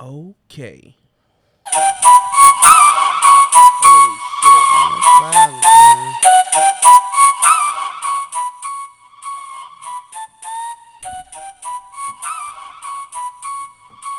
Okay. 0.00 0.96
Wow, 5.20 5.60
man. 5.62 6.14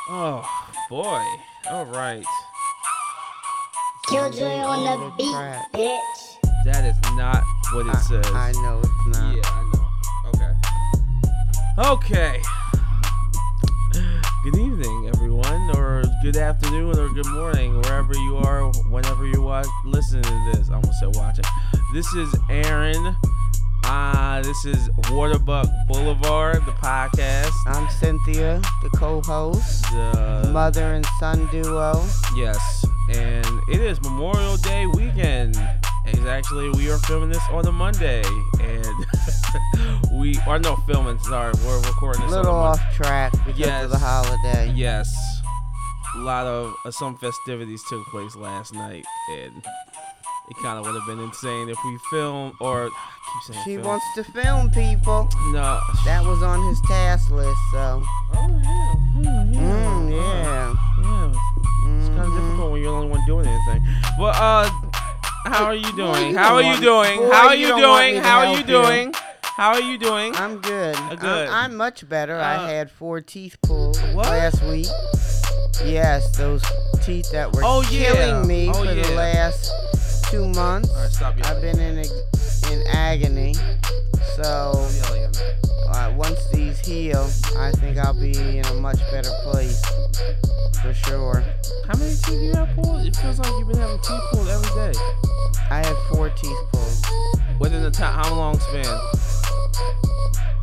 Oh 0.09 0.46
boy. 0.89 1.23
All 1.70 1.86
right. 1.86 2.23
Killjoi 4.09 4.63
on 4.66 4.79
All 4.88 4.98
the 4.98 5.05
the 5.05 5.11
beat, 5.18 5.34
crap. 5.34 5.71
bitch. 5.73 6.63
That 6.66 6.86
is 6.86 6.98
not 7.16 7.43
what 7.73 7.88
it 7.88 7.95
says. 8.02 8.25
I, 8.34 8.50
I 8.50 8.52
know 8.52 8.79
it's 8.84 9.18
not. 9.18 9.36
Yeah, 9.36 9.41
I 9.45 9.63
know. 9.73 9.88
Okay. 11.88 12.38
Okay. 12.38 12.41
Good 16.21 16.38
afternoon, 16.38 16.98
or 17.00 17.10
good 17.10 17.28
morning, 17.28 17.75
wherever 17.82 18.14
you 18.14 18.38
are, 18.38 18.64
whenever 18.89 19.25
you 19.28 19.42
watch, 19.42 19.66
listening 19.86 20.24
to 20.24 20.52
this. 20.54 20.70
I'm 20.70 20.82
gonna 20.82 20.93
said 20.93 21.16
watching. 21.16 21.46
This 21.93 22.12
is 22.14 22.34
Aaron. 22.50 23.16
Uh, 23.86 24.42
this 24.43 24.64
is 24.65 24.89
Waterbuck 25.10 25.68
Boulevard, 25.88 26.64
the 26.65 26.71
podcast. 26.74 27.52
I'm 27.65 27.89
Cynthia, 27.89 28.62
the 28.84 28.89
co-host, 28.96 29.84
The 29.92 30.50
mother 30.54 30.93
and 30.93 31.06
son 31.20 31.48
duo. 31.52 32.06
Yes, 32.36 32.86
and 33.09 33.45
it 33.70 33.81
is 33.81 34.00
Memorial 34.02 34.58
Day 34.58 34.86
weekend. 34.86 35.56
It's 36.06 36.20
actually 36.26 36.70
we 36.72 36.90
are 36.92 36.98
filming 37.00 37.30
this 37.30 37.44
on 37.52 37.66
a 37.67 37.72
Monday, 37.72 38.23
and 38.59 38.86
we 40.20 40.38
are 40.48 40.59
no 40.59 40.76
filming. 40.88 41.20
Sorry, 41.20 41.53
we're 41.66 41.80
recording 41.81 42.22
this. 42.23 42.31
A 42.31 42.36
little 42.38 42.56
off 42.56 42.80
track 42.94 43.31
because 43.45 43.58
Yes. 43.59 43.84
of 43.86 43.92
the 43.92 43.98
holiday. 43.98 44.72
Yes, 44.76 45.14
lot 46.22 46.45
of 46.47 46.73
uh, 46.86 46.91
some 46.91 47.17
festivities 47.17 47.81
took 47.89 48.05
place 48.08 48.36
last 48.36 48.73
night, 48.73 49.05
and 49.31 49.58
it 50.50 50.58
kind 50.61 50.80
of 50.80 50.86
would 50.86 50.95
have 50.95 51.05
been 51.08 51.19
insane 51.19 51.69
if 51.69 51.77
we 51.86 51.97
film 52.11 52.53
or 52.59 52.88
I 52.88 52.89
keep 53.33 53.53
saying 53.55 53.64
She 53.66 53.75
film. 53.75 53.88
wants 53.88 54.05
to 54.16 54.23
film 54.23 54.69
people. 54.72 55.30
no. 55.52 55.80
That 56.05 56.23
was 56.25 56.42
on 56.44 56.66
his 56.67 56.80
task 56.88 57.30
list, 57.31 57.58
so. 57.72 58.03
Oh 58.33 58.59
yeah. 58.64 58.95
Mm, 59.17 59.53
yeah. 59.53 59.61
Mm, 59.61 60.11
yeah. 60.11 60.73
Yeah. 61.02 61.27
It's 61.99 62.09
kind 62.09 62.19
of 62.22 62.27
Mhm. 62.27 62.36
difficult 62.42 62.72
when 62.72 62.81
you're 62.81 62.92
the 62.92 62.97
only 62.97 63.09
one 63.09 63.25
doing 63.25 63.45
anything. 63.47 63.88
But 64.17 64.36
uh, 64.36 64.69
how 65.45 65.66
are 65.66 65.75
you 65.75 65.92
doing? 65.94 66.31
you 66.31 66.38
How 66.38 66.55
are 66.55 66.61
you 66.64 66.80
doing? 66.80 67.17
boy, 67.19 67.31
How 67.31 67.47
are 67.47 67.55
you 67.55 67.61
you 67.61 67.67
don't 67.69 67.81
want 67.81 68.05
me 68.05 68.11
doing? 68.11 68.23
How 68.23 68.38
are 68.39 68.45
you 68.45 68.55
help 68.55 68.67
you. 68.67 68.73
doing? 68.73 69.14
How 69.44 69.69
are 69.73 69.81
you 69.81 69.97
doing? 69.97 70.36
I'm 70.38 70.58
good. 70.59 70.95
Uh, 70.95 71.16
good. 71.16 71.47
I'm, 71.47 71.72
I'm 71.72 71.75
much 71.75 72.08
better. 72.09 72.36
Uh, 72.39 72.44
I 72.66 72.72
had 72.72 72.89
four 72.89 73.22
teeth 73.22 73.58
pulled 73.61 73.97
What? 74.14 74.27
last 74.27 74.64
week. 74.64 74.88
Yes, 75.86 76.36
those 76.38 76.62
teeth 77.04 77.32
that 77.32 77.52
were 77.54 77.62
Oh, 77.64 77.82
yeah. 77.90 78.14
killing 78.14 78.48
me 78.48 78.70
Oh, 78.70 78.74
for 78.74 78.94
the 78.94 79.12
last 79.16 79.72
two 80.30 80.48
months. 80.50 80.90
All 80.90 80.96
right, 81.02 81.12
stop 81.12 81.38
yelling. 81.38 81.56
I've 81.56 81.62
been 81.62 81.80
in 81.80 81.98
in 82.72 82.88
agony. 82.88 83.56
So 84.36 84.88
uh, 85.90 86.14
once 86.16 86.48
these 86.50 86.80
heal, 86.80 87.30
I 87.58 87.72
think 87.72 87.98
I'll 87.98 88.14
be 88.14 88.58
in 88.60 88.66
a 88.66 88.73
much 88.76 89.00
better 89.12 89.32
place 89.44 89.82
for 90.82 90.94
sure. 90.94 91.44
How 91.88 91.98
many 91.98 92.12
teeth 92.12 92.26
do 92.26 92.34
you 92.36 92.54
have 92.54 92.70
pulled? 92.76 93.06
It 93.06 93.16
feels 93.18 93.40
like 93.40 93.50
you've 93.60 93.68
been 93.68 93.78
having 93.78 94.00
teeth 94.00 94.22
pulled 94.32 94.48
every 94.48 94.70
day. 94.94 95.00
I 95.70 95.78
had 95.86 95.95
four 96.10 96.30
teeth 96.30 96.58
pulled. 96.72 97.60
Within 97.60 97.84
the 97.84 97.92
time, 97.92 98.14
how 98.23 98.34
long 98.34 98.58
span? 98.60 99.00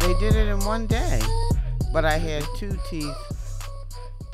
They 0.01 0.15
did 0.19 0.35
it 0.35 0.49
in 0.49 0.61
one 0.65 0.87
day, 0.87 1.21
but 1.93 2.05
I 2.05 2.17
had 2.19 2.45
two 2.57 2.77
teeth 2.89 3.15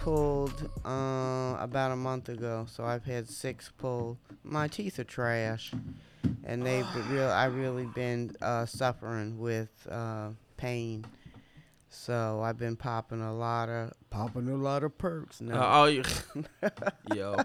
pulled 0.04 0.68
uh, 0.84 1.56
about 1.58 1.90
a 1.90 1.96
month 1.96 2.28
ago, 2.28 2.66
so 2.70 2.84
I've 2.84 3.04
had 3.06 3.26
six 3.28 3.72
pulled. 3.78 4.18
My 4.42 4.68
teeth 4.68 4.98
are 4.98 5.04
trash, 5.04 5.72
and 6.44 6.64
they've 6.64 6.86
real. 7.10 7.30
I 7.30 7.46
really 7.46 7.86
been 7.86 8.36
uh, 8.42 8.66
suffering 8.66 9.38
with 9.38 9.70
uh, 9.90 10.28
pain, 10.58 11.06
so 11.88 12.42
I've 12.44 12.58
been 12.58 12.76
popping 12.76 13.22
a 13.22 13.34
lot 13.34 13.70
of 13.70 13.94
popping 14.10 14.46
a 14.50 14.56
lot 14.56 14.84
of 14.84 14.96
perks. 14.98 15.40
No, 15.40 15.54
Uh, 15.54 15.70
oh, 15.72 15.84
you. 15.86 16.02
Yo. 17.14 17.36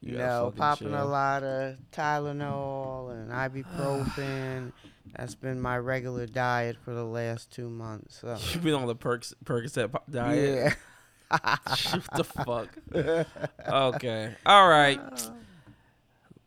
You 0.00 0.16
gotta 0.16 0.18
no, 0.18 0.44
fucking 0.56 0.58
popping 0.58 0.94
a 0.94 1.04
lot 1.04 1.44
of 1.44 1.76
Tylenol 1.92 3.12
and 3.12 3.30
ibuprofen. 3.30 4.72
That's 5.16 5.34
been 5.34 5.60
my 5.60 5.76
regular 5.78 6.26
diet 6.26 6.76
for 6.84 6.94
the 6.94 7.04
last 7.04 7.50
two 7.52 7.68
months. 7.68 8.20
So. 8.20 8.36
You've 8.52 8.62
been 8.62 8.74
on 8.74 8.86
the 8.86 8.94
Perks 8.94 9.34
Percocet 9.44 9.90
po- 9.92 10.02
diet. 10.10 10.76
What 11.30 12.04
the 12.16 12.24
fuck? 12.24 12.68
Okay. 13.68 14.34
All 14.44 14.68
right. 14.68 15.00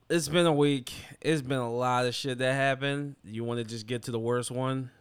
It's 0.09 0.27
been 0.27 0.45
a 0.45 0.53
week. 0.53 0.93
It's 1.21 1.41
been 1.41 1.59
a 1.59 1.71
lot 1.73 2.05
of 2.05 2.13
shit 2.13 2.37
that 2.39 2.53
happened. 2.53 3.15
You 3.23 3.43
want 3.43 3.59
to 3.59 3.63
just 3.63 3.87
get 3.87 4.03
to 4.03 4.11
the 4.11 4.19
worst 4.19 4.51
one? 4.51 4.91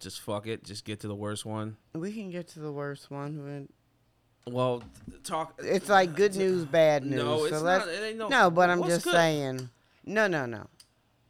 Just 0.00 0.20
fuck 0.20 0.46
it. 0.46 0.64
Just 0.64 0.84
get 0.84 1.00
to 1.00 1.08
the 1.08 1.14
worst 1.14 1.44
one. 1.44 1.76
We 1.94 2.12
can 2.12 2.30
get 2.30 2.48
to 2.48 2.60
the 2.60 2.72
worst 2.72 3.10
one. 3.10 3.44
when- 3.44 3.68
Well, 4.52 4.82
talk. 5.24 5.60
It's 5.62 5.88
like 5.90 6.14
good 6.16 6.34
news, 6.34 6.64
bad 6.64 7.04
news. 7.04 7.22
No, 7.22 7.44
it's 7.44 7.58
so 7.58 7.64
not. 7.64 7.86
It 7.86 8.02
ain't 8.02 8.18
no. 8.18 8.28
no, 8.28 8.50
but 8.50 8.70
I'm 8.70 8.82
just 8.84 9.04
good? 9.04 9.12
saying. 9.12 9.68
No, 10.06 10.26
no, 10.26 10.46
no. 10.46 10.66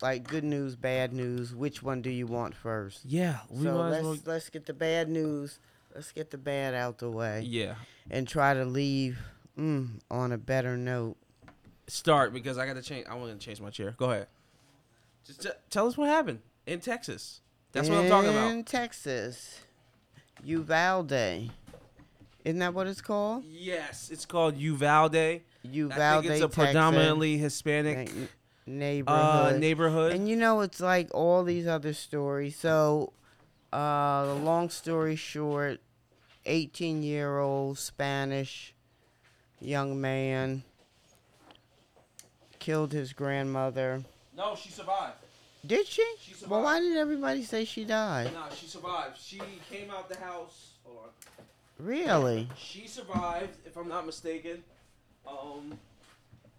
Like 0.00 0.28
good 0.28 0.44
news, 0.44 0.76
bad 0.76 1.12
news. 1.12 1.53
Which 1.53 1.82
one 1.82 2.00
do 2.03 2.10
you 2.10 2.28
want 2.28 2.54
first? 2.54 3.00
Yeah, 3.04 3.38
we 3.50 3.65
so 3.65 3.75
let's 3.76 4.04
well. 4.04 4.19
let's 4.26 4.48
get 4.50 4.66
the 4.66 4.72
bad 4.75 5.09
news. 5.09 5.59
Let's 5.98 6.12
get 6.12 6.31
the 6.31 6.38
bad 6.38 6.75
out 6.75 6.98
the 6.98 7.10
way 7.10 7.42
Yeah, 7.44 7.75
and 8.09 8.28
try 8.28 8.54
to 8.54 8.64
leave 8.64 9.19
mm, 9.59 9.88
on 10.09 10.31
a 10.31 10.38
better 10.38 10.76
note. 10.76 11.16
start 11.88 12.32
because 12.32 12.56
I 12.56 12.66
got 12.66 12.75
to 12.75 12.82
change. 12.82 13.09
I 13.10 13.16
want 13.16 13.32
to 13.36 13.44
change 13.44 13.60
my 13.60 13.70
chair. 13.70 13.97
Go 13.98 14.12
ahead. 14.12 14.28
Just 15.26 15.42
t- 15.42 15.48
tell 15.70 15.88
us 15.88 15.97
what 15.97 16.09
happened 16.09 16.38
in 16.69 16.78
Texas. 16.78 17.41
That's 17.72 17.88
what 17.88 17.98
I'm 17.98 18.09
talking 18.09 18.31
about. 18.31 18.48
In 18.53 18.62
Texas, 18.62 19.62
Uvalde. 20.44 21.50
Isn't 22.44 22.60
that 22.60 22.72
what 22.75 22.86
it's 22.86 23.00
called? 23.00 23.42
Yes, 23.44 24.09
it's 24.12 24.25
called 24.25 24.56
Uvalde. 24.56 25.41
Uvalde. 25.65 26.00
I 26.00 26.20
think 26.20 26.26
it's 26.32 26.42
a 26.42 26.47
Texas. 26.47 26.65
predominantly 26.65 27.38
Hispanic 27.38 28.09
N- 28.09 28.28
uh, 28.69 28.70
neighborhood. 28.70 29.60
neighborhood. 29.60 30.12
And 30.12 30.28
you 30.28 30.36
know, 30.36 30.60
it's 30.60 30.78
like 30.78 31.09
all 31.12 31.42
these 31.42 31.66
other 31.66 31.92
stories. 31.92 32.54
So, 32.54 33.12
uh, 33.72 34.26
the 34.26 34.34
long 34.34 34.70
story 34.70 35.16
short, 35.16 35.80
18 36.48 37.03
year 37.03 37.38
old 37.38 37.78
Spanish 37.78 38.75
young 39.60 40.00
man 40.00 40.62
killed 42.59 42.92
his 42.92 43.12
grandmother. 43.12 44.03
no, 44.36 44.56
she 44.56 44.70
survived. 44.70 45.14
Did 45.66 45.86
she? 45.86 46.04
She 46.20 46.34
Well, 46.47 46.62
why 46.62 46.81
did 46.81 46.97
everybody 46.97 47.42
say 47.42 47.64
she 47.64 47.84
died? 47.84 48.32
No, 48.32 48.44
she 48.54 48.66
survived. 48.66 49.19
She 49.20 49.41
came 49.70 49.91
out 49.91 50.09
the 50.09 50.19
house. 50.19 50.72
Hold 50.84 50.98
on. 51.04 51.44
Really? 51.84 52.48
She 52.56 52.86
survived, 52.86 53.56
if 53.66 53.76
I'm 53.76 53.88
not 53.88 54.06
mistaken. 54.06 54.62
Um, 55.26 55.78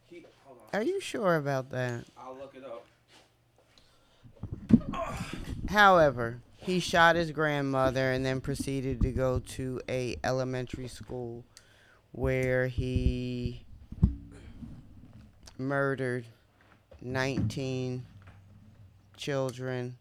he. 0.10 0.26
Hold 0.46 0.60
on. 0.74 0.80
Are 0.80 0.84
you 0.84 1.00
sure 1.00 1.38
about 1.38 1.72
that? 1.72 2.06
I'll 2.18 2.36
look 2.36 2.56
it 2.56 2.64
up. 2.64 2.86
However, 5.70 6.42
he 6.62 6.80
shot 6.80 7.16
his 7.16 7.32
grandmother 7.32 8.12
and 8.12 8.26
then 8.26 8.42
proceeded 8.42 9.02
to 9.02 9.12
go 9.12 9.40
to 9.40 9.82
a 9.90 10.18
elementary 10.24 10.88
school 10.88 11.44
where 12.12 12.68
he 12.68 13.64
murdered 15.58 16.26
19 17.02 18.06
children 19.16 19.98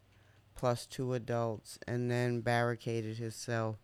plus 0.56 0.86
two 0.86 1.14
adults 1.14 1.78
and 1.86 2.10
then 2.10 2.41
barricaded 2.41 3.16
himself 3.19 3.76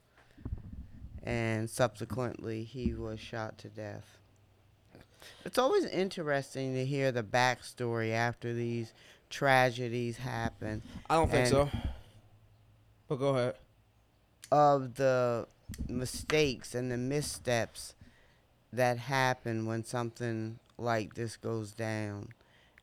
and 1.22 1.70
subsequently 1.70 2.64
he 2.64 2.92
was 2.92 3.18
shot 3.18 3.56
to 3.58 3.68
death. 3.68 4.18
It's 5.44 5.58
always 5.58 5.84
interesting 5.86 6.74
to 6.74 6.84
hear 6.84 7.10
the 7.12 7.22
backstory 7.22 8.12
after 8.12 8.52
these 8.52 8.92
tragedies 9.30 10.18
happen 10.18 10.82
I 11.08 11.14
don't 11.14 11.30
think 11.30 11.46
And- 11.46 11.48
so. 11.48 11.70
But 13.08 13.16
go 13.16 13.28
ahead. 13.30 13.56
of 14.50 14.94
the 14.96 15.46
mistakes 15.88 16.74
and 16.74 16.90
the 16.90 16.96
missteps 16.98 17.94
that 18.72 18.98
happen 18.98 19.66
when 19.66 19.84
something 19.84 20.58
like 20.78 21.14
this 21.14 21.36
goes 21.36 21.72
down. 21.72 22.28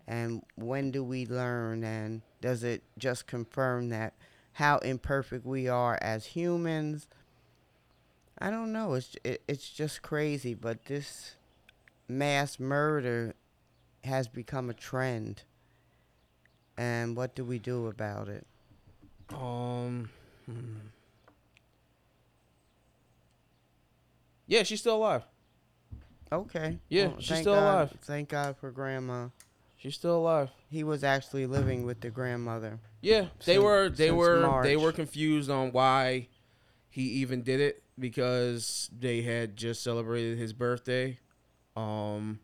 And 0.08 0.44
when 0.56 0.92
do 0.92 1.04
we 1.04 1.26
learn? 1.26 1.84
And 1.84 2.22
does 2.42 2.64
it 2.64 2.84
just 2.98 3.28
confirm 3.28 3.90
that 3.90 4.14
how 4.54 4.80
imperfect 4.80 5.46
we 5.46 5.68
are 5.68 5.98
as 6.02 6.28
humans? 6.28 7.08
I 8.40 8.50
don't 8.50 8.72
know. 8.74 8.94
It's 8.96 9.16
it, 9.24 9.42
it's 9.48 9.70
just 9.70 10.02
crazy. 10.02 10.54
But 10.54 10.86
this 10.86 11.36
mass 12.08 12.60
murder 12.60 13.36
has 14.04 14.28
become 14.28 14.70
a 14.70 14.74
trend. 14.74 15.44
And 16.78 17.16
what 17.16 17.36
do 17.36 17.46
we 17.46 17.60
do 17.60 17.88
about 17.88 18.28
it? 18.28 18.46
Um. 19.34 20.10
hmm. 20.46 20.78
Yeah, 24.48 24.64
she's 24.64 24.80
still 24.82 24.98
alive. 24.98 25.24
Okay. 26.32 26.80
Yeah, 26.90 27.12
she's 27.20 27.40
still 27.40 27.56
God- 27.56 27.74
alive. 27.74 27.98
Thank 28.02 28.30
God 28.30 28.58
for 28.58 28.72
grandma. 28.72 29.28
She's 29.78 29.96
still 29.96 30.18
alive. 30.18 30.50
He 30.70 30.84
was 30.84 31.04
actually 31.04 31.46
living 31.48 31.86
with 31.86 32.02
the 32.02 32.10
grandmother. 32.10 32.80
Yeah, 33.02 33.28
they 33.46 33.54
Since- 33.56 33.64
were 33.64 33.90
they 33.90 34.12
were 34.12 34.62
they 34.64 34.78
were 34.78 34.92
confused 34.92 35.50
on 35.50 35.72
why 35.72 36.28
he 36.90 37.02
even 37.02 37.42
did 37.42 37.60
it 37.60 37.82
because 37.98 38.90
they 38.98 39.22
had 39.24 39.56
just 39.58 39.84
celebrated 39.84 40.38
his 40.38 40.54
birthday. 40.54 41.18
Um 41.76 42.40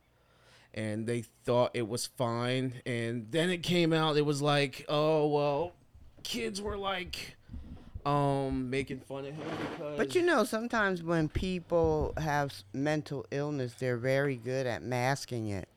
and 0.74 1.06
they 1.08 1.22
thought 1.22 1.72
it 1.74 1.88
was 1.88 2.06
fine 2.08 2.82
and 2.86 3.32
then 3.32 3.50
it 3.50 3.64
came 3.64 3.94
out 3.94 4.18
it 4.18 4.26
was 4.26 4.42
like, 4.42 4.86
"Oh, 4.90 5.28
well, 5.28 5.74
kids 6.24 6.62
were 6.62 6.78
like 6.78 7.36
um 8.06 8.70
making 8.70 9.00
fun 9.02 9.26
of 9.26 9.34
him 9.36 9.48
because 9.72 9.98
But 9.98 10.16
you 10.16 10.22
know, 10.22 10.44
sometimes 10.44 11.04
when 11.04 11.28
people 11.30 12.14
have 12.18 12.52
s- 12.52 12.64
mental 12.74 13.26
illness, 13.32 13.74
they're 13.80 13.98
very 13.98 14.36
good 14.38 14.66
at 14.66 14.82
masking 14.82 15.48
it. 15.50 15.68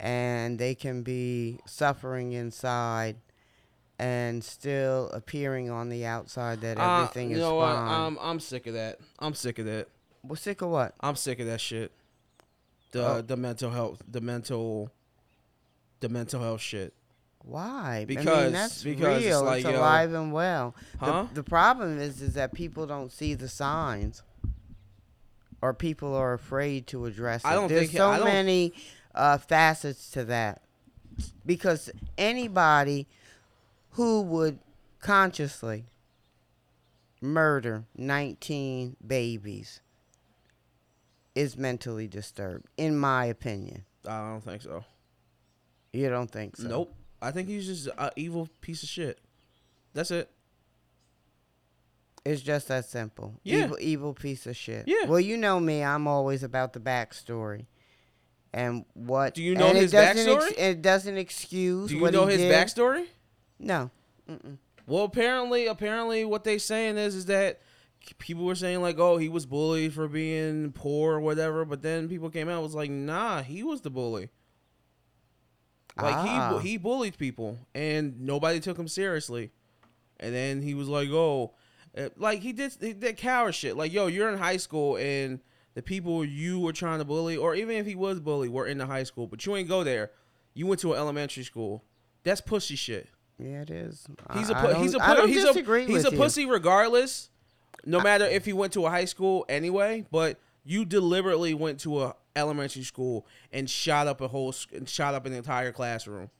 And 0.00 0.58
they 0.58 0.74
can 0.74 1.02
be 1.02 1.58
suffering 1.66 2.32
inside 2.32 3.16
and 3.98 4.42
still 4.42 5.10
appearing 5.10 5.70
on 5.70 5.90
the 5.90 6.06
outside 6.06 6.62
that 6.62 6.78
Uh, 6.78 7.02
everything 7.02 7.30
you 7.30 7.36
is 7.36 7.42
know 7.42 7.56
what? 7.56 7.74
fine. 7.76 7.88
I'm 7.88 8.18
I'm 8.18 8.40
sick 8.40 8.66
of 8.66 8.74
that. 8.74 8.98
I'm 9.18 9.34
sick 9.34 9.58
of 9.58 9.66
that. 9.66 9.88
well, 10.24 10.36
sick 10.36 10.62
of 10.62 10.70
what? 10.70 10.94
I'm 11.00 11.16
sick 11.16 11.38
of 11.40 11.46
that 11.46 11.60
shit. 11.60 11.92
The 12.92 13.06
Oh. 13.06 13.20
the 13.20 13.36
mental 13.36 13.70
health, 13.70 14.02
the 14.10 14.20
mental 14.22 14.90
the 16.00 16.08
mental 16.08 16.40
health 16.42 16.62
shit. 16.62 16.94
Why? 17.42 18.00
I 18.02 18.04
Because- 18.04 18.44
mean, 18.44 18.52
that's 18.52 18.82
because 18.84 19.16
it's 19.18 19.26
real. 19.26 19.42
like, 19.44 19.60
it's 19.64 19.70
yo- 19.70 19.78
alive 19.80 20.12
and 20.12 20.32
well. 20.32 20.74
Huh? 20.98 21.26
The, 21.28 21.36
the 21.36 21.42
problem 21.42 21.98
is, 21.98 22.20
is 22.22 22.34
that 22.34 22.52
people 22.52 22.86
don't 22.86 23.10
see 23.10 23.34
the 23.34 23.48
signs, 23.48 24.22
or 25.62 25.74
people 25.74 26.14
are 26.14 26.32
afraid 26.34 26.86
to 26.88 27.06
address 27.06 27.42
it. 27.44 27.48
I 27.48 27.54
don't 27.54 27.68
There's 27.68 27.88
think- 27.88 27.92
so 27.96 28.10
I 28.10 28.16
don't- 28.18 28.26
many 28.26 28.72
uh, 29.14 29.38
facets 29.38 30.10
to 30.10 30.24
that, 30.26 30.62
because 31.44 31.90
anybody 32.18 33.08
who 33.92 34.20
would 34.22 34.58
consciously 35.00 35.86
murder 37.20 37.84
19 37.96 38.96
babies 39.04 39.80
is 41.34 41.56
mentally 41.56 42.06
disturbed, 42.06 42.66
in 42.76 42.96
my 42.98 43.24
opinion. 43.24 43.84
I 44.06 44.30
don't 44.30 44.40
think 44.42 44.62
so. 44.62 44.84
You 45.92 46.08
don't 46.08 46.30
think 46.30 46.56
so? 46.56 46.68
Nope. 46.68 46.96
I 47.22 47.30
think 47.30 47.48
he's 47.48 47.66
just 47.66 47.88
an 47.98 48.10
evil 48.16 48.48
piece 48.60 48.82
of 48.82 48.88
shit. 48.88 49.20
That's 49.92 50.10
it. 50.10 50.30
It's 52.24 52.42
just 52.42 52.68
that 52.68 52.84
simple. 52.84 53.40
Yeah. 53.42 53.64
Evil, 53.64 53.76
evil 53.80 54.14
piece 54.14 54.46
of 54.46 54.56
shit. 54.56 54.84
Yeah. 54.86 55.06
Well, 55.06 55.20
you 55.20 55.36
know 55.36 55.58
me. 55.58 55.82
I'm 55.82 56.06
always 56.06 56.42
about 56.42 56.72
the 56.72 56.80
backstory, 56.80 57.66
and 58.52 58.84
what. 58.94 59.34
Do 59.34 59.42
you 59.42 59.54
know 59.54 59.72
his 59.72 59.94
it 59.94 59.96
backstory? 59.96 60.58
it 60.58 60.82
doesn't 60.82 61.16
excuse. 61.16 61.88
Do 61.88 61.96
you 61.96 62.10
know 62.10 62.26
his 62.26 62.38
did. 62.38 62.52
backstory? 62.52 63.06
No. 63.58 63.90
Mm-mm. 64.28 64.58
Well, 64.86 65.04
apparently, 65.04 65.66
apparently, 65.66 66.24
what 66.24 66.44
they 66.44 66.58
saying 66.58 66.98
is 66.98 67.14
is 67.14 67.26
that 67.26 67.60
people 68.18 68.44
were 68.44 68.54
saying 68.54 68.80
like, 68.82 68.98
oh, 68.98 69.16
he 69.16 69.28
was 69.28 69.46
bullied 69.46 69.94
for 69.94 70.08
being 70.08 70.72
poor 70.72 71.16
or 71.16 71.20
whatever, 71.20 71.64
but 71.64 71.82
then 71.82 72.08
people 72.08 72.30
came 72.30 72.48
out 72.48 72.54
and 72.54 72.62
was 72.62 72.74
like, 72.74 72.90
nah, 72.90 73.42
he 73.42 73.62
was 73.62 73.82
the 73.82 73.90
bully. 73.90 74.30
Like 76.02 76.14
Ah. 76.16 76.58
he 76.62 76.70
he 76.70 76.76
bullied 76.76 77.16
people 77.18 77.58
and 77.74 78.20
nobody 78.20 78.60
took 78.60 78.78
him 78.78 78.88
seriously, 78.88 79.50
and 80.18 80.34
then 80.34 80.62
he 80.62 80.74
was 80.74 80.88
like, 80.88 81.08
oh, 81.10 81.52
uh, 81.96 82.08
like 82.16 82.40
he 82.40 82.52
did 82.52 82.72
he 82.80 82.92
did 82.92 83.16
coward 83.16 83.54
shit. 83.54 83.76
Like 83.76 83.92
yo, 83.92 84.06
you're 84.06 84.30
in 84.30 84.38
high 84.38 84.56
school 84.58 84.96
and 84.96 85.40
the 85.74 85.82
people 85.82 86.24
you 86.24 86.58
were 86.60 86.72
trying 86.72 86.98
to 86.98 87.04
bully, 87.04 87.36
or 87.36 87.54
even 87.54 87.76
if 87.76 87.86
he 87.86 87.94
was 87.94 88.18
bullied, 88.20 88.50
were 88.50 88.66
in 88.66 88.78
the 88.78 88.86
high 88.86 89.04
school, 89.04 89.26
but 89.26 89.44
you 89.46 89.54
ain't 89.56 89.68
go 89.68 89.84
there. 89.84 90.10
You 90.54 90.66
went 90.66 90.80
to 90.80 90.92
an 90.92 90.98
elementary 90.98 91.44
school. 91.44 91.84
That's 92.24 92.40
pussy 92.40 92.74
shit. 92.76 93.08
Yeah, 93.38 93.62
it 93.62 93.70
is. 93.70 94.06
He's 94.34 94.50
a 94.50 94.52
a 94.54 94.54
pu- 94.74 94.82
he's 94.82 94.94
a 94.94 95.02
I 95.02 95.06
pu- 95.08 95.14
don't 95.14 95.28
he's 95.28 95.44
a 95.44 95.52
he's 95.86 96.04
a 96.04 96.10
pussy 96.10 96.44
regardless. 96.44 97.30
No 97.86 98.00
matter 98.00 98.26
if 98.26 98.44
he 98.44 98.52
went 98.52 98.72
to 98.74 98.84
a 98.84 98.90
high 98.90 99.06
school 99.06 99.46
anyway, 99.48 100.04
but 100.10 100.38
you 100.64 100.84
deliberately 100.84 101.54
went 101.54 101.80
to 101.80 102.02
a 102.02 102.14
elementary 102.36 102.82
school 102.82 103.26
and 103.52 103.68
shot 103.68 104.06
up 104.06 104.20
a 104.20 104.28
whole 104.28 104.54
and 104.74 104.88
shot 104.88 105.14
up 105.14 105.26
an 105.26 105.32
entire 105.32 105.72
classroom. 105.72 106.30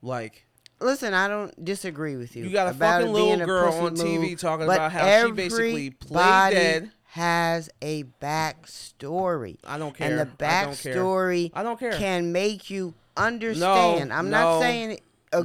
Like 0.00 0.46
Listen, 0.82 1.14
I 1.14 1.28
don't 1.28 1.64
disagree 1.64 2.16
with 2.16 2.34
you. 2.36 2.44
You 2.44 2.50
got 2.50 2.68
a 2.68 2.74
fucking 2.74 3.12
little 3.12 3.46
girl 3.46 3.72
on 3.72 3.94
TV 3.94 4.30
move, 4.30 4.40
talking 4.40 4.64
about 4.64 4.92
how 4.92 5.26
she 5.26 5.32
basically 5.32 5.90
played 5.90 6.52
dead. 6.52 6.92
Has 7.04 7.68
a 7.82 8.04
backstory. 8.22 9.58
I 9.64 9.76
don't 9.76 9.94
care. 9.94 10.08
And 10.08 10.18
the 10.18 10.46
I 10.46 10.64
don't 10.64 10.78
care. 10.78 10.94
backstory 10.94 11.50
I 11.52 11.62
don't 11.62 11.78
care. 11.78 11.92
can 11.92 12.32
make 12.32 12.70
you 12.70 12.94
understand. 13.18 14.12
I'm 14.12 14.30
no, 14.30 14.40
not 14.40 14.60
saying 14.60 14.98
no. 15.32 15.40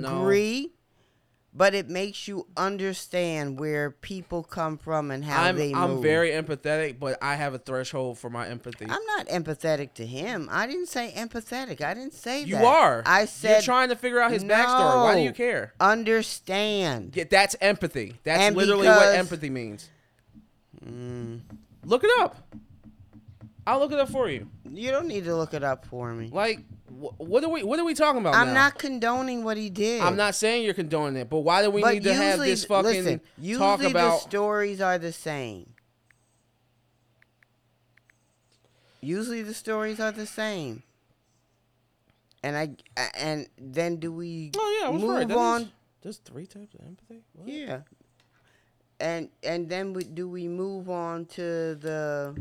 But 1.53 1.73
it 1.73 1.89
makes 1.89 2.27
you 2.27 2.45
understand 2.55 3.59
where 3.59 3.89
people 3.89 4.43
come 4.43 4.77
from 4.77 5.09
and 5.11 5.25
how 5.25 5.41
I'm 5.43 5.55
they 5.57 5.73
I'm 5.73 6.01
very 6.01 6.29
empathetic, 6.31 6.99
but 6.99 7.17
I 7.21 7.35
have 7.35 7.53
a 7.53 7.57
threshold 7.57 8.19
for 8.19 8.29
my 8.29 8.47
empathy. 8.47 8.85
I'm 8.87 9.03
not 9.17 9.27
empathetic 9.27 9.93
to 9.95 10.05
him. 10.05 10.47
I 10.51 10.67
didn't 10.67 10.87
say 10.87 11.11
empathetic. 11.15 11.81
I 11.81 11.93
didn't 11.93 12.13
say 12.13 12.43
you 12.43 12.55
that. 12.55 12.63
are. 12.65 13.03
I 13.05 13.25
said 13.25 13.51
You're 13.51 13.61
trying 13.61 13.89
to 13.89 13.95
figure 13.95 14.19
out 14.21 14.31
his 14.31 14.43
backstory. 14.43 15.03
Why 15.03 15.15
do 15.15 15.21
you 15.21 15.31
care? 15.33 15.73
understand. 15.79 17.13
Yeah, 17.15 17.23
that's 17.29 17.55
empathy. 17.61 18.15
That's 18.23 18.41
And 18.41 18.55
literally 18.55 18.87
what 18.87 19.15
empathy 19.15 19.49
means. 19.49 19.89
Mm, 20.85 21.41
Look 21.85 22.03
it 22.03 22.11
up. 22.21 22.35
I'll 23.65 23.79
look 23.79 23.91
it 23.91 23.99
up 23.99 24.09
for 24.09 24.29
you. 24.29 24.47
you 24.69 24.91
don't 24.91 25.07
need 25.07 25.25
to 25.25 25.35
look 25.35 25.53
it 25.53 25.63
up 25.63 25.85
for 25.85 26.13
me. 26.13 26.29
Like, 26.31 26.59
what 26.97 27.43
are 27.43 27.49
we? 27.49 27.63
What 27.63 27.79
are 27.79 27.85
we 27.85 27.93
talking 27.93 28.21
about 28.21 28.35
I'm 28.35 28.47
now? 28.47 28.53
not 28.53 28.77
condoning 28.79 29.43
what 29.43 29.57
he 29.57 29.69
did. 29.69 30.01
I'm 30.01 30.15
not 30.15 30.35
saying 30.35 30.63
you're 30.63 30.73
condoning 30.73 31.15
it, 31.21 31.29
but 31.29 31.39
why 31.39 31.61
do 31.61 31.69
we 31.69 31.81
but 31.81 31.93
need 31.93 32.03
to 32.03 32.13
have 32.13 32.39
this 32.39 32.65
fucking 32.65 33.05
listen, 33.05 33.21
talk 33.57 33.83
about? 33.83 34.23
the 34.23 34.29
stories 34.29 34.81
are 34.81 34.97
the 34.97 35.13
same. 35.13 35.73
Usually 39.01 39.43
the 39.43 39.53
stories 39.53 39.99
are 39.99 40.11
the 40.11 40.25
same. 40.25 40.83
And 42.43 42.55
I 42.55 42.69
and 43.15 43.47
then 43.57 43.97
do 43.97 44.11
we 44.11 44.51
oh 44.57 44.79
yeah, 44.81 44.87
I 44.87 44.91
was 44.91 45.01
move 45.01 45.11
right. 45.11 45.27
That 45.27 45.33
is- 45.33 45.39
on? 45.39 45.71
There's 46.01 46.17
three 46.17 46.45
types 46.45 46.73
of 46.75 46.85
empathy. 46.85 47.23
What? 47.33 47.47
Yeah. 47.49 47.81
And 48.99 49.29
and 49.43 49.69
then 49.69 49.93
we, 49.93 50.03
do 50.05 50.27
we 50.29 50.47
move 50.47 50.89
on 50.89 51.25
to 51.25 51.75
the 51.75 52.35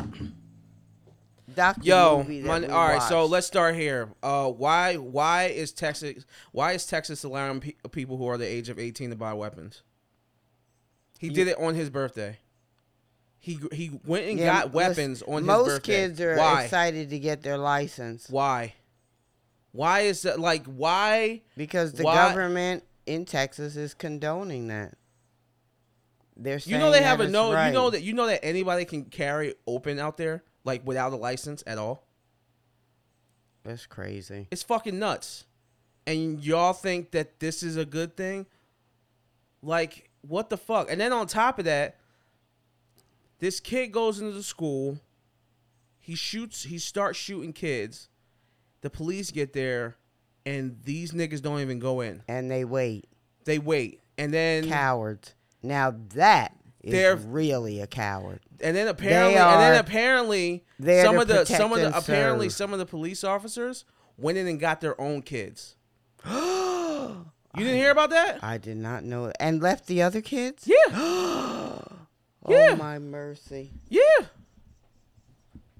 docu 1.54 1.84
Yo, 1.84 2.24
my, 2.44 2.66
all 2.66 2.88
right. 2.88 3.02
So 3.02 3.24
let's 3.26 3.46
start 3.46 3.74
here. 3.76 4.08
Uh, 4.22 4.50
why 4.50 4.96
why 4.96 5.44
is 5.44 5.72
Texas 5.72 6.24
why 6.52 6.72
is 6.72 6.86
Texas 6.86 7.22
allowing 7.24 7.60
pe- 7.60 7.74
people 7.92 8.16
who 8.16 8.26
are 8.28 8.38
the 8.38 8.46
age 8.46 8.68
of 8.68 8.78
18 8.78 9.10
to 9.10 9.16
buy 9.16 9.32
weapons? 9.32 9.82
He 11.18 11.28
You- 11.28 11.32
did 11.34 11.48
it 11.48 11.58
on 11.58 11.74
his 11.74 11.90
birthday. 11.90 12.38
He 13.38 13.60
he 13.72 14.00
went 14.04 14.26
and 14.26 14.38
Yeah, 14.38 14.62
got 14.62 14.72
weapons 14.72 15.22
on 15.22 15.42
his 15.42 15.46
birthday. 15.46 15.70
Most 15.72 15.82
kids 15.84 16.20
are 16.20 16.36
why? 16.36 16.64
excited 16.64 17.10
to 17.10 17.18
get 17.18 17.42
their 17.42 17.58
license 17.58 18.28
Why? 18.28 18.74
Why 19.72 20.00
is 20.00 20.22
that 20.22 20.40
like 20.40 20.64
why? 20.66 21.42
because 21.56 21.92
the 21.92 22.02
Why- 22.02 22.14
government 22.14 22.82
in 23.06 23.24
Texas 23.24 23.76
is 23.76 23.94
condoning 23.94 24.66
that. 24.68 24.94
They're 26.36 26.58
saying 26.58 26.74
You 26.74 26.78
know 26.80 26.90
they 26.90 27.02
have 27.02 27.20
a 27.20 27.28
no. 27.28 27.52
right. 27.52 27.68
You 27.68 27.72
know 27.74 27.90
that 27.90 28.02
you 28.02 28.12
know 28.14 28.26
that 28.26 28.44
anybody 28.44 28.84
can 28.84 29.04
carry 29.04 29.54
open 29.66 29.98
out 29.98 30.16
there 30.16 30.42
like 30.66 30.86
without 30.86 31.12
a 31.12 31.16
license 31.16 31.62
at 31.66 31.78
all. 31.78 32.04
That's 33.64 33.86
crazy. 33.86 34.48
It's 34.50 34.62
fucking 34.62 34.98
nuts. 34.98 35.44
And 36.06 36.44
y'all 36.44 36.72
think 36.72 37.12
that 37.12 37.40
this 37.40 37.62
is 37.62 37.76
a 37.76 37.84
good 37.84 38.16
thing? 38.16 38.46
Like, 39.62 40.10
what 40.20 40.50
the 40.50 40.56
fuck? 40.56 40.90
And 40.90 41.00
then 41.00 41.12
on 41.12 41.26
top 41.26 41.58
of 41.58 41.64
that, 41.64 41.96
this 43.38 43.60
kid 43.60 43.88
goes 43.88 44.20
into 44.20 44.32
the 44.32 44.42
school. 44.42 44.98
He 45.98 46.14
shoots, 46.14 46.64
he 46.64 46.78
starts 46.78 47.18
shooting 47.18 47.52
kids. 47.52 48.08
The 48.82 48.90
police 48.90 49.32
get 49.32 49.52
there, 49.52 49.96
and 50.44 50.76
these 50.84 51.10
niggas 51.12 51.42
don't 51.42 51.60
even 51.60 51.80
go 51.80 52.00
in. 52.02 52.22
And 52.28 52.48
they 52.50 52.64
wait. 52.64 53.08
They 53.44 53.58
wait. 53.58 54.00
And 54.16 54.32
then 54.32 54.68
Cowards. 54.68 55.34
Now 55.62 55.94
that 56.14 56.56
is 56.86 56.92
They're- 56.92 57.16
really 57.16 57.80
a 57.80 57.86
coward. 57.86 58.40
and 58.60 58.76
then 58.76 58.88
apparently 58.88 59.34
and 59.34 59.44
are 59.44 59.58
then 59.58 59.80
apparently 59.80 60.64
some 61.02 61.18
of 61.18 61.28
the 61.28 61.44
some 61.44 61.72
of 61.72 61.78
the 61.80 61.86
and 61.86 61.94
apparently 61.94 62.48
some 62.48 62.72
of 62.72 62.78
the 62.78 62.86
police 62.86 63.22
officers 63.24 63.84
went 64.16 64.38
in 64.38 64.46
and 64.46 64.58
got 64.60 64.80
their 64.80 64.98
own 65.00 65.22
kids. 65.22 65.76
You 67.58 67.64
didn't 67.64 67.78
hear 67.78 67.90
about 67.90 68.10
that? 68.10 68.44
I 68.44 68.58
did 68.58 68.76
not 68.76 69.02
know 69.02 69.26
it. 69.26 69.36
And 69.40 69.62
left 69.62 69.86
the 69.86 70.02
other 70.02 70.20
kids? 70.20 70.64
Yeah. 70.66 70.76
oh 70.92 71.80
Yeah. 72.46 72.74
my 72.74 72.98
mercy. 72.98 73.70
Yeah. 73.88 74.26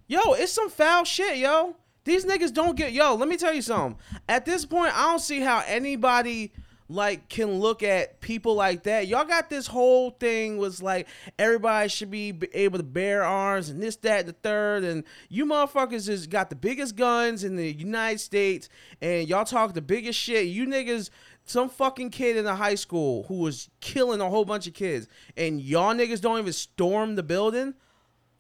Yo, 0.08 0.32
it's 0.34 0.52
some 0.52 0.70
foul 0.70 1.04
shit, 1.04 1.36
yo. 1.38 1.76
These 2.04 2.25
niggas 2.25 2.54
don't 2.54 2.76
get 2.76 2.92
yo, 2.92 3.14
let 3.16 3.28
me 3.28 3.36
tell 3.36 3.52
you 3.52 3.60
something. 3.62 3.98
At 4.28 4.46
this 4.46 4.64
point, 4.64 4.96
I 4.96 5.02
don't 5.10 5.18
see 5.20 5.40
how 5.40 5.62
anybody 5.66 6.52
like 6.88 7.28
can 7.28 7.58
look 7.58 7.82
at 7.82 8.20
people 8.20 8.54
like 8.54 8.84
that. 8.84 9.08
Y'all 9.08 9.24
got 9.24 9.50
this 9.50 9.66
whole 9.66 10.10
thing 10.10 10.56
was 10.56 10.82
like 10.82 11.08
everybody 11.38 11.88
should 11.88 12.10
be 12.10 12.38
able 12.52 12.78
to 12.78 12.84
bear 12.84 13.24
arms 13.24 13.68
and 13.68 13.82
this, 13.82 13.96
that, 13.96 14.20
and 14.20 14.28
the 14.28 14.32
third, 14.32 14.84
and 14.84 15.04
you 15.28 15.46
motherfuckers 15.46 16.08
has 16.08 16.26
got 16.26 16.50
the 16.50 16.56
biggest 16.56 16.96
guns 16.96 17.44
in 17.44 17.56
the 17.56 17.72
United 17.72 18.18
States, 18.20 18.68
and 19.00 19.28
y'all 19.28 19.44
talk 19.44 19.74
the 19.74 19.82
biggest 19.82 20.18
shit. 20.18 20.46
You 20.46 20.66
niggas, 20.66 21.10
some 21.44 21.68
fucking 21.68 22.10
kid 22.10 22.36
in 22.36 22.46
a 22.46 22.56
high 22.56 22.74
school 22.74 23.24
who 23.24 23.38
was 23.38 23.68
killing 23.80 24.20
a 24.20 24.28
whole 24.28 24.44
bunch 24.44 24.66
of 24.66 24.74
kids, 24.74 25.08
and 25.36 25.60
y'all 25.60 25.94
niggas 25.94 26.20
don't 26.20 26.38
even 26.38 26.52
storm 26.52 27.16
the 27.16 27.22
building. 27.22 27.74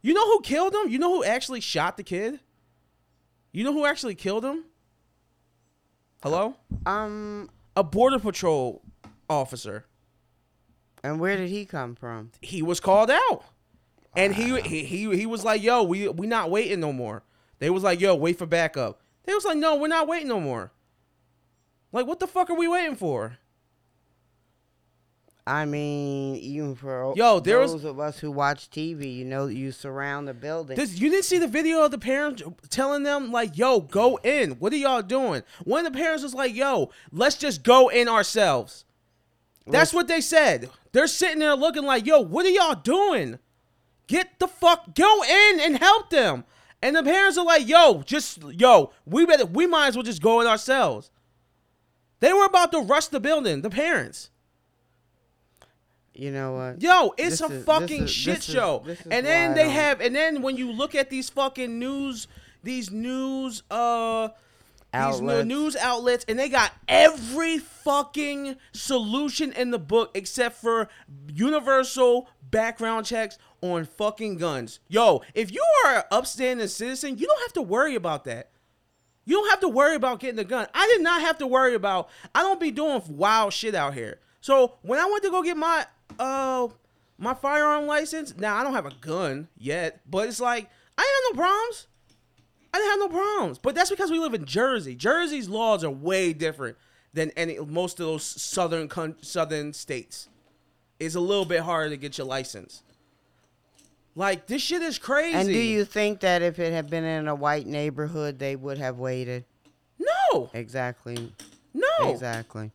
You 0.02 0.14
know 0.14 0.26
who 0.26 0.40
killed 0.42 0.74
him? 0.74 0.88
You 0.88 0.98
know 0.98 1.12
who 1.14 1.24
actually 1.24 1.60
shot 1.60 1.96
the 1.96 2.04
kid? 2.04 2.38
You 3.52 3.64
know 3.64 3.72
who 3.72 3.86
actually 3.86 4.14
killed 4.14 4.44
him? 4.44 4.64
Hello? 6.22 6.56
Um, 6.84 7.48
A 7.76 7.84
border 7.84 8.18
patrol 8.18 8.82
officer. 9.28 9.84
and 11.02 11.20
where 11.20 11.36
did 11.36 11.50
he 11.50 11.64
come 11.66 11.94
from? 11.94 12.32
He 12.40 12.62
was 12.62 12.80
called 12.80 13.10
out. 13.10 13.44
And 14.16 14.34
he, 14.34 14.58
he 14.62 14.84
he 14.84 15.14
he 15.14 15.26
was 15.26 15.44
like, 15.44 15.62
"Yo, 15.62 15.82
we 15.82 16.08
we 16.08 16.26
not 16.26 16.50
waiting 16.50 16.80
no 16.80 16.90
more." 16.92 17.22
They 17.58 17.68
was 17.68 17.82
like, 17.82 18.00
"Yo, 18.00 18.14
wait 18.14 18.38
for 18.38 18.46
backup." 18.46 19.02
They 19.24 19.34
was 19.34 19.44
like, 19.44 19.58
"No, 19.58 19.76
we're 19.76 19.88
not 19.88 20.08
waiting 20.08 20.28
no 20.28 20.40
more." 20.40 20.72
Like, 21.92 22.06
what 22.06 22.18
the 22.18 22.26
fuck 22.26 22.48
are 22.48 22.54
we 22.56 22.66
waiting 22.66 22.96
for? 22.96 23.36
I 25.46 25.64
mean, 25.64 26.34
even 26.36 26.74
for 26.74 27.14
Yo, 27.16 27.38
there 27.38 27.60
was- 27.60 27.70
those 27.70 27.84
of 27.84 28.00
us 28.00 28.18
who 28.18 28.32
watch 28.32 28.68
TV, 28.68 29.14
you 29.14 29.24
know, 29.24 29.46
you 29.46 29.70
surround 29.70 30.26
the 30.26 30.34
building. 30.34 30.76
This 30.76 30.98
you 30.98 31.08
didn't 31.08 31.24
see 31.24 31.38
the 31.38 31.46
video 31.46 31.84
of 31.84 31.92
the 31.92 31.98
parents 31.98 32.42
telling 32.68 33.04
them 33.04 33.30
like, 33.30 33.56
"Yo, 33.56 33.80
go 33.80 34.16
in. 34.24 34.52
What 34.52 34.72
are 34.72 34.76
y'all 34.76 35.02
doing?" 35.02 35.44
One 35.62 35.86
of 35.86 35.92
the 35.92 35.96
parents 35.98 36.24
was 36.24 36.34
like, 36.34 36.52
"Yo, 36.52 36.90
let's 37.12 37.36
just 37.36 37.62
go 37.62 37.88
in 37.88 38.08
ourselves." 38.08 38.84
That's 39.68 39.92
what 39.92 40.08
they 40.08 40.20
said. 40.20 40.70
They're 40.92 41.06
sitting 41.06 41.38
there 41.38 41.54
looking 41.54 41.84
like, 41.84 42.06
"Yo, 42.06 42.20
what 42.20 42.44
are 42.46 42.50
y'all 42.50 42.74
doing? 42.74 43.38
Get 44.08 44.38
the 44.40 44.48
fuck 44.48 44.94
go 44.96 45.22
in 45.22 45.60
and 45.60 45.78
help 45.78 46.10
them." 46.10 46.44
And 46.82 46.96
the 46.96 47.02
parents 47.04 47.38
are 47.38 47.44
like, 47.44 47.68
"Yo, 47.68 48.02
just 48.02 48.42
yo, 48.42 48.90
we 49.04 49.24
better 49.24 49.46
we 49.46 49.66
might 49.66 49.88
as 49.88 49.96
well 49.96 50.02
just 50.02 50.22
go 50.22 50.40
in 50.40 50.48
ourselves." 50.48 51.10
They 52.18 52.32
were 52.32 52.44
about 52.46 52.72
to 52.72 52.80
rush 52.80 53.06
the 53.06 53.20
building, 53.20 53.62
the 53.62 53.70
parents. 53.70 54.30
You 56.18 56.30
know 56.32 56.52
what? 56.54 56.82
Yo, 56.82 57.14
it's 57.16 57.38
This 57.38 57.50
a 57.50 57.52
is- 57.54 57.64
fucking 57.64 58.04
is- 58.04 58.10
shit 58.10 58.42
show. 58.42 58.82
is 58.86 58.98
and 59.10 59.24
then 59.26 59.54
they 59.54 59.70
have, 59.70 60.00
and 60.00 60.14
then 60.14 60.42
when 60.42 60.56
you 60.56 60.72
look 60.72 60.94
at 60.94 61.10
these 61.10 61.28
fucking 61.30 61.78
news, 61.78 62.26
these 62.62 62.90
news, 62.90 63.62
uh, 63.70 64.28
these 64.92 65.20
new 65.20 65.44
news 65.44 65.76
outlets, 65.76 66.24
and 66.28 66.38
they 66.38 66.48
got 66.48 66.72
every 66.88 67.58
fucking 67.58 68.56
solution 68.72 69.52
in 69.52 69.70
the 69.70 69.78
book 69.78 70.10
except 70.14 70.56
for 70.60 70.88
universal 71.32 72.28
background 72.50 73.06
checks 73.06 73.38
on 73.60 73.84
fucking 73.84 74.36
guns. 74.36 74.80
Yo, 74.88 75.22
if 75.34 75.52
you 75.52 75.64
are 75.84 75.96
an 75.96 76.02
upstanding 76.10 76.68
citizen, 76.68 77.18
you 77.18 77.26
don't 77.26 77.40
have 77.42 77.52
to 77.54 77.62
worry 77.62 77.94
about 77.94 78.24
that. 78.24 78.50
You 79.24 79.36
don't 79.36 79.50
have 79.50 79.60
to 79.60 79.68
worry 79.68 79.96
about 79.96 80.20
getting 80.20 80.38
a 80.38 80.44
gun. 80.44 80.68
I 80.72 80.86
did 80.86 81.02
not 81.02 81.20
have 81.20 81.38
to 81.38 81.46
worry 81.46 81.74
about. 81.74 82.08
I 82.34 82.42
don't 82.42 82.60
be 82.60 82.70
doing 82.70 83.02
wild 83.08 83.52
shit 83.52 83.74
out 83.74 83.94
here. 83.94 84.20
So 84.40 84.74
when 84.82 85.00
I 85.00 85.06
went 85.06 85.24
to 85.24 85.30
go 85.30 85.42
get 85.42 85.56
my 85.56 85.84
uh 86.18 86.68
my 87.18 87.34
firearm 87.34 87.86
license, 87.86 88.36
now 88.36 88.56
I 88.56 88.62
don't 88.62 88.74
have 88.74 88.86
a 88.86 88.94
gun 89.00 89.48
yet, 89.56 90.00
but 90.08 90.28
it's 90.28 90.40
like 90.40 90.68
I 90.98 91.02
have 91.02 91.34
no 91.34 91.40
problems. 91.42 91.86
I 92.72 92.78
didn't 92.78 92.90
have 92.90 93.10
no 93.10 93.18
problems. 93.18 93.58
But 93.58 93.74
that's 93.74 93.90
because 93.90 94.10
we 94.10 94.18
live 94.18 94.34
in 94.34 94.44
Jersey. 94.44 94.94
Jersey's 94.94 95.48
laws 95.48 95.82
are 95.82 95.90
way 95.90 96.32
different 96.32 96.76
than 97.14 97.30
any 97.30 97.58
most 97.58 97.98
of 98.00 98.06
those 98.06 98.22
southern 98.22 98.88
con- 98.88 99.16
southern 99.22 99.72
states. 99.72 100.28
It's 101.00 101.14
a 101.14 101.20
little 101.20 101.44
bit 101.44 101.60
harder 101.60 101.90
to 101.90 101.96
get 101.96 102.18
your 102.18 102.26
license. 102.26 102.82
Like 104.14 104.46
this 104.46 104.62
shit 104.62 104.82
is 104.82 104.98
crazy. 104.98 105.36
And 105.36 105.48
do 105.48 105.58
you 105.58 105.84
think 105.84 106.20
that 106.20 106.42
if 106.42 106.58
it 106.58 106.72
had 106.72 106.88
been 106.88 107.04
in 107.04 107.28
a 107.28 107.34
white 107.34 107.66
neighborhood, 107.66 108.38
they 108.38 108.56
would 108.56 108.78
have 108.78 108.98
waited? 108.98 109.44
No. 109.98 110.50
Exactly. 110.54 111.32
No. 111.74 112.10
Exactly. 112.10 112.72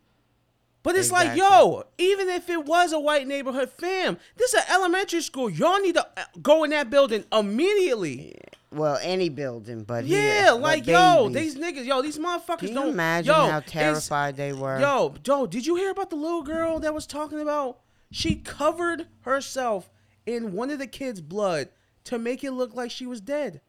But 0.83 0.95
it's 0.95 1.11
like, 1.11 1.37
yo, 1.37 1.83
even 1.99 2.27
if 2.27 2.49
it 2.49 2.65
was 2.65 2.91
a 2.91 2.99
white 2.99 3.27
neighborhood, 3.27 3.69
fam, 3.69 4.17
this 4.35 4.53
is 4.53 4.61
an 4.61 4.73
elementary 4.73 5.21
school. 5.21 5.49
Y'all 5.49 5.79
need 5.79 5.93
to 5.93 6.07
uh, 6.17 6.23
go 6.41 6.63
in 6.63 6.71
that 6.71 6.89
building 6.89 7.23
immediately. 7.31 8.33
Well, 8.73 8.97
any 9.01 9.29
building, 9.29 9.83
but 9.83 10.05
Yeah, 10.05 10.17
here, 10.17 10.51
but 10.53 10.61
like 10.61 10.87
yo, 10.87 11.29
these 11.29 11.55
niggas, 11.55 11.85
yo, 11.85 12.01
these 12.01 12.17
motherfuckers 12.17 12.59
Can 12.59 12.67
you 12.69 12.73
don't 12.73 12.89
imagine 12.89 13.33
yo, 13.33 13.47
how 13.47 13.59
terrified 13.59 14.37
they 14.37 14.53
were? 14.53 14.79
Yo, 14.79 15.13
yo, 15.25 15.45
did 15.45 15.65
you 15.65 15.75
hear 15.75 15.91
about 15.91 16.09
the 16.09 16.15
little 16.15 16.41
girl 16.41 16.79
that 16.79 16.93
was 16.93 17.05
talking 17.05 17.39
about? 17.39 17.79
She 18.11 18.35
covered 18.35 19.07
herself 19.21 19.91
in 20.25 20.53
one 20.53 20.71
of 20.71 20.79
the 20.79 20.87
kids' 20.87 21.21
blood 21.21 21.69
to 22.05 22.17
make 22.17 22.43
it 22.43 22.51
look 22.51 22.73
like 22.73 22.91
she 22.91 23.05
was 23.05 23.21
dead. 23.21 23.61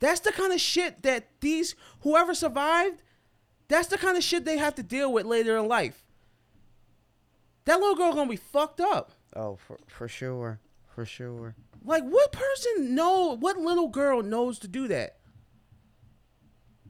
That's 0.00 0.20
the 0.20 0.32
kind 0.32 0.52
of 0.52 0.60
shit 0.60 1.02
that 1.04 1.28
these 1.40 1.76
whoever 2.00 2.34
survived, 2.34 3.02
that's 3.72 3.88
the 3.88 3.98
kind 3.98 4.16
of 4.16 4.22
shit 4.22 4.44
they 4.44 4.58
have 4.58 4.74
to 4.76 4.82
deal 4.82 5.12
with 5.12 5.26
later 5.26 5.56
in 5.56 5.68
life. 5.68 6.04
That 7.64 7.78
little 7.78 7.94
girl 7.94 8.12
gonna 8.12 8.30
be 8.30 8.36
fucked 8.36 8.80
up. 8.80 9.12
Oh, 9.34 9.56
for 9.56 9.78
for 9.86 10.08
sure, 10.08 10.60
for 10.94 11.04
sure. 11.04 11.54
Like, 11.84 12.04
what 12.04 12.32
person 12.32 12.94
know? 12.94 13.36
What 13.36 13.56
little 13.56 13.88
girl 13.88 14.22
knows 14.22 14.58
to 14.60 14.68
do 14.68 14.88
that? 14.88 15.18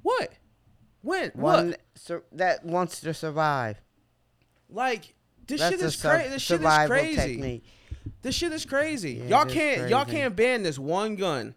What? 0.03 0.33
When? 1.03 1.31
One 1.31 1.69
what? 1.69 1.81
sur- 1.95 2.25
that 2.33 2.65
wants 2.65 3.01
to 3.01 3.15
survive. 3.15 3.81
Like, 4.69 5.15
this 5.47 5.61
That's 5.61 5.77
shit 5.77 5.83
is 5.83 6.01
crazy. 6.01 6.29
This 6.29 6.43
shit 6.43 6.63
is 6.63 6.87
crazy. 6.87 7.17
technique. 7.17 7.65
This 8.23 8.35
shit 8.35 8.53
is 8.53 8.65
crazy. 8.65 9.13
Yeah, 9.13 9.25
y'all 9.27 9.47
can't. 9.47 9.91
Y'all 9.91 10.05
can't 10.05 10.35
ban 10.35 10.63
this 10.63 10.79
one 10.79 11.17
gun. 11.17 11.55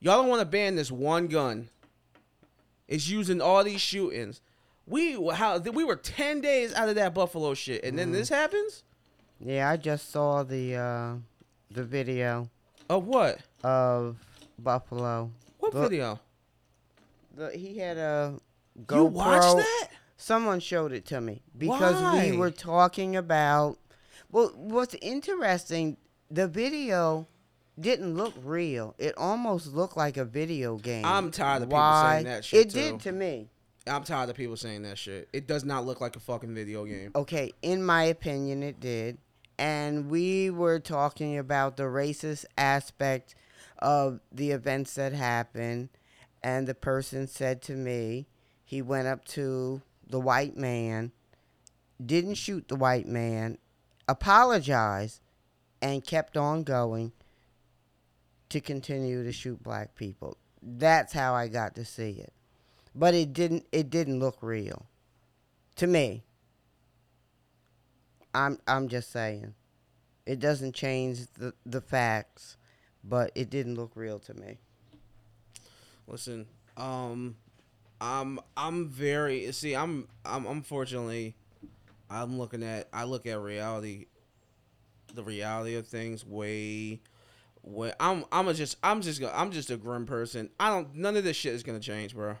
Y'all 0.00 0.20
don't 0.20 0.28
want 0.28 0.40
to 0.40 0.46
ban 0.46 0.76
this 0.76 0.90
one 0.90 1.26
gun. 1.26 1.68
It's 2.88 3.08
using 3.08 3.40
all 3.40 3.64
these 3.64 3.80
shootings. 3.80 4.40
We 4.86 5.14
how 5.32 5.58
we 5.58 5.84
were 5.84 5.96
ten 5.96 6.40
days 6.40 6.72
out 6.74 6.88
of 6.88 6.94
that 6.94 7.14
Buffalo 7.14 7.54
shit, 7.54 7.82
and 7.84 7.98
then 7.98 8.12
this 8.12 8.28
happens. 8.28 8.84
Yeah, 9.40 9.68
I 9.68 9.76
just 9.76 10.10
saw 10.10 10.42
the 10.44 10.76
uh, 10.76 11.14
the 11.70 11.84
video 11.84 12.48
Of 12.88 13.06
what? 13.06 13.40
of 13.64 14.16
Buffalo. 14.58 15.30
What 15.58 15.74
Look, 15.74 15.90
video? 15.90 16.20
The, 17.34 17.50
he 17.50 17.78
had 17.78 17.98
a 17.98 18.38
GoPro. 18.86 18.96
You 18.96 19.04
watched 19.04 19.56
that? 19.56 19.88
Someone 20.16 20.60
showed 20.60 20.92
it 20.92 21.04
to 21.06 21.20
me 21.20 21.42
because 21.58 22.00
Why? 22.00 22.30
we 22.30 22.36
were 22.36 22.50
talking 22.50 23.16
about. 23.16 23.78
Well, 24.30 24.52
what's 24.56 24.94
interesting, 25.02 25.96
the 26.30 26.48
video 26.48 27.26
didn't 27.78 28.14
look 28.14 28.34
real. 28.42 28.94
It 28.98 29.16
almost 29.16 29.74
looked 29.74 29.96
like 29.96 30.16
a 30.16 30.24
video 30.24 30.76
game. 30.76 31.04
I'm 31.04 31.30
tired 31.30 31.62
of 31.62 31.68
people 31.68 31.78
Why? 31.78 32.12
saying 32.14 32.24
that 32.24 32.44
shit, 32.44 32.66
It 32.66 32.72
did 32.72 33.00
to 33.00 33.12
me. 33.12 33.48
I'm 33.86 34.02
tired 34.02 34.30
of 34.30 34.36
people 34.36 34.56
saying 34.56 34.82
that 34.82 34.98
shit. 34.98 35.28
It 35.32 35.46
does 35.46 35.64
not 35.64 35.86
look 35.86 36.00
like 36.00 36.16
a 36.16 36.20
fucking 36.20 36.54
video 36.54 36.84
game. 36.84 37.12
Okay, 37.14 37.52
in 37.62 37.84
my 37.84 38.04
opinion, 38.04 38.62
it 38.62 38.80
did. 38.80 39.18
And 39.58 40.10
we 40.10 40.50
were 40.50 40.80
talking 40.80 41.38
about 41.38 41.76
the 41.76 41.84
racist 41.84 42.44
aspect 42.58 43.34
of 43.78 44.20
the 44.32 44.50
events 44.50 44.94
that 44.94 45.12
happened. 45.12 45.90
And 46.42 46.66
the 46.66 46.74
person 46.74 47.26
said 47.26 47.62
to 47.62 47.72
me, 47.72 48.26
he 48.64 48.82
went 48.82 49.06
up 49.06 49.24
to 49.26 49.82
the 50.08 50.20
white 50.20 50.56
man, 50.56 51.12
didn't 52.04 52.34
shoot 52.34 52.68
the 52.68 52.76
white 52.76 53.06
man, 53.06 53.58
apologized, 54.08 55.20
and 55.80 56.04
kept 56.04 56.36
on 56.36 56.64
going 56.64 57.12
to 58.48 58.60
continue 58.60 59.24
to 59.24 59.32
shoot 59.32 59.62
black 59.62 59.94
people. 59.94 60.36
That's 60.62 61.12
how 61.12 61.34
I 61.34 61.48
got 61.48 61.74
to 61.76 61.84
see 61.84 62.10
it. 62.10 62.32
But 62.94 63.14
it 63.14 63.32
didn't 63.32 63.66
it 63.72 63.90
didn't 63.90 64.20
look 64.20 64.38
real 64.42 64.86
to 65.76 65.86
me. 65.86 66.24
I'm 68.34 68.58
I'm 68.66 68.88
just 68.88 69.10
saying. 69.10 69.54
It 70.24 70.40
doesn't 70.40 70.74
change 70.74 71.26
the 71.34 71.54
the 71.64 71.80
facts, 71.80 72.56
but 73.04 73.30
it 73.34 73.50
didn't 73.50 73.76
look 73.76 73.92
real 73.94 74.18
to 74.20 74.34
me. 74.34 74.58
Listen, 76.06 76.46
um, 76.76 77.36
I'm 78.00 78.40
I'm 78.56 78.88
very 78.88 79.50
see. 79.52 79.74
I'm 79.74 80.08
I'm 80.24 80.46
unfortunately, 80.46 81.34
I'm 82.10 82.38
looking 82.38 82.62
at 82.62 82.88
I 82.92 83.04
look 83.04 83.26
at 83.26 83.40
reality, 83.40 84.06
the 85.14 85.22
reality 85.22 85.76
of 85.76 85.86
things 85.86 86.24
way. 86.24 87.00
Way, 87.66 87.92
I'm 87.98 88.24
I'm 88.30 88.46
a 88.48 88.54
just 88.54 88.76
I'm 88.82 89.02
just 89.02 89.20
gonna- 89.20 89.32
I'm 89.36 89.50
just 89.50 89.70
a 89.70 89.76
grim 89.76 90.06
person. 90.06 90.50
I 90.60 90.70
don't 90.70 90.94
none 90.94 91.16
of 91.16 91.24
this 91.24 91.36
shit 91.36 91.52
is 91.52 91.62
gonna 91.64 91.80
change, 91.80 92.14
bro. 92.14 92.36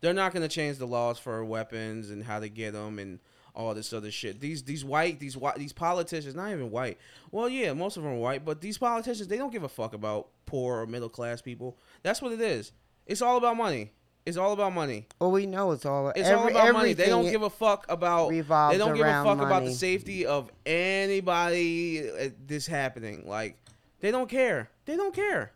They're 0.00 0.12
not 0.12 0.34
gonna 0.34 0.48
change 0.48 0.78
the 0.78 0.86
laws 0.86 1.18
for 1.18 1.44
weapons 1.44 2.10
and 2.10 2.24
how 2.24 2.40
to 2.40 2.48
get 2.48 2.72
them 2.72 2.98
and 2.98 3.20
all 3.54 3.72
this 3.72 3.92
other 3.92 4.10
shit. 4.10 4.40
These 4.40 4.64
these 4.64 4.84
white 4.84 5.20
these 5.20 5.36
white 5.36 5.54
these 5.56 5.72
politicians, 5.72 6.34
not 6.34 6.50
even 6.50 6.72
white. 6.72 6.98
Well, 7.30 7.48
yeah, 7.48 7.72
most 7.72 7.96
of 7.96 8.02
them 8.02 8.12
are 8.14 8.18
white, 8.18 8.44
but 8.44 8.60
these 8.60 8.76
politicians 8.76 9.28
they 9.28 9.38
don't 9.38 9.52
give 9.52 9.62
a 9.62 9.68
fuck 9.68 9.94
about 9.94 10.28
poor 10.44 10.80
or 10.80 10.86
middle 10.86 11.08
class 11.08 11.40
people. 11.40 11.78
That's 12.02 12.20
what 12.20 12.32
it 12.32 12.40
is. 12.40 12.72
It's 13.06 13.22
all 13.22 13.36
about 13.36 13.56
money. 13.56 13.92
It's 14.26 14.36
all 14.38 14.52
about 14.54 14.72
money. 14.72 15.06
Well, 15.20 15.30
we 15.30 15.46
know 15.46 15.70
it's 15.72 15.84
all. 15.86 16.08
It's 16.08 16.26
every, 16.28 16.52
all 16.54 16.62
about 16.62 16.72
money. 16.72 16.94
They 16.94 17.06
don't 17.10 17.30
give 17.30 17.42
a 17.42 17.50
fuck 17.50 17.84
about. 17.88 18.30
They 18.72 18.78
don't 18.78 18.96
give 18.96 19.06
a 19.06 19.22
fuck 19.22 19.36
about 19.46 19.64
the 19.66 19.72
safety 19.72 20.26
of 20.26 20.50
anybody. 20.66 22.10
uh, 22.10 22.28
This 22.46 22.66
happening, 22.66 23.24
like 23.28 23.56
they 24.04 24.10
don't 24.10 24.28
care. 24.28 24.68
They 24.84 24.96
don't 24.96 25.14
care. 25.14 25.52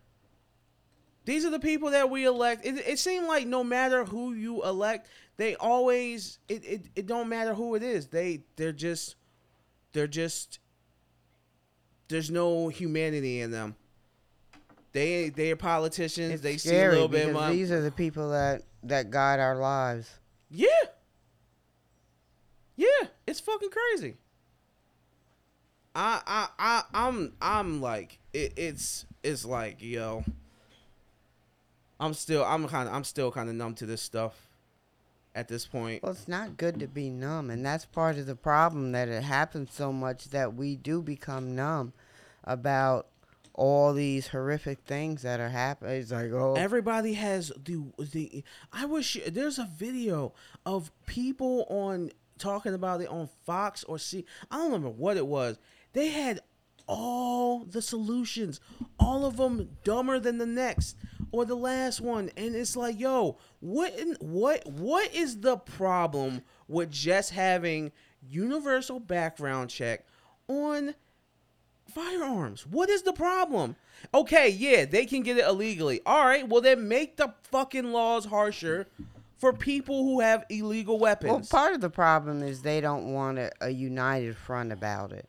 These 1.27 1.45
are 1.45 1.51
the 1.51 1.61
people 1.61 1.91
that 1.91 2.09
we 2.09 2.25
elect. 2.25 2.65
It, 2.65 2.79
it 2.79 2.99
seemed 2.99 3.27
like 3.27 3.47
no 3.47 3.63
matter 3.63 4.07
who 4.07 4.33
you 4.33 4.65
elect, 4.65 5.07
they 5.37 5.55
always. 5.57 6.39
It, 6.49 6.65
it 6.65 6.87
it 6.97 7.07
don't 7.07 7.29
matter 7.29 7.53
who 7.53 7.75
it 7.75 7.83
is. 7.83 8.07
They 8.07 8.45
they're 8.57 8.73
just, 8.73 9.17
they're 9.93 10.07
just. 10.07 10.61
There's 12.09 12.31
no 12.31 12.69
humanity 12.69 13.43
in 13.43 13.51
them. 13.51 13.77
They 14.93 15.29
they 15.29 15.51
are 15.51 15.57
politicians. 15.57 16.33
It's 16.33 16.43
they 16.43 16.57
see 16.57 16.75
a 16.75 16.89
little 16.89 17.07
bit 17.07 17.37
of 17.37 17.51
these 17.51 17.71
are 17.71 17.83
the 17.83 17.91
people 17.91 18.31
that 18.31 18.63
that 18.85 19.11
guide 19.11 19.41
our 19.41 19.57
lives. 19.57 20.11
Yeah. 20.49 20.69
Yeah, 22.77 23.09
it's 23.27 23.41
fucking 23.41 23.69
crazy. 23.69 24.17
I 25.99 26.21
I 26.27 26.49
I 26.59 26.83
I'm 26.95 27.33
I'm 27.43 27.81
like 27.81 28.21
it, 28.33 28.53
it's 28.57 29.05
it's 29.25 29.45
like 29.45 29.83
yo. 29.83 30.25
I'm 31.99 32.15
still 32.15 32.45
I'm 32.45 32.69
kind 32.69 32.89
of 32.89 32.95
I'm 32.95 33.03
still 33.03 33.33
kind 33.33 33.49
of 33.49 33.57
numb 33.57 33.75
to 33.75 33.87
this 33.87 34.01
stuff 34.01 34.49
at 35.35 35.49
this 35.49 35.67
point. 35.67 36.05
Well, 36.05 36.13
it's 36.13 36.29
not 36.29 36.57
good 36.57 36.79
to 36.79 36.87
be 36.87 37.11
numb, 37.11 37.51
and 37.51 37.67
that's 37.67 37.85
part 37.85 38.17
of 38.17 38.27
the 38.27 38.37
problem 38.37 38.93
that 38.93 39.09
it 39.09 39.25
happens 39.25 39.73
so 39.73 39.93
much 39.93 40.27
that 40.27 40.55
we 40.55 40.77
do 40.77 41.03
become 41.03 41.57
numb 41.57 41.93
about 42.45 43.09
all 43.53 43.93
these 43.93 44.29
horrific 44.29 44.79
things 44.87 45.23
that 45.23 45.41
are 45.41 45.49
happening. 45.49 45.97
It's 45.97 46.13
like, 46.13 46.31
oh, 46.31 46.55
Everybody 46.55 47.15
has 47.15 47.51
the 47.65 47.83
the. 47.99 48.45
I 48.73 48.85
wish 48.85 49.19
there's 49.27 49.59
a 49.59 49.69
video 49.77 50.33
of 50.65 50.93
people 51.07 51.67
on 51.69 52.13
talking 52.39 52.73
about 52.73 53.01
it 53.01 53.09
on 53.09 53.29
Fox 53.45 53.83
or 53.83 53.99
C. 53.99 54.25
I 54.49 54.59
don't 54.59 54.67
remember 54.67 54.91
what 54.91 55.17
it 55.17 55.27
was. 55.27 55.59
They 55.93 56.09
had 56.09 56.41
all 56.87 57.65
the 57.65 57.83
solutions, 57.83 58.61
all 58.99 59.25
of 59.25 59.37
them 59.37 59.69
dumber 59.85 60.19
than 60.19 60.39
the 60.39 60.47
next 60.47 60.97
or 61.31 61.45
the 61.45 61.55
last 61.55 62.01
one, 62.01 62.31
and 62.37 62.55
it's 62.55 62.77
like, 62.77 62.99
yo, 62.99 63.37
what 63.61 63.99
in, 63.99 64.17
what 64.21 64.67
what 64.67 65.15
is 65.15 65.41
the 65.41 65.57
problem 65.57 66.43
with 66.67 66.91
just 66.91 67.31
having 67.31 67.93
universal 68.23 69.01
background 69.01 69.71
check 69.71 70.07
on 70.49 70.95
firearms. 71.93 72.67
What 72.67 72.89
is 72.89 73.03
the 73.03 73.13
problem? 73.13 73.77
Okay, 74.15 74.49
yeah, 74.49 74.85
they 74.85 75.07
can 75.07 75.23
get 75.23 75.39
it 75.39 75.47
illegally. 75.47 76.01
All 76.07 76.25
right, 76.25 76.49
well 76.49 76.61
then 76.61 76.89
make 76.89 77.17
the 77.17 77.35
fucking 77.45 77.93
laws 77.93 78.25
harsher 78.25 78.87
for 79.39 79.53
people 79.53 80.05
who 80.05 80.21
have 80.21 80.45
illegal 80.49 80.99
weapons. 80.99 81.31
well, 81.31 81.61
part 81.61 81.75
of 81.75 81.81
the 81.81 81.91
problem 81.91 82.43
is 82.43 82.63
they 82.63 82.81
don't 82.81 83.13
want 83.13 83.39
a, 83.39 83.51
a 83.61 83.71
united 83.71 84.37
front 84.37 84.73
about 84.73 85.13
it. 85.13 85.29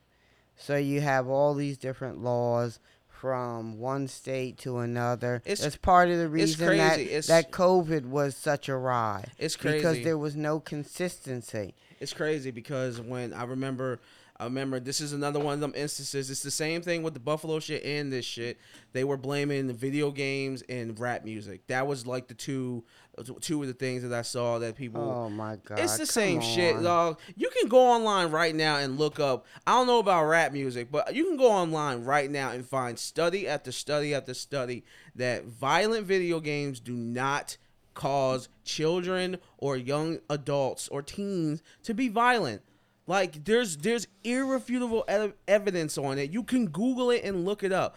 So 0.60 0.76
you 0.76 1.00
have 1.00 1.28
all 1.28 1.54
these 1.54 1.78
different 1.78 2.22
laws 2.22 2.78
from 3.08 3.78
one 3.78 4.08
state 4.08 4.56
to 4.58 4.78
another. 4.78 5.36
It's- 5.44 5.60
That's 5.60 5.76
part 5.76 6.08
of 6.10 6.16
the 6.18 6.24
it's 6.24 6.32
reason 6.32 6.66
crazy. 6.68 6.78
that 6.78 7.00
It's- 7.00 7.26
that 7.26 7.50
COVID 7.50 8.06
was 8.06 8.34
such 8.36 8.68
a 8.68 8.76
ride. 8.76 9.32
It's 9.38 9.56
crazy 9.56 9.76
because 9.78 10.02
there 10.04 10.18
was 10.18 10.36
no 10.36 10.60
consistency. 10.60 11.74
it's 11.98 12.14
crazy 12.14 12.50
because 12.50 12.98
when 13.00 13.32
I 13.34 13.44
remember 13.44 14.00
I 14.38 14.44
remember 14.44 14.80
this 14.80 15.02
is 15.02 15.12
another 15.12 15.38
one 15.38 15.52
of 15.52 15.60
them 15.60 15.74
instances. 15.76 16.30
It's 16.30 16.42
the 16.42 16.50
same 16.50 16.80
thing 16.80 17.02
with 17.02 17.12
the 17.12 17.20
Buffalo 17.20 17.60
shit 17.60 17.84
and 17.84 18.10
this 18.10 18.24
shit. 18.24 18.58
They 18.94 19.04
were 19.04 19.18
blaming 19.18 19.66
the 19.66 19.74
video 19.74 20.10
games 20.10 20.62
and 20.66 20.98
rap 20.98 21.26
music. 21.26 21.66
That 21.66 21.86
was 21.86 22.06
like 22.06 22.28
the 22.28 22.32
two 22.34 22.84
Uh, 23.20 23.34
two 23.40 23.60
of 23.62 23.68
the 23.68 23.74
things 23.74 24.02
that 24.02 24.12
I 24.12 24.22
saw 24.22 24.58
that 24.60 24.76
people 24.76 25.02
Oh 25.02 25.28
my 25.28 25.56
god! 25.64 25.78
It's 25.78 25.98
the 25.98 26.06
same 26.06 26.40
shit, 26.40 26.82
dog. 26.82 27.18
You 27.36 27.50
can 27.50 27.68
go 27.68 27.78
online 27.78 28.30
right 28.30 28.54
now 28.54 28.76
and 28.78 28.98
look 28.98 29.20
up. 29.20 29.46
I 29.66 29.72
don't 29.72 29.86
know 29.86 29.98
about 29.98 30.24
rap 30.24 30.52
music, 30.52 30.90
but 30.90 31.14
you 31.14 31.24
can 31.24 31.36
go 31.36 31.50
online 31.50 32.04
right 32.04 32.30
now 32.30 32.50
and 32.50 32.64
find 32.66 32.98
study 32.98 33.46
after 33.46 33.72
study 33.72 34.14
after 34.14 34.32
study 34.34 34.84
that 35.14 35.44
violent 35.44 36.06
video 36.06 36.40
games 36.40 36.80
do 36.80 36.94
not 36.94 37.56
cause 37.94 38.48
children 38.64 39.36
or 39.58 39.76
young 39.76 40.20
adults 40.30 40.88
or 40.88 41.02
teens 41.02 41.62
to 41.82 41.92
be 41.92 42.08
violent. 42.08 42.62
Like 43.06 43.44
there's 43.44 43.76
there's 43.78 44.06
irrefutable 44.24 45.04
ev- 45.08 45.34
evidence 45.48 45.98
on 45.98 46.18
it. 46.18 46.30
You 46.30 46.42
can 46.44 46.68
Google 46.68 47.10
it 47.10 47.24
and 47.24 47.44
look 47.44 47.62
it 47.64 47.72
up. 47.72 47.96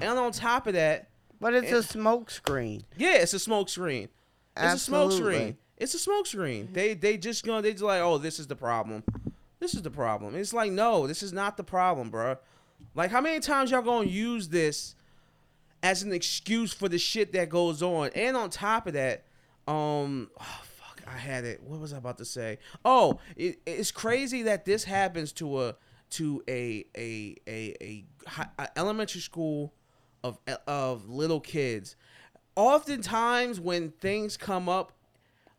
And 0.00 0.18
on 0.18 0.30
top 0.32 0.66
of 0.66 0.74
that, 0.74 1.08
But 1.40 1.54
it's 1.54 1.72
a 1.72 1.82
smoke 1.82 2.30
screen. 2.30 2.84
yeah, 2.96 3.14
it's 3.16 3.34
a 3.34 3.38
smoke 3.38 3.68
screen. 3.68 4.08
It's 4.56 4.74
a 4.74 4.78
smoke 4.78 5.12
screen. 5.12 5.56
It's 5.76 5.94
a 5.94 5.98
smoke 5.98 6.26
screen. 6.26 6.70
They 6.72 6.94
they 6.94 7.16
just 7.16 7.44
gonna 7.44 7.62
they 7.62 7.72
just 7.72 7.84
like, 7.84 8.00
oh, 8.00 8.18
this 8.18 8.38
is 8.38 8.46
the 8.46 8.56
problem. 8.56 9.04
This 9.58 9.74
is 9.74 9.82
the 9.82 9.90
problem. 9.90 10.34
It's 10.34 10.52
like, 10.52 10.72
no, 10.72 11.06
this 11.06 11.22
is 11.22 11.32
not 11.32 11.56
the 11.56 11.64
problem, 11.64 12.10
bro. 12.10 12.36
Like, 12.94 13.10
how 13.10 13.20
many 13.20 13.40
times 13.40 13.70
y'all 13.70 13.82
gonna 13.82 14.08
use 14.08 14.48
this 14.48 14.94
as 15.82 16.02
an 16.02 16.12
excuse 16.12 16.72
for 16.72 16.88
the 16.88 16.98
shit 16.98 17.32
that 17.32 17.48
goes 17.48 17.82
on? 17.82 18.10
And 18.14 18.36
on 18.36 18.50
top 18.50 18.86
of 18.86 18.94
that, 18.94 19.24
um, 19.68 20.30
oh, 20.40 20.60
fuck, 20.62 21.02
I 21.06 21.16
had 21.16 21.44
it. 21.44 21.62
What 21.62 21.80
was 21.80 21.92
I 21.92 21.98
about 21.98 22.18
to 22.18 22.24
say? 22.24 22.58
Oh, 22.84 23.18
it, 23.36 23.58
it's 23.66 23.90
crazy 23.90 24.42
that 24.42 24.64
this 24.64 24.84
happens 24.84 25.32
to 25.34 25.62
a 25.62 25.76
to 26.10 26.42
a 26.48 26.84
a 26.96 27.36
a, 27.46 27.74
a, 27.80 28.04
a 28.58 28.78
elementary 28.78 29.20
school 29.20 29.72
of 30.22 30.38
of 30.66 31.08
little 31.08 31.40
kids. 31.40 31.96
Oftentimes, 32.56 33.60
when 33.60 33.90
things 33.90 34.36
come 34.36 34.68
up, 34.68 34.92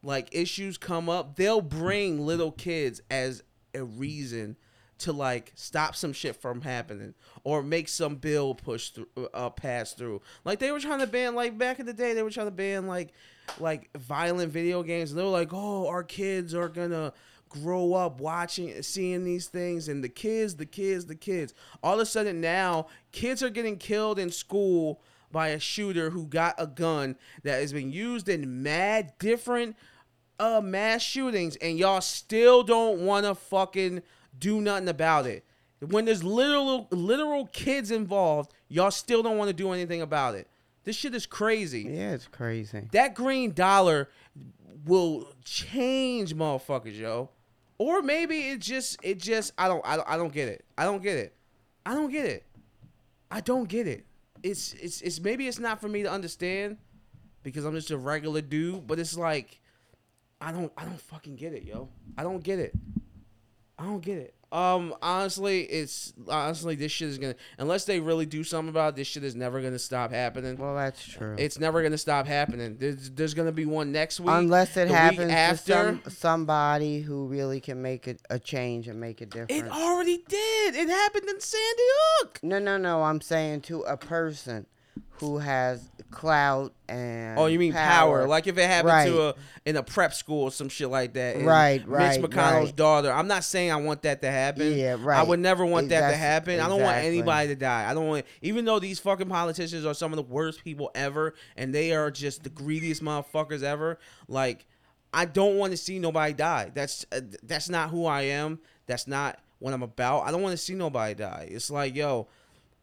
like 0.04 0.30
issues 0.32 0.78
come 0.78 1.10
up, 1.10 1.36
they'll 1.36 1.62
bring 1.62 2.26
little 2.26 2.52
kids 2.52 3.02
as 3.10 3.44
a 3.74 3.84
reason 3.84 4.58
to 5.00 5.14
like 5.14 5.52
stop 5.56 5.96
some 5.96 6.12
shit 6.12 6.36
from 6.36 6.62
happening 6.62 7.14
or 7.44 7.62
make 7.62 7.88
some 7.88 8.16
bill 8.16 8.56
push 8.56 8.90
through 8.90 9.08
uh 9.34 9.50
pass 9.50 9.94
through. 9.94 10.22
Like 10.44 10.60
they 10.60 10.72
were 10.72 10.80
trying 10.80 11.00
to 11.00 11.08
ban 11.08 11.36
like 11.36 11.58
back 11.58 11.80
in 11.80 11.86
the 11.86 11.94
day 11.94 12.14
they 12.14 12.24
were 12.24 12.32
trying 12.32 12.48
to 12.48 12.52
ban 12.52 12.88
like 12.88 13.14
like 13.60 13.90
violent 13.96 14.52
video 14.52 14.84
games. 14.84 15.12
And 15.12 15.20
they 15.20 15.24
were 15.24 15.30
like 15.30 15.54
oh 15.54 15.88
our 15.88 16.04
kids 16.04 16.56
are 16.56 16.70
gonna 16.70 17.14
grow 17.50 17.94
up 17.94 18.20
watching 18.20 18.82
seeing 18.82 19.24
these 19.24 19.48
things 19.48 19.88
and 19.88 20.04
the 20.04 20.10
kids 20.10 20.56
the 20.56 20.66
kids 20.66 21.06
the 21.06 21.16
kids. 21.16 21.54
All 21.84 21.96
of 21.96 22.00
a 22.00 22.06
sudden 22.06 22.42
now 22.42 22.88
kids 23.12 23.44
are 23.44 23.50
getting 23.50 23.78
killed 23.78 24.18
in 24.18 24.32
school 24.32 25.02
by 25.32 25.50
a 25.50 25.60
shooter 25.60 26.10
who 26.10 26.26
got 26.26 26.56
a 26.58 26.68
gun 26.68 27.16
that 27.44 27.60
has 27.60 27.74
been 27.74 27.92
used 27.92 28.30
in 28.30 28.64
mad 28.64 29.14
different 29.20 29.76
uh 30.40 30.62
mass 30.64 31.02
shootings 31.02 31.56
and 31.58 31.78
y'all 31.78 32.02
still 32.02 32.64
don't 32.64 33.00
want 33.00 33.26
to 33.26 33.36
fucking 33.36 34.02
do 34.38 34.62
nothing 34.62 34.88
about 34.88 35.26
it. 35.26 35.44
When 35.80 36.06
there's 36.06 36.24
literal 36.24 36.88
literal 36.92 37.48
kids 37.48 37.92
involved, 37.92 38.54
y'all 38.68 38.92
still 38.92 39.22
don't 39.22 39.38
want 39.38 39.50
to 39.50 39.54
do 39.54 39.72
anything 39.72 40.02
about 40.02 40.36
it. 40.36 40.48
This 40.84 40.96
shit 40.96 41.14
is 41.14 41.26
crazy. 41.26 41.82
Yeah, 41.84 42.14
it's 42.14 42.28
crazy. 42.28 42.88
That 42.92 43.14
green 43.14 43.52
dollar 43.52 44.10
will 44.86 45.34
change 45.44 46.34
motherfuckers, 46.36 46.98
yo. 46.98 47.30
Or 47.78 48.02
maybe 48.02 48.50
it 48.50 48.60
just 48.60 48.98
it 49.04 49.20
just 49.20 49.54
I 49.58 49.68
don't 49.68 49.86
I 49.86 49.98
don't, 49.98 50.10
I 50.10 50.18
don't 50.18 50.34
get 50.34 50.48
it. 50.48 50.66
I 50.78 50.86
don't 50.86 51.04
get 51.04 51.18
it. 51.18 51.36
I 51.86 51.94
don't 51.94 52.12
get 52.12 52.26
it. 52.26 52.44
I 53.30 53.42
don't 53.42 53.68
get 53.68 53.88
it. 53.88 54.06
It's 54.44 54.74
it's 54.74 55.02
it's 55.02 55.20
maybe 55.20 55.48
it's 55.48 55.60
not 55.60 55.82
for 55.82 55.88
me 55.88 56.04
to 56.04 56.12
understand 56.12 56.78
because 57.44 57.66
I'm 57.66 57.74
just 57.74 57.92
a 57.92 57.98
regular 57.98 58.42
dude, 58.42 58.88
but 58.88 59.00
it's 59.00 59.18
like 59.18 59.60
I 60.40 60.52
don't 60.52 60.72
I 60.78 60.84
don't 60.84 61.00
fucking 61.00 61.36
get 61.36 61.54
it, 61.54 61.64
yo. 61.64 61.90
I 62.18 62.24
don't 62.24 62.44
get 62.44 62.60
it. 62.60 62.74
I 63.78 63.84
don't 63.84 64.02
get 64.02 64.18
it. 64.18 64.36
Um, 64.50 64.96
honestly, 65.02 65.64
it's 65.64 66.14
honestly 66.30 66.76
this 66.76 66.92
shit 66.92 67.10
is 67.10 67.18
gonna 67.18 67.36
unless 67.58 67.84
they 67.84 68.00
really 68.00 68.26
do 68.26 68.46
something 68.46 68.70
about 68.70 68.94
it, 68.94 68.96
this 68.96 69.08
shit 69.08 69.26
is 69.26 69.36
never 69.36 69.62
gonna 69.62 69.78
stop 69.78 70.12
happening. 70.12 70.58
Well, 70.58 70.76
that's 70.76 71.06
true. 71.06 71.36
It's 71.38 71.60
never 71.60 71.84
gonna 71.84 71.98
stop 71.98 72.28
happening. 72.28 72.78
There's 72.78 73.10
there's 73.12 73.34
gonna 73.34 73.52
be 73.52 73.66
one 73.66 73.92
next 73.92 74.22
week. 74.22 74.30
Unless 74.30 74.78
it 74.78 74.88
happens 74.88 75.32
after. 75.32 75.74
to 75.74 75.74
some, 75.74 76.02
somebody 76.08 77.02
who 77.02 77.28
really 77.28 77.60
can 77.60 77.82
make 77.82 78.08
it 78.08 78.22
a 78.30 78.40
change 78.40 78.88
and 78.88 79.02
make 79.02 79.20
a 79.20 79.26
difference. 79.26 79.52
It 79.52 79.70
already 79.70 80.24
did. 80.30 80.76
It 80.76 80.88
happened 80.88 81.28
in 81.28 81.42
Sandy 81.42 81.84
Hook. 82.22 82.40
no, 82.42 82.60
no, 82.60 82.78
no. 82.78 83.04
I'm 83.04 83.20
saying 83.20 83.62
to 83.62 83.82
a 83.82 83.98
person 83.98 84.66
who 85.20 85.38
has 85.40 85.90
clout 86.12 86.74
and 86.88 87.38
Oh, 87.38 87.48
you 87.48 87.60
mean 87.60 87.74
power? 87.74 88.28
Like 88.28 88.48
if 88.48 88.58
it 88.58 88.66
happened 88.66 88.94
Right. 88.94 89.08
to 89.08 89.22
a 89.30 89.36
in 89.66 89.76
a 89.76 89.84
prep 89.84 90.14
school 90.14 90.44
or 90.44 90.52
some 90.52 90.70
shit 90.70 90.90
like 90.90 91.14
that. 91.14 91.36
and 91.38 91.46
Right, 91.46 91.86
right, 91.88 92.20
Mitch 92.22 92.30
McConnell's 92.32 92.66
right. 92.68 92.76
daughter. 92.76 93.12
I'm 93.12 93.28
not 93.28 93.44
saying 93.44 93.72
I 93.72 93.76
want 93.78 94.04
that 94.04 94.22
to 94.22 94.32
happen. 94.32 94.74
Yeah, 94.78 94.96
right. 95.00 95.20
I 95.20 95.24
would 95.24 95.40
never 95.40 95.66
want 95.66 95.90
that 95.90 96.10
to 96.12 96.16
happen. 96.18 96.60
I 96.60 96.68
don't 96.70 96.82
want 96.82 96.98
anybody 96.98 97.50
to 97.50 97.56
die. 97.56 97.90
I 97.90 97.94
don't 97.94 98.08
want 98.08 98.26
even 98.42 98.66
though 98.66 98.80
these 98.80 99.00
fucking 99.00 99.28
politicians 99.30 99.86
are 99.86 99.94
some 99.94 100.12
of 100.14 100.18
the 100.18 100.24
worst 100.34 100.64
people 100.64 100.92
ever 100.96 101.34
and 101.56 101.74
they 101.74 101.94
are 101.94 102.10
just 102.12 102.44
the 102.44 102.50
greediest 102.50 103.04
motherfuckers 103.04 103.64
ever. 103.64 104.00
Like 104.28 104.66
I 105.14 105.26
don't 105.26 105.58
want 105.58 105.72
to 105.72 105.78
see 105.78 106.00
nobody 106.00 106.34
die. 106.34 106.72
That's 106.74 107.06
uh, 107.12 107.22
that's 107.44 107.70
not 107.70 107.90
who 107.90 108.06
I 108.06 108.24
am. 108.24 108.60
That's 108.88 109.08
not 109.08 109.40
what 109.60 109.74
I'm 109.74 109.82
about. 109.84 110.22
I 110.28 110.32
don't 110.32 110.42
want 110.42 110.52
to 110.54 110.58
see 110.58 110.76
nobody 110.76 111.16
die. 111.16 111.48
It's 111.50 111.72
like, 111.72 111.96
yo, 111.96 112.28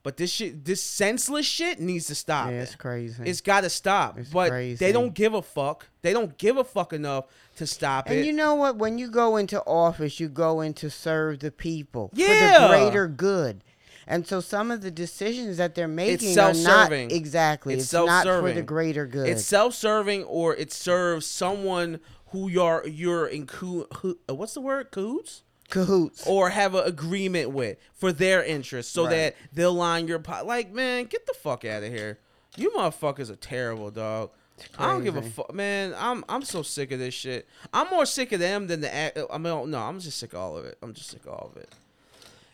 But 0.04 0.18
this 0.18 0.30
shit, 0.30 0.64
this 0.66 0.82
senseless 0.82 1.46
shit 1.46 1.80
needs 1.80 2.06
to 2.08 2.14
stop. 2.14 2.50
Yeah, 2.50 2.60
it's 2.62 2.76
crazy. 2.76 3.22
It's 3.24 3.40
got 3.40 3.62
to 3.62 3.70
stop. 3.70 4.18
It's 4.18 4.28
but 4.30 4.50
crazy. 4.50 4.76
they 4.76 4.92
don't 4.92 5.14
give 5.14 5.32
a 5.34 5.40
fuck. 5.42 5.86
They 6.02 6.12
don't 6.12 6.36
give 6.38 6.58
a 6.58 6.62
fuck 6.62 6.92
enough 6.92 7.24
to 7.56 7.66
stop 7.66 8.06
and 8.06 8.14
it. 8.14 8.18
And 8.18 8.26
you 8.26 8.32
know 8.34 8.54
what? 8.54 8.76
When 8.76 8.98
you 8.98 9.10
go 9.10 9.36
into 9.36 9.60
office, 9.64 10.20
you 10.20 10.28
go 10.28 10.60
in 10.60 10.74
to 10.74 10.90
serve 10.90 11.38
the 11.40 11.50
people 11.50 12.10
for 12.10 12.16
the 12.18 12.66
greater 12.68 13.08
good. 13.08 13.64
And 14.06 14.26
so 14.26 14.40
some 14.40 14.70
of 14.70 14.82
the 14.82 14.90
decisions 14.90 15.56
that 15.56 15.74
they're 15.74 15.88
making 15.88 16.32
are 16.38 16.48
not 16.48 16.56
self-serving. 16.56 17.10
exactly. 17.10 17.72
It's 17.72 17.84
It's, 17.84 17.92
not 17.94 18.24
for 18.26 18.52
the 18.52 18.60
greater 18.60 19.06
good. 19.06 19.26
it's 19.26 19.44
self-serving 19.46 20.24
or 20.24 20.54
it 20.54 20.70
serves 20.70 21.24
someone 21.24 22.00
who 22.26 22.48
you're 22.48 22.86
you're 22.86 23.26
in 23.26 23.46
coo- 23.46 23.86
who, 23.98 24.18
uh, 24.28 24.34
what's 24.34 24.52
the 24.52 24.60
word 24.60 24.90
cahoots 24.90 25.44
cahoots. 25.70 26.26
or 26.26 26.50
have 26.50 26.74
an 26.74 26.84
agreement 26.86 27.50
with 27.50 27.78
for 27.94 28.12
their 28.12 28.42
interest 28.44 28.92
so 28.92 29.04
Right. 29.04 29.10
that 29.10 29.36
they'll 29.52 29.74
line 29.74 30.06
your 30.08 30.18
pot. 30.18 30.46
Like 30.46 30.72
man, 30.72 31.04
get 31.06 31.26
the 31.26 31.34
fuck 31.34 31.64
out 31.64 31.82
of 31.82 31.90
here. 31.92 32.18
You 32.56 32.70
motherfuckers 32.70 33.30
are 33.30 33.36
terrible, 33.36 33.90
dog. 33.90 34.30
I 34.78 34.86
don't 34.86 35.02
give 35.02 35.16
a 35.16 35.22
fuck, 35.22 35.52
man. 35.52 35.94
I'm 35.98 36.24
I'm 36.28 36.42
so 36.42 36.62
sick 36.62 36.92
of 36.92 37.00
this 37.00 37.12
shit. 37.14 37.48
I'm 37.72 37.88
more 37.90 38.06
sick 38.06 38.30
of 38.30 38.38
them 38.38 38.68
than 38.68 38.80
the. 38.82 38.94
act- 38.94 39.18
I 39.32 39.38
mean, 39.38 39.70
no, 39.70 39.78
I'm 39.78 39.98
just 39.98 40.18
sick 40.18 40.32
of 40.32 40.38
all 40.38 40.56
of 40.56 40.64
it. 40.64 40.78
I'm 40.80 40.94
just 40.94 41.10
sick 41.10 41.22
of 41.26 41.32
all 41.32 41.50
of 41.52 41.60
it. 41.60 41.68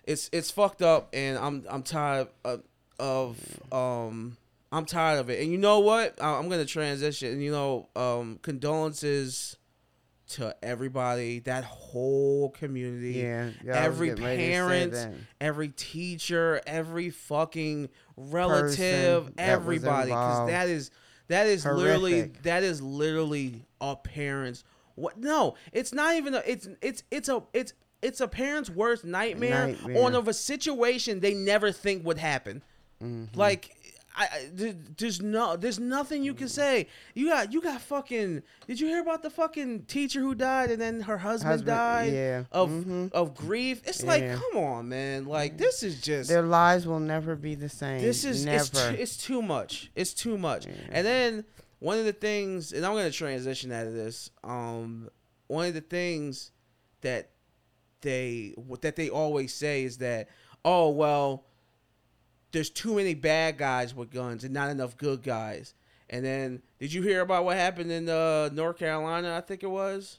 It's 0.04 0.30
it's 0.32 0.50
fucked 0.50 0.80
up, 0.80 1.10
and 1.12 1.36
I'm 1.36 1.64
I'm 1.68 1.82
tired 1.82 2.28
of, 2.44 2.62
of 2.98 3.36
um 3.70 4.38
I'm 4.72 4.86
tired 4.86 5.18
of 5.18 5.28
it. 5.28 5.42
And 5.42 5.52
you 5.52 5.58
know 5.58 5.80
what? 5.80 6.14
I'm 6.22 6.48
gonna 6.48 6.64
transition. 6.64 7.32
And 7.32 7.42
you 7.42 7.50
know, 7.50 7.88
um, 7.94 8.38
condolences 8.40 9.56
to 10.30 10.54
everybody, 10.62 11.40
that 11.40 11.64
whole 11.64 12.50
community 12.50 13.20
yeah, 13.20 13.50
yeah, 13.64 13.84
I 13.84 13.88
was 13.88 13.96
every 13.96 14.08
getting 14.08 14.24
ready 14.24 14.36
to 14.36 14.42
say 14.42 14.50
parent, 14.50 15.16
every 15.40 15.68
teacher, 15.68 16.60
every 16.66 17.10
fucking 17.10 17.88
relative, 18.16 19.32
everybody, 19.38 20.10
because 20.10 20.48
that 20.48 20.68
is 20.68 20.90
that 21.28 21.46
is 21.46 21.64
literally 21.64 22.32
that 22.42 22.62
is 22.62 22.82
literally 22.82 23.64
a 23.80 23.96
parent's 23.96 24.64
what? 25.00 25.18
No, 25.18 25.54
it's 25.72 25.92
not 25.92 26.16
even 26.16 26.34
a. 26.34 26.42
It's 26.46 26.68
it's 26.82 27.02
it's 27.10 27.28
a 27.28 27.42
it's 27.52 27.72
it's 28.02 28.20
a 28.20 28.28
parent's 28.28 28.68
worst 28.68 29.04
nightmare, 29.04 29.68
Nightmare. 29.68 30.04
on 30.04 30.14
of 30.14 30.28
a 30.28 30.34
situation 30.34 31.20
they 31.20 31.34
never 31.34 31.72
think 31.72 32.04
would 32.04 32.18
happen. 32.18 32.62
Mm-hmm. 33.02 33.38
Like. 33.38 33.76
I, 34.20 34.24
I 34.24 34.50
there's 34.98 35.22
no 35.22 35.56
there's 35.56 35.78
nothing 35.78 36.22
you 36.22 36.34
can 36.34 36.48
say. 36.48 36.86
You 37.14 37.28
got 37.28 37.52
you 37.52 37.60
got 37.62 37.80
fucking. 37.80 38.42
Did 38.66 38.78
you 38.80 38.86
hear 38.88 39.00
about 39.00 39.22
the 39.22 39.30
fucking 39.30 39.84
teacher 39.84 40.20
who 40.20 40.34
died 40.34 40.70
and 40.70 40.80
then 40.80 41.00
her 41.00 41.16
husband, 41.18 41.50
Husband, 41.52 41.66
died 41.76 42.12
yeah. 42.12 42.44
of 42.52 42.68
Mhm. 42.70 43.12
of 43.12 43.34
grief? 43.34 43.80
It's 43.86 44.02
like 44.02 44.24
come 44.34 44.62
on, 44.62 44.88
man. 44.88 45.24
Like 45.24 45.56
this 45.56 45.82
is 45.82 46.00
just 46.00 46.28
Their 46.28 46.42
lives 46.42 46.86
will 46.86 47.00
never 47.00 47.34
be 47.36 47.54
the 47.54 47.68
same. 47.68 48.02
this 48.02 48.24
is 48.24 48.44
never. 48.44 48.60
it's 48.62 48.70
too, 48.70 48.94
it's 48.98 49.16
too 49.16 49.42
much. 49.42 49.90
It's 49.94 50.12
too 50.14 50.36
much. 50.36 50.66
And 50.90 51.06
then 51.06 51.44
one 51.78 51.98
of 51.98 52.04
the 52.04 52.12
things, 52.12 52.72
and 52.72 52.84
I'm 52.84 52.92
gonna 52.94 53.10
transition 53.10 53.72
out 53.72 53.86
of 53.86 53.94
this. 53.94 54.30
Um, 54.44 55.08
one 55.46 55.66
of 55.66 55.74
the 55.74 55.80
things 55.80 56.52
that 57.00 57.30
they 58.02 58.54
that 58.82 58.96
they 58.96 59.08
always 59.08 59.54
say 59.54 59.84
is 59.84 59.96
that 59.98 60.28
oh 60.64 60.90
well, 60.90 61.46
there's 62.52 62.70
too 62.70 62.94
many 62.96 63.14
bad 63.14 63.58
guys 63.58 63.94
with 63.94 64.10
guns 64.10 64.44
and 64.44 64.52
not 64.54 64.70
enough 64.70 64.96
good 64.96 65.22
guys. 65.22 65.74
And 66.08 66.24
then 66.24 66.62
did 66.78 66.92
you 66.92 67.02
hear 67.02 67.20
about 67.20 67.44
what 67.44 67.56
happened 67.56 67.90
in 67.92 68.08
uh, 68.08 68.48
North 68.52 68.78
Carolina? 68.78 69.36
I 69.36 69.40
think 69.40 69.62
it 69.62 69.70
was. 69.70 70.18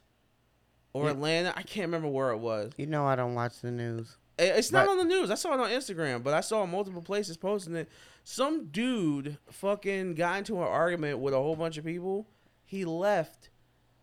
Or 0.93 1.05
Yeah. 1.05 1.11
Atlanta, 1.11 1.53
I 1.55 1.63
can't 1.63 1.87
remember 1.87 2.07
where 2.07 2.31
it 2.31 2.37
was. 2.37 2.71
you 2.77 2.85
know 2.85 3.05
I 3.05 3.15
don't 3.15 3.33
watch 3.33 3.59
the 3.61 3.71
news. 3.71 4.17
It's 4.39 4.71
not 4.71 4.85
But- 4.85 4.91
on 4.93 4.97
the 4.99 5.03
news. 5.05 5.29
I 5.29 5.35
saw 5.35 5.53
it 5.53 5.59
on 5.59 5.69
Instagram, 5.69 6.23
but 6.23 6.33
I 6.33 6.41
saw 6.41 6.65
multiple 6.65 7.01
places 7.01 7.37
posting 7.37 7.75
it. 7.75 7.89
Some 8.23 8.65
dude 8.67 9.37
fucking 9.49 10.15
got 10.15 10.37
into 10.39 10.57
an 10.57 10.63
argument 10.67 11.19
with 11.19 11.33
a 11.33 11.37
whole 11.37 11.55
bunch 11.55 11.77
of 11.77 11.85
people. 11.85 12.27
He 12.63 12.85
left, 12.85 13.49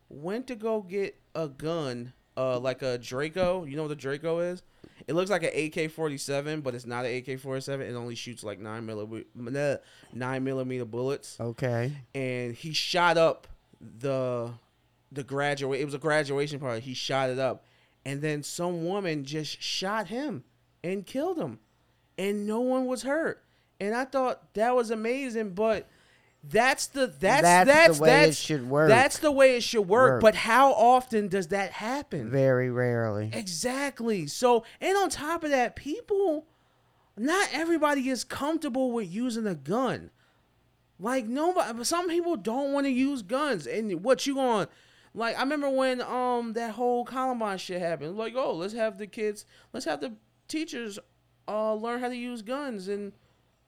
went 0.09 0.47
to 0.49 0.55
go 0.55 0.83
get 0.83 1.19
a 1.35 1.49
gun, 1.49 2.13
uh, 2.37 2.59
like 2.59 2.83
a 2.83 2.99
Draco. 2.99 3.65
You 3.65 3.77
know 3.77 3.85
what 3.85 3.93
a 3.93 3.97
Draco 3.97 4.39
is? 4.41 4.63
It 5.09 5.15
looks 5.15 5.31
like 5.31 5.43
an 5.43 5.51
AK 5.55 5.91
forty 5.91 6.19
seven, 6.19 6.61
but 6.61 6.75
it's 6.75 6.87
not 6.87 7.05
an 7.07 7.17
AK 7.17 7.41
forty 7.41 7.61
seven. 7.63 7.87
It 7.89 7.95
only 7.95 8.15
shoots 8.15 8.45
like 8.45 8.61
nine 8.61 8.85
millimeter 8.87 9.81
nine 10.13 10.45
millimeter 10.45 10.85
bullets 10.85 11.37
Okay. 11.41 11.93
and 12.15 12.55
he 12.55 12.73
shot 12.73 13.17
up 13.17 13.49
the 13.81 14.51
the 15.11 15.25
graduate. 15.25 15.81
It 15.81 15.87
was 15.87 15.95
a 15.95 15.99
graduation 15.99 16.61
party. 16.61 16.81
He 16.81 16.93
shot 16.95 17.31
it 17.31 17.39
up, 17.39 17.65
and 18.05 18.21
then 18.21 18.43
some 18.43 18.85
woman 18.85 19.25
just 19.25 19.61
shot 19.63 20.09
him 20.09 20.45
and 20.85 21.07
killed 21.07 21.39
him, 21.39 21.59
and 22.19 22.47
no 22.47 22.61
one 22.61 22.85
was 22.87 23.03
hurt. 23.03 23.43
And 23.81 23.95
I 23.95 24.05
thought 24.05 24.53
that 24.55 24.75
was 24.77 24.91
amazing, 24.91 25.51
but 25.55 25.89
that's 26.45 26.87
the 26.87 27.09
that's 27.09 27.43
That's 27.43 27.69
that's 27.69 27.99
the 27.99 28.03
way 28.03 28.25
it 28.25 28.37
should 28.37 28.71
work. 28.71 28.89
That's 28.89 29.19
the 29.19 29.33
way 29.33 29.57
it 29.57 29.63
should 29.63 29.89
work. 29.89 30.13
Work. 30.13 30.23
But 30.23 30.35
how 30.37 30.73
often 30.73 31.29
does 31.29 31.49
that 31.49 31.73
happen? 31.73 32.31
Very 32.31 32.71
rarely. 32.71 33.31
Exactly. 33.33 34.27
So, 34.29 34.65
and 34.81 34.97
on 34.97 35.11
top 35.11 35.43
of 35.43 35.51
that, 35.51 35.75
people, 35.75 36.47
not 37.17 37.49
everybody 37.53 38.09
is 38.09 38.23
comfortable 38.23 38.93
with 38.93 39.13
using 39.13 39.47
a 39.47 39.55
gun. 39.57 40.11
Like 41.01 41.27
nobody, 41.27 41.85
some 41.85 42.09
people 42.09 42.37
don't 42.37 42.73
want 42.73 42.87
to 42.87 42.93
use 42.93 43.23
guns. 43.23 43.67
And 43.67 44.05
what 44.05 44.27
you 44.27 44.35
going? 44.35 44.69
Like 45.15 45.37
I 45.37 45.41
remember 45.41 45.69
when 45.69 46.01
um 46.03 46.53
that 46.53 46.73
whole 46.73 47.05
Columbine 47.05 47.59
shit 47.59 47.81
happened. 47.81 48.17
Like 48.17 48.35
oh, 48.37 48.55
let's 48.55 48.75
have 48.75 48.97
the 48.97 49.09
kids, 49.09 49.45
let's 49.73 49.87
have 49.87 50.01
the 50.01 50.15
teachers, 50.47 51.01
uh, 51.49 51.75
learn 51.75 52.01
how 52.01 52.09
to 52.09 52.17
use 52.17 52.43
guns 52.43 52.87
and 52.87 53.13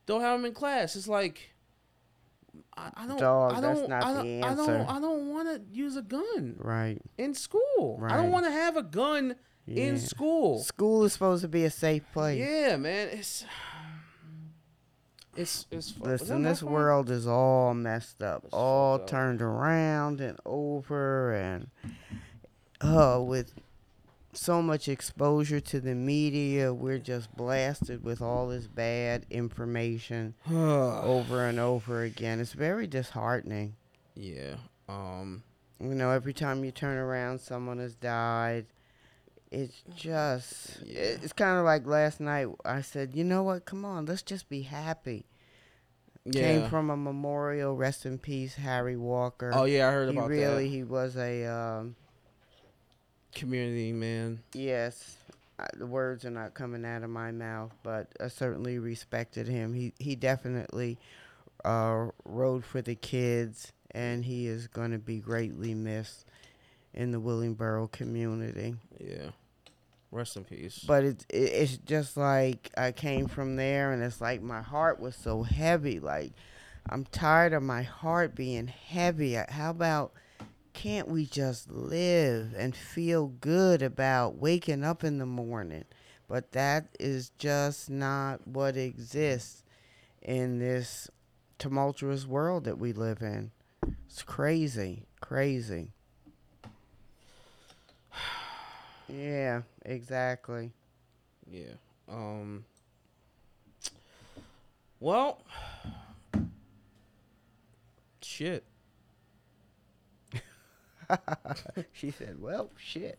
don't 0.06 0.20
have 0.20 0.38
them 0.38 0.46
in 0.46 0.54
class. 0.54 0.94
It's 0.94 1.08
like. 1.08 1.54
I, 2.76 2.90
I 2.96 3.06
don't. 3.06 3.18
Dog, 3.18 3.52
I 3.52 3.60
that's 3.60 3.80
don't. 3.80 3.88
not 3.90 4.04
I 4.04 4.12
the 4.12 4.22
don't, 4.22 4.44
I 4.44 4.54
don't. 4.54 4.86
I 4.96 5.00
don't 5.00 5.28
want 5.28 5.48
to 5.48 5.62
use 5.74 5.96
a 5.96 6.02
gun 6.02 6.56
Right. 6.58 6.98
in 7.18 7.34
school. 7.34 7.96
right. 8.00 8.12
I 8.12 8.16
don't 8.16 8.30
want 8.30 8.46
to 8.46 8.50
have 8.52 8.76
a 8.76 8.82
gun 8.82 9.36
in 9.66 9.98
school. 9.98 10.58
School 10.60 11.04
is 11.04 11.12
supposed 11.12 11.42
to 11.42 11.48
be 11.48 11.64
a 11.64 11.70
safe 11.70 12.02
place. 12.12 12.38
Yeah, 12.38 12.76
man, 12.76 13.08
it's 13.12 13.44
it's 15.36 15.66
it's. 15.70 15.90
fu- 15.92 16.00
was 16.00 16.20
that 16.20 16.24
Listen, 16.24 16.42
this 16.42 16.62
world 16.62 17.08
is 17.10 17.26
all 17.26 17.72
messed 17.74 18.22
up, 18.22 18.44
It's 18.44 18.52
all 18.54 18.98
fucked 18.98 19.04
up. 19.04 19.10
turned 19.10 19.42
around 19.42 20.20
and 20.20 20.38
over, 20.44 21.32
and 21.34 21.68
uh, 22.80 23.20
with 23.22 23.52
so 24.32 24.62
much 24.62 24.88
exposure 24.88 25.60
to 25.60 25.80
the 25.80 25.94
media, 25.94 26.72
we're 26.72 26.98
just 26.98 27.34
blasted 27.36 28.04
with 28.04 28.22
all 28.22 28.48
this 28.48 28.66
bad 28.66 29.26
information 29.30 30.34
over 30.50 31.46
and 31.46 31.58
over 31.58 32.02
again. 32.02 32.40
It's 32.40 32.52
very 32.52 32.86
disheartening. 32.86 33.76
yeah. 34.14 34.56
Um. 34.88 35.42
You 35.82 35.94
know, 35.94 36.10
every 36.10 36.34
time 36.34 36.62
you 36.62 36.72
turn 36.72 36.98
around, 36.98 37.40
someone 37.40 37.78
has 37.78 37.94
died. 37.94 38.66
It's 39.50 39.82
just, 39.96 40.82
Yeah. 40.84 41.00
it's 41.00 41.32
kind 41.32 41.58
of 41.58 41.64
like 41.64 41.86
last 41.86 42.20
night. 42.20 42.48
I 42.66 42.82
said, 42.82 43.14
you 43.14 43.24
know 43.24 43.42
what? 43.42 43.64
Come 43.64 43.86
on, 43.86 44.04
let's 44.04 44.20
just 44.22 44.48
be 44.50 44.62
happy. 44.62 45.24
Yeah. 46.26 46.42
Came 46.42 46.68
from 46.68 46.90
a 46.90 46.96
memorial. 46.98 47.74
Rest 47.76 48.04
in 48.04 48.18
peace, 48.18 48.56
Harry 48.56 48.96
Walker. 48.96 49.52
oh 49.54 49.64
yeah, 49.64 49.88
I 49.88 49.92
heard 49.92 50.10
he 50.10 50.16
about 50.18 50.28
really, 50.28 50.64
that. 50.64 50.70
he 50.70 50.84
was 50.84 51.16
a 51.16 51.46
um, 51.46 51.96
Community 53.34 53.92
man. 53.92 54.40
yes. 54.52 55.16
I, 55.58 55.66
the 55.76 55.86
words 55.86 56.24
are 56.24 56.30
not 56.30 56.54
coming 56.54 56.84
out 56.86 57.02
of 57.02 57.10
my 57.10 57.32
mouth, 57.32 57.72
but 57.82 58.08
I 58.18 58.28
certainly 58.28 58.78
respected 58.78 59.46
him. 59.46 59.74
He 59.74 59.92
he 59.98 60.16
definitely 60.16 60.98
uh, 61.64 62.06
rode 62.24 62.64
for 62.64 62.80
the 62.80 62.94
kids, 62.94 63.72
and 63.90 64.24
he 64.24 64.46
is 64.46 64.66
going 64.68 64.92
to 64.92 64.98
be 64.98 65.18
greatly 65.18 65.74
missed 65.74 66.24
in 66.94 67.12
the 67.12 67.20
Willingboro 67.20 67.92
community. 67.92 68.74
Yeah. 68.98 69.30
Rest 70.10 70.36
in 70.36 70.44
peace. 70.44 70.82
But 70.86 71.04
it's 71.04 71.26
it, 71.28 71.36
it's 71.36 71.76
just 71.76 72.16
like 72.16 72.70
I 72.76 72.92
came 72.92 73.26
from 73.28 73.56
there, 73.56 73.92
and 73.92 74.02
it's 74.02 74.20
like 74.20 74.42
my 74.42 74.62
heart 74.62 74.98
was 74.98 75.14
so 75.14 75.42
heavy. 75.42 76.00
Like 76.00 76.32
I'm 76.88 77.04
tired 77.04 77.52
of 77.52 77.62
my 77.62 77.82
heart 77.82 78.34
being 78.34 78.66
heavy. 78.66 79.34
How 79.34 79.70
about 79.70 80.12
can't 80.72 81.08
we 81.08 81.26
just 81.26 81.70
live 81.70 82.54
and 82.56 82.74
feel 82.74 83.26
good 83.28 83.82
about 83.82 84.36
waking 84.36 84.84
up 84.84 85.04
in 85.04 85.18
the 85.18 85.26
morning? 85.26 85.84
But 86.28 86.52
that 86.52 86.88
is 87.00 87.30
just 87.38 87.90
not 87.90 88.46
what 88.46 88.76
exists 88.76 89.64
in 90.22 90.58
this 90.58 91.10
tumultuous 91.58 92.26
world 92.26 92.64
that 92.64 92.78
we 92.78 92.92
live 92.92 93.20
in. 93.20 93.50
It's 94.06 94.22
crazy, 94.22 95.06
crazy. 95.20 95.92
Yeah, 99.12 99.62
exactly. 99.84 100.70
yeah. 101.50 101.72
Um. 102.08 102.64
Well. 105.00 105.42
Shit. 108.22 108.69
she 111.92 112.10
said, 112.10 112.40
"Well, 112.40 112.70
shit." 112.76 113.18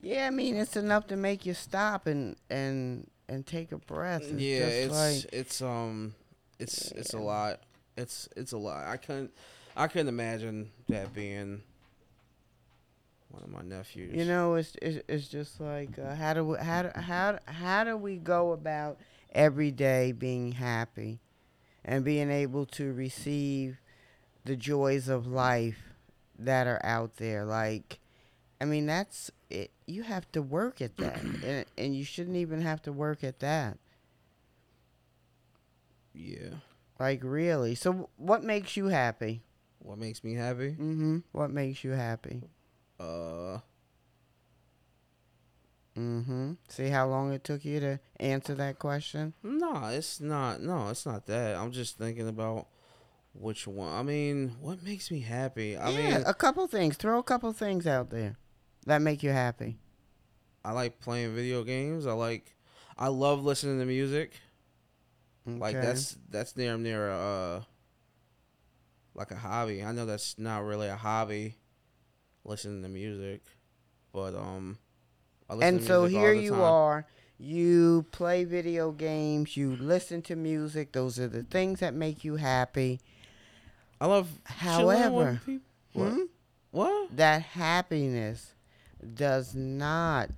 Yeah, 0.00 0.26
I 0.26 0.30
mean, 0.30 0.56
it's 0.56 0.76
enough 0.76 1.06
to 1.08 1.16
make 1.16 1.44
you 1.44 1.54
stop 1.54 2.06
and 2.06 2.36
and 2.50 3.08
and 3.28 3.46
take 3.46 3.72
a 3.72 3.78
breath. 3.78 4.22
It's 4.22 4.32
yeah, 4.32 4.58
just 4.58 4.76
it's 4.76 4.94
like 4.94 5.34
it's 5.34 5.62
um, 5.62 6.14
it's 6.58 6.92
it's 6.92 7.14
a 7.14 7.18
lot. 7.18 7.60
It's 7.96 8.28
it's 8.36 8.52
a 8.52 8.58
lot. 8.58 8.86
I 8.86 8.96
couldn't 8.96 9.32
I 9.76 9.86
couldn't 9.88 10.08
imagine 10.08 10.70
that 10.88 11.14
being 11.14 11.62
one 13.30 13.42
of 13.42 13.50
my 13.50 13.62
nephews. 13.62 14.14
you 14.14 14.24
know, 14.24 14.54
it's 14.54 14.76
it's, 14.80 15.04
it's 15.08 15.28
just 15.28 15.60
like 15.60 15.98
uh, 15.98 16.14
how 16.14 16.34
do 16.34 16.44
we, 16.44 16.58
how 16.58 16.82
do, 16.82 16.90
how 16.94 17.38
how 17.46 17.84
do 17.84 17.96
we 17.96 18.16
go 18.16 18.52
about 18.52 18.98
every 19.32 19.70
day 19.70 20.12
being 20.12 20.52
happy, 20.52 21.20
and 21.84 22.04
being 22.04 22.30
able 22.30 22.66
to 22.66 22.92
receive 22.92 23.78
the 24.44 24.56
joys 24.56 25.08
of 25.08 25.26
life 25.26 25.87
that 26.38 26.66
are 26.66 26.80
out 26.84 27.16
there. 27.16 27.44
Like, 27.44 27.98
I 28.60 28.64
mean, 28.64 28.86
that's 28.86 29.30
it. 29.50 29.70
You 29.86 30.02
have 30.02 30.30
to 30.32 30.42
work 30.42 30.80
at 30.80 30.96
that, 30.98 31.22
and 31.44 31.64
and 31.76 31.96
you 31.96 32.04
shouldn't 32.04 32.36
even 32.36 32.62
have 32.62 32.82
to 32.82 32.92
work 32.92 33.24
at 33.24 33.40
that. 33.40 33.78
Yeah. 36.14 36.54
Like, 36.98 37.20
really. 37.22 37.74
So, 37.74 38.10
what 38.16 38.42
makes 38.42 38.76
you 38.76 38.86
happy? 38.86 39.42
What 39.78 39.98
makes 39.98 40.24
me 40.24 40.34
happy? 40.34 40.70
Mm-hmm. 40.70 41.18
What 41.32 41.50
makes 41.50 41.84
you 41.84 41.92
happy? 41.92 42.42
Uh, 42.98 43.58
Mm-hmm. 45.98 46.52
See 46.68 46.88
how 46.90 47.08
long 47.08 47.32
it 47.32 47.42
took 47.42 47.64
you 47.64 47.80
to 47.80 47.98
answer 48.20 48.54
that 48.54 48.78
question? 48.78 49.34
no, 49.42 49.86
it's 49.86 50.20
not. 50.20 50.60
No, 50.60 50.88
it's 50.90 51.04
not 51.04 51.26
that. 51.26 51.56
I'm 51.56 51.72
just 51.72 51.98
thinking 51.98 52.28
about 52.28 52.68
which 53.38 53.66
one. 53.66 53.92
I 53.92 54.02
mean, 54.02 54.56
what 54.60 54.82
makes 54.82 55.10
me 55.10 55.20
happy? 55.20 55.76
I 55.76 55.90
yeah, 55.90 56.18
mean, 56.18 56.22
a 56.26 56.34
couple 56.34 56.66
things. 56.66 56.96
Throw 56.96 57.18
a 57.18 57.22
couple 57.22 57.52
things 57.52 57.86
out 57.86 58.10
there 58.10 58.36
that 58.86 59.00
make 59.02 59.22
you 59.22 59.30
happy. 59.30 59.78
I 60.64 60.72
like 60.72 61.00
playing 61.00 61.34
video 61.34 61.64
games. 61.64 62.06
I 62.06 62.12
like, 62.12 62.54
I 62.98 63.08
love 63.08 63.44
listening 63.44 63.78
to 63.80 63.86
music. 63.86 64.32
Like 65.58 65.76
Okay. 65.76 65.80
that's 65.80 66.16
that's 66.30 66.52
damn 66.52 66.82
near 66.82 67.10
a, 67.10 67.16
uh, 67.18 67.62
like 69.14 69.30
a 69.30 69.36
hobby. 69.36 69.82
I 69.82 69.92
know 69.92 70.06
that's 70.06 70.38
not 70.38 70.64
really 70.64 70.88
a 70.88 70.96
hobby, 70.96 71.56
listening 72.44 72.82
to 72.82 72.88
music, 72.88 73.42
but 74.12 74.34
um, 74.34 74.78
I 75.48 75.54
listen 75.54 75.78
and 75.78 75.80
to 75.80 75.86
so 75.86 76.04
here 76.06 76.32
you 76.32 76.50
time. 76.50 76.60
are. 76.62 77.06
You 77.38 78.06
play 78.10 78.44
video 78.44 78.90
games. 78.92 79.56
You 79.56 79.76
listen 79.76 80.22
to 80.22 80.36
music. 80.36 80.92
Those 80.92 81.18
are 81.18 81.28
the 81.28 81.44
things 81.44 81.80
that 81.80 81.94
make 81.94 82.24
you 82.24 82.36
happy. 82.36 83.00
I 84.00 84.06
love. 84.06 84.28
However, 84.44 85.10
with 85.32 85.46
peop- 85.46 85.62
what? 85.92 86.12
hmm? 86.12 86.20
What? 86.70 87.16
that 87.16 87.42
happiness 87.42 88.54
does 89.14 89.54
not 89.54 90.30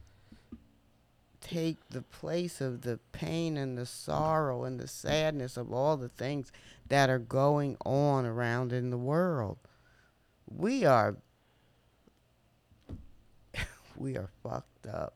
take 1.40 1.76
the 1.88 2.02
place 2.02 2.60
of 2.60 2.82
the 2.82 2.98
pain 3.12 3.56
and 3.56 3.76
the 3.76 3.86
sorrow 3.86 4.62
and 4.64 4.78
the 4.78 4.86
sadness 4.86 5.56
of 5.56 5.72
all 5.72 5.96
the 5.96 6.08
things 6.08 6.52
that 6.88 7.10
are 7.10 7.18
going 7.18 7.76
on 7.84 8.24
around 8.26 8.72
in 8.72 8.90
the 8.90 8.98
world. 8.98 9.58
We 10.46 10.84
are 10.84 11.16
we 13.96 14.16
are 14.16 14.28
fucked 14.42 14.86
up 14.86 15.14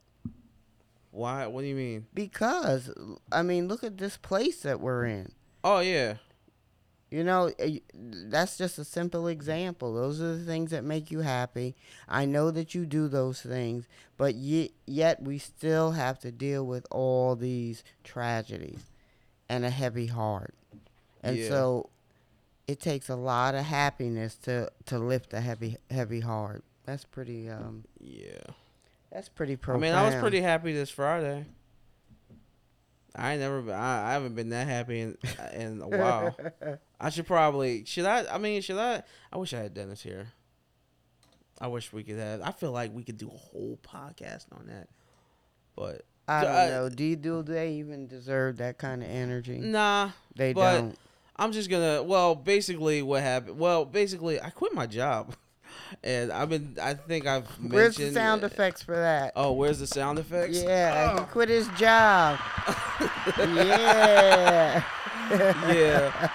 Why? 1.11 1.46
What 1.46 1.61
do 1.62 1.66
you 1.68 1.74
mean? 1.76 2.07
because 2.14 2.90
I 3.30 3.42
mean, 3.42 3.68
look 3.68 3.85
at 3.85 3.98
this 3.98 4.16
place 4.16 4.61
that 4.62 4.80
we're 4.80 5.04
in. 5.07 5.33
Oh 5.62 5.78
yeah, 5.80 6.14
You 7.14 7.22
know, 7.22 7.53
eh, 7.61 7.79
that's 7.94 8.59
just 8.59 8.77
a 8.77 8.85
simple 8.85 9.29
example. 9.29 9.94
Those 9.94 10.20
are 10.20 10.35
the 10.37 10.44
things 10.44 10.72
that 10.72 10.83
make 10.83 11.12
you 11.12 11.20
happy. 11.20 11.77
I 12.09 12.24
know 12.24 12.50
that 12.50 12.74
you 12.74 12.87
do 12.87 13.07
those 13.07 13.40
things, 13.40 13.87
but 14.16 14.35
yet, 14.35 14.72
yet 14.85 15.22
we 15.22 15.38
still 15.38 15.92
have 15.92 16.18
to 16.20 16.33
deal 16.33 16.66
with 16.66 16.88
all 16.90 17.37
these 17.37 17.85
tragedies 18.03 18.90
and 19.48 19.64
a 19.64 19.70
heavy 19.70 20.09
heart. 20.09 20.57
And 21.22 21.38
Yeah. 21.38 21.48
so 21.50 21.90
it 22.66 22.81
takes 22.81 23.09
a 23.09 23.14
lot 23.14 23.55
of 23.55 23.64
happiness 23.64 24.35
to 24.46 24.72
to 24.87 24.98
lift 24.98 25.33
a 25.35 25.40
heavy 25.40 25.77
heavy 25.92 26.18
heart. 26.18 26.64
That's 26.85 27.05
pretty 27.05 27.48
um 27.48 27.85
yeah. 28.00 28.42
that's 29.12 29.29
pretty 29.29 29.55
profound. 29.55 29.85
I 29.85 29.88
mean, 29.88 29.96
I 29.96 30.05
was 30.05 30.16
pretty 30.16 30.40
happy 30.40 30.72
this 30.72 30.90
Friday. 30.90 31.44
I 33.16 33.37
never 33.37 33.62
been. 33.62 33.74
I, 33.74 34.11
I 34.11 34.12
haven't 34.14 34.35
been 34.35 34.48
that 34.50 34.66
happy 34.66 35.00
in 35.00 35.16
uh, 35.38 35.48
in 35.57 35.81
a 35.81 35.88
while. 35.88 36.37
I 37.00 37.11
should 37.11 37.27
probably 37.27 37.85
should 37.85 38.07
I? 38.07 38.27
I 38.33 38.38
mean, 38.38 38.61
should 38.62 38.77
I? 38.79 39.03
I 39.33 39.38
wish 39.38 39.55
I 39.55 39.59
had 39.59 39.74
Dennis 39.74 40.03
here. 40.03 40.33
I 41.61 41.68
wish 41.68 41.92
we 41.92 42.03
could 42.03 42.18
have. 42.18 42.42
I 42.42 42.50
feel 42.50 42.72
like 42.72 42.92
we 42.92 43.05
could 43.05 43.16
do 43.18 43.29
a 43.29 43.37
whole 43.37 43.79
podcast 43.83 44.46
on 44.53 44.66
that, 44.66 44.88
but 45.77 46.03
I 46.27 46.42
don't 46.44 46.55
I- 46.55 46.68
know. 46.68 46.88
Do 46.88 47.05
you 47.05 47.16
do 47.16 47.42
they 47.42 47.74
even 47.74 48.07
deserve 48.09 48.57
that 48.57 48.79
kind 48.79 49.03
of 49.03 49.09
energy? 49.09 49.59
nah. 49.59 50.11
they 50.35 50.53
but- 50.53 50.72
don't. 50.81 50.98
I'm 51.37 51.50
just 51.53 51.68
gonna. 51.68 52.03
Well, 52.03 52.35
basically, 52.37 53.03
what 53.03 53.22
happened? 53.22 53.59
Well, 53.59 53.85
basically, 53.85 54.40
I 54.40 54.50
quit 54.50 54.72
my 54.72 54.87
job, 54.87 55.35
and 56.02 56.32
I've 56.32 56.48
been. 56.48 56.76
I 56.82 56.94
think 56.94 57.26
I've 57.26 57.48
mentioned. 57.58 57.72
Where's 57.72 57.96
the 57.96 58.12
sound 58.12 58.42
effects 58.44 58.82
for 58.82 58.96
that? 58.96 59.32
Oh, 59.37 59.52
where's 59.52 59.78
the 59.78 59.87
sound 59.87 60.18
effects? 60.18 60.62
Yeah, 60.62 61.14
he 61.14 61.18
Oh. 61.20 61.24
quit 61.24 61.48
his 61.48 61.68
job. 61.76 62.38
yeah. 63.38 64.84
yeah. 65.30 66.30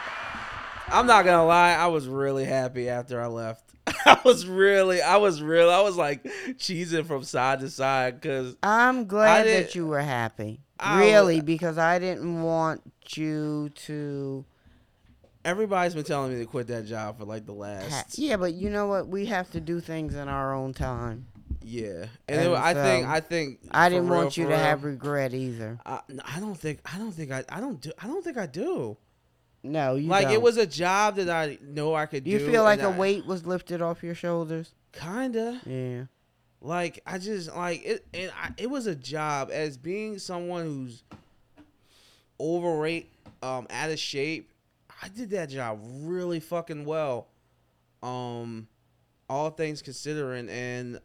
I'm 0.91 1.05
not 1.05 1.23
gonna 1.25 1.45
lie, 1.45 1.73
I 1.73 1.87
was 1.87 2.07
really 2.07 2.45
happy 2.45 2.89
after 2.89 3.21
I 3.21 3.27
left. 3.27 3.63
I 4.05 4.19
was 4.25 4.47
really, 4.47 5.01
I 5.01 5.17
was 5.17 5.41
real, 5.41 5.69
I 5.69 5.81
was 5.81 5.95
like 5.95 6.23
cheesing 6.57 7.05
from 7.05 7.23
side 7.23 7.59
to 7.59 7.69
side 7.69 8.19
because 8.19 8.55
I'm 8.63 9.05
glad 9.05 9.45
that 9.45 9.75
you 9.75 9.85
were 9.85 10.01
happy. 10.01 10.61
I 10.79 10.99
really, 11.01 11.41
because 11.41 11.77
I 11.77 11.99
didn't 11.99 12.41
want 12.41 12.81
you 13.09 13.69
to. 13.85 14.45
Everybody's 15.45 15.95
been 15.95 16.03
telling 16.03 16.33
me 16.33 16.39
to 16.39 16.45
quit 16.45 16.67
that 16.67 16.85
job 16.85 17.17
for 17.17 17.25
like 17.25 17.45
the 17.45 17.53
last, 17.53 18.17
yeah, 18.19 18.37
but 18.37 18.53
you 18.53 18.69
know 18.69 18.87
what? 18.87 19.07
We 19.07 19.25
have 19.27 19.49
to 19.51 19.59
do 19.61 19.79
things 19.79 20.15
in 20.15 20.27
our 20.27 20.53
own 20.53 20.73
time. 20.73 21.25
yeah. 21.63 22.05
And, 22.27 22.39
And 22.41 22.51
it, 22.51 22.57
I 22.57 22.73
think, 22.73 23.07
I 23.07 23.19
think, 23.19 23.59
I 23.71 23.89
didn't 23.89 24.09
real, 24.09 24.19
want 24.21 24.37
you 24.37 24.43
to 24.45 24.49
real, 24.51 24.59
have 24.59 24.83
regret 24.83 25.33
either. 25.33 25.79
I, 25.85 25.99
I 26.25 26.39
don't 26.39 26.55
think, 26.57 26.79
I 26.91 26.97
don't 26.97 27.11
think 27.11 27.31
I, 27.31 27.43
I 27.49 27.59
don't 27.59 27.79
do, 27.81 27.91
I 28.01 28.07
don't 28.07 28.23
think 28.23 28.37
I 28.37 28.45
do. 28.45 28.97
No, 29.61 29.95
you 29.95 30.07
like 30.07 30.27
it 30.27 30.33
don't. 30.35 30.41
was 30.43 30.55
a 30.57 30.65
job 30.65 31.15
that 31.17 31.29
I 31.29 31.57
know 31.61 31.93
I 31.93 32.05
could 32.05 32.23
do. 32.23 32.31
You 32.31 32.39
feel 32.39 32.63
like 32.63 32.79
a 32.81 32.85
I- 32.87 32.97
weight 32.97 33.25
was 33.25 33.45
lifted 33.45 33.81
off 33.81 34.03
your 34.03 34.15
shoulders? 34.15 34.71
Kinda. 34.93 35.59
Yeah. 35.65 36.03
Like 36.61 37.01
I 37.05 37.17
just 37.17 37.53
like 37.55 37.85
it, 37.85 38.05
and 38.13 38.31
I, 38.41 38.51
it 38.57 38.69
was 38.69 38.87
a 38.87 38.95
job 38.95 39.49
as 39.51 39.77
being 39.77 40.17
someone 40.17 40.65
who's 40.65 41.03
overweight, 42.39 43.11
um, 43.41 43.67
out 43.69 43.89
of 43.91 43.99
shape. 43.99 44.48
I 45.01 45.07
did 45.07 45.29
that 45.31 45.49
job 45.49 45.79
really 45.81 46.39
fucking 46.39 46.85
well, 46.85 47.27
um, 48.03 48.67
all 49.29 49.49
things 49.49 49.81
considering, 49.81 50.49
and 50.49 50.99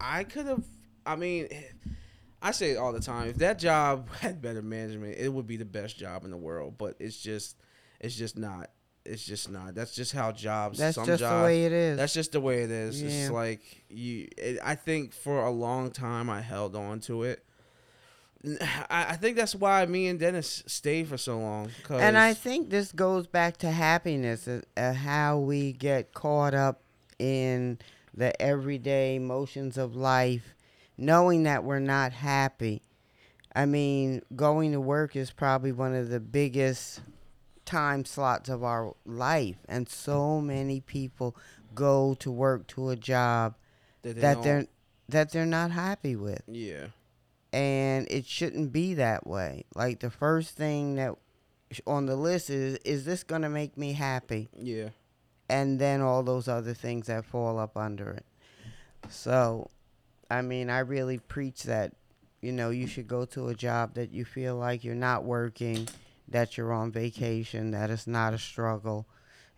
I 0.00 0.24
could 0.24 0.46
have. 0.46 0.64
I 1.04 1.16
mean, 1.16 1.48
I 2.42 2.52
say 2.52 2.70
it 2.70 2.76
all 2.76 2.92
the 2.92 3.00
time. 3.00 3.28
If 3.28 3.36
that 3.38 3.58
job 3.58 4.08
had 4.20 4.40
better 4.40 4.62
management, 4.62 5.16
it 5.18 5.28
would 5.28 5.46
be 5.46 5.56
the 5.56 5.64
best 5.64 5.98
job 5.98 6.24
in 6.24 6.30
the 6.30 6.36
world. 6.36 6.76
But 6.78 6.96
it's 7.00 7.18
just, 7.18 7.56
it's 8.00 8.14
just 8.14 8.38
not. 8.38 8.70
It's 9.04 9.24
just 9.24 9.50
not. 9.50 9.74
That's 9.74 9.94
just 9.94 10.12
how 10.12 10.30
jobs. 10.30 10.78
That's 10.78 10.94
some 10.94 11.06
just 11.06 11.20
jobs, 11.20 11.40
the 11.40 11.44
way 11.44 11.64
it 11.64 11.72
is. 11.72 11.96
that's 11.96 12.12
just 12.12 12.32
the 12.32 12.40
way 12.40 12.62
it 12.62 12.70
is. 12.70 13.00
It's 13.02 13.30
like 13.30 13.84
you. 13.88 14.28
It, 14.36 14.58
I 14.62 14.74
think 14.74 15.14
for 15.14 15.44
a 15.44 15.50
long 15.50 15.90
time 15.90 16.30
I 16.30 16.42
held 16.42 16.76
on 16.76 17.00
to 17.00 17.24
it. 17.24 17.44
I, 18.90 19.16
think 19.16 19.36
that's 19.36 19.54
why 19.54 19.84
me 19.86 20.08
and 20.08 20.18
Dennis 20.18 20.62
stayed 20.66 21.08
for 21.08 21.18
so 21.18 21.38
long. 21.38 21.70
And 21.90 22.16
I 22.16 22.34
think 22.34 22.70
this 22.70 22.92
goes 22.92 23.26
back 23.26 23.58
to 23.58 23.70
happiness, 23.70 24.48
uh, 24.48 24.62
uh, 24.76 24.94
how 24.94 25.38
we 25.38 25.72
get 25.72 26.14
caught 26.14 26.54
up 26.54 26.80
in 27.18 27.78
the 28.14 28.40
everyday 28.40 29.18
motions 29.18 29.76
of 29.76 29.94
life, 29.94 30.54
knowing 30.96 31.42
that 31.44 31.64
we're 31.64 31.80
not 31.80 32.12
happy. 32.12 32.82
I 33.54 33.66
mean, 33.66 34.22
going 34.34 34.72
to 34.72 34.80
work 34.80 35.16
is 35.16 35.30
probably 35.30 35.72
one 35.72 35.94
of 35.94 36.08
the 36.08 36.20
biggest 36.20 37.00
time 37.64 38.04
slots 38.04 38.48
of 38.48 38.64
our 38.64 38.94
life, 39.04 39.56
and 39.68 39.88
so 39.88 40.40
many 40.40 40.80
people 40.80 41.36
go 41.74 42.14
to 42.20 42.30
work 42.30 42.66
to 42.68 42.90
a 42.90 42.96
job 42.96 43.54
that, 44.02 44.14
they 44.14 44.20
that 44.20 44.42
they're 44.42 44.66
that 45.08 45.32
they're 45.32 45.46
not 45.46 45.70
happy 45.70 46.16
with 46.16 46.42
yeah 46.46 46.86
and 47.52 48.06
it 48.10 48.26
shouldn't 48.26 48.72
be 48.72 48.94
that 48.94 49.26
way. 49.26 49.64
Like 49.74 50.00
the 50.00 50.10
first 50.10 50.56
thing 50.56 50.94
that 50.96 51.14
on 51.86 52.06
the 52.06 52.16
list 52.16 52.50
is 52.50 52.76
is 52.84 53.04
this 53.04 53.22
going 53.22 53.42
to 53.42 53.48
make 53.48 53.76
me 53.76 53.92
happy? 53.92 54.48
yeah 54.56 54.88
And 55.48 55.80
then 55.80 56.00
all 56.00 56.22
those 56.22 56.48
other 56.48 56.74
things 56.74 57.06
that 57.06 57.24
fall 57.24 57.58
up 57.58 57.76
under 57.76 58.10
it. 58.10 58.24
So, 59.08 59.70
I 60.30 60.42
mean, 60.42 60.70
I 60.70 60.80
really 60.80 61.18
preach 61.18 61.64
that 61.64 61.94
you 62.40 62.52
know, 62.52 62.70
you 62.70 62.86
should 62.86 63.06
go 63.06 63.26
to 63.26 63.48
a 63.48 63.54
job 63.54 63.94
that 63.94 64.12
you 64.12 64.24
feel 64.24 64.56
like 64.56 64.82
you're 64.82 64.94
not 64.94 65.24
working, 65.24 65.86
that 66.28 66.56
you're 66.56 66.72
on 66.72 66.90
vacation, 66.90 67.72
that 67.72 67.90
it's 67.90 68.06
not 68.06 68.32
a 68.32 68.38
struggle. 68.38 69.06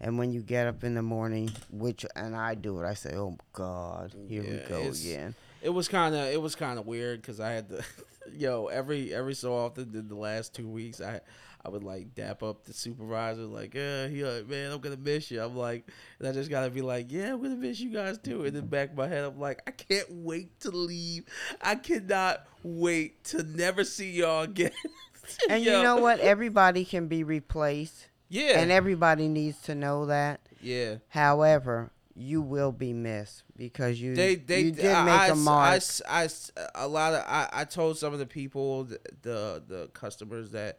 And 0.00 0.18
when 0.18 0.33
you 0.33 0.42
get 0.42 0.66
up 0.66 0.83
in 0.83 0.94
the 0.94 1.02
morning, 1.02 1.52
which 1.70 2.05
and 2.16 2.35
I 2.35 2.57
do 2.57 2.81
it, 2.83 2.87
I 2.87 2.94
say, 2.94 3.14
"Oh 3.14 3.37
God, 3.52 4.12
here 4.26 4.42
we 4.42 4.68
go 4.68 4.81
again." 4.88 5.37
It 5.62 5.70
was 5.70 5.88
kind 5.88 6.14
of 6.14 6.27
it 6.27 6.40
was 6.40 6.55
kind 6.55 6.79
of 6.79 6.87
weird 6.87 7.20
because 7.22 7.40
I 7.40 7.51
had 7.53 7.68
to 7.70 7.85
yo, 8.33 8.66
every 8.66 9.12
every 9.14 9.35
so 9.35 9.55
often 9.55 9.90
in 9.94 10.09
the 10.09 10.14
last 10.16 10.55
two 10.55 10.68
weeks, 10.68 11.01
I 11.01 11.20
I 11.64 11.68
would 11.68 11.85
like 11.85 12.16
dap 12.16 12.42
up 12.42 12.64
the 12.64 12.72
supervisor, 12.72 13.42
like, 13.42 13.75
yeah, 13.75 14.09
he 14.09 14.25
like, 14.25 14.48
man, 14.48 14.72
I'm 14.72 14.81
gonna 14.81 14.96
miss 14.96 15.31
you. 15.31 15.40
I'm 15.40 15.57
like, 15.57 15.88
and 16.18 16.27
I 16.27 16.33
just 16.33 16.51
gotta 16.51 16.70
be 16.70 16.83
like, 16.83 17.12
yeah, 17.12 17.33
I'm 17.35 17.40
gonna 17.42 17.55
miss 17.55 17.79
you 17.79 17.90
guys 17.90 18.18
too. 18.18 18.44
In 18.44 18.53
the 18.55 18.62
back 18.62 18.90
of 18.90 18.96
my 18.96 19.07
head, 19.07 19.25
I'm 19.25 19.38
like, 19.38 19.62
I 19.66 19.70
can't 19.70 20.09
wait 20.11 20.59
to 20.61 20.70
leave. 20.72 21.25
I 21.61 21.77
cannot 21.77 22.44
wait 22.64 23.22
to 23.27 23.44
never 23.44 23.85
see 23.85 24.11
y'all 24.11 24.42
again. 24.42 24.72
And 25.48 25.62
Yo. 25.64 25.77
you 25.77 25.83
know 25.85 25.96
what? 25.98 26.18
Everybody 26.18 26.85
can 26.85 27.07
be 27.07 27.22
replaced, 27.22 28.09
Yeah. 28.29 28.59
and 28.59 28.72
everybody 28.72 29.29
needs 29.29 29.61
to 29.62 29.75
know 29.75 30.07
that. 30.07 30.40
yeah. 30.61 30.96
However, 31.11 31.92
you 32.14 32.42
will 32.42 32.72
be 32.72 32.92
missed 32.92 33.42
because 33.57 34.01
you 34.01 34.14
They 34.14 34.35
they 34.35 34.62
you 34.64 34.70
did 34.72 34.87
I, 34.87 35.05
make 35.05 35.14
I, 35.20 35.29
a 35.29 35.35
mark. 35.35 35.83
I 36.09 36.25
I 36.25 36.29
a 36.75 36.87
lot 36.88 37.14
of 37.14 37.25
I, 37.27 37.48
I 37.53 37.64
told 37.64 37.98
some 37.98 38.12
of 38.12 38.18
the 38.18 38.27
people 38.27 38.85
the 38.85 38.98
the, 39.22 39.62
the 39.66 39.90
customers 39.94 40.51
that 40.51 40.79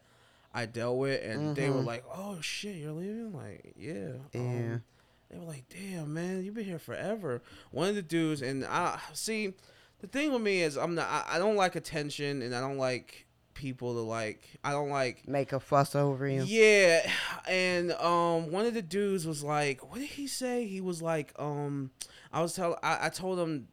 I 0.54 0.66
dealt 0.68 0.98
with 1.00 1.24
and 1.24 1.56
they 1.56 1.70
were 1.72 1.82
Mhm. 1.82 1.86
like, 1.86 2.04
"Oh 2.14 2.40
shit, 2.42 2.76
you're 2.76 2.92
leaving?" 2.92 3.34
Like, 3.34 3.74
yeah. 3.76 4.10
Yeah. 4.34 4.40
Um, 4.42 4.84
they 5.32 5.40
were 5.40 5.46
like, 5.46 5.64
"Damn, 5.70 6.14
man, 6.14 6.44
you've 6.44 6.54
been 6.54 6.66
here 6.66 6.78
forever." 6.78 7.42
One 7.72 7.90
of 7.90 7.96
the 7.96 8.04
dudes 8.04 8.44
and 8.44 8.64
I 8.64 9.00
see 9.14 9.54
the 10.02 10.08
thing 10.08 10.32
with 10.32 10.42
me 10.44 10.62
is 10.62 10.78
I'm 10.78 10.94
not 10.94 11.08
I, 11.10 11.36
I 11.36 11.40
don't 11.40 11.56
like 11.56 11.76
attention 11.76 12.44
and 12.44 12.54
I 12.56 12.60
don't 12.62 12.78
like 12.78 13.23
people 13.54 13.94
to 13.94 14.02
like 14.02 14.48
I 14.64 14.72
don't 14.72 14.90
like 14.90 15.28
make 15.28 15.54
a 15.54 15.60
fuss 15.60 15.96
over 15.96 16.28
you. 16.28 16.44
yeah, 16.44 17.10
and 17.48 17.92
um, 17.94 18.52
one 18.52 18.66
of 18.66 18.74
the 18.74 18.82
dudes 18.82 19.26
was 19.26 19.44
like, 19.44 19.90
"What 19.90 20.00
did 20.00 20.10
he 20.10 20.28
say?" 20.28 20.66
He 20.66 20.82
was 20.82 21.02
like, 21.02 21.34
"Um, 21.38 21.92
I 22.32 22.42
was 22.42 22.54
tell 22.54 22.78
I, 22.84 23.08
I 23.08 23.10
told 23.10 23.40
him 23.40 23.68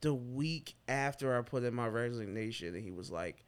the 0.00 0.14
week 0.14 0.74
after 0.88 1.36
I 1.36 1.42
put 1.42 1.62
in 1.62 1.74
my 1.74 1.86
resignation, 1.86 2.74
and 2.74 2.84
he 2.84 2.90
was 2.90 3.10
like, 3.10 3.44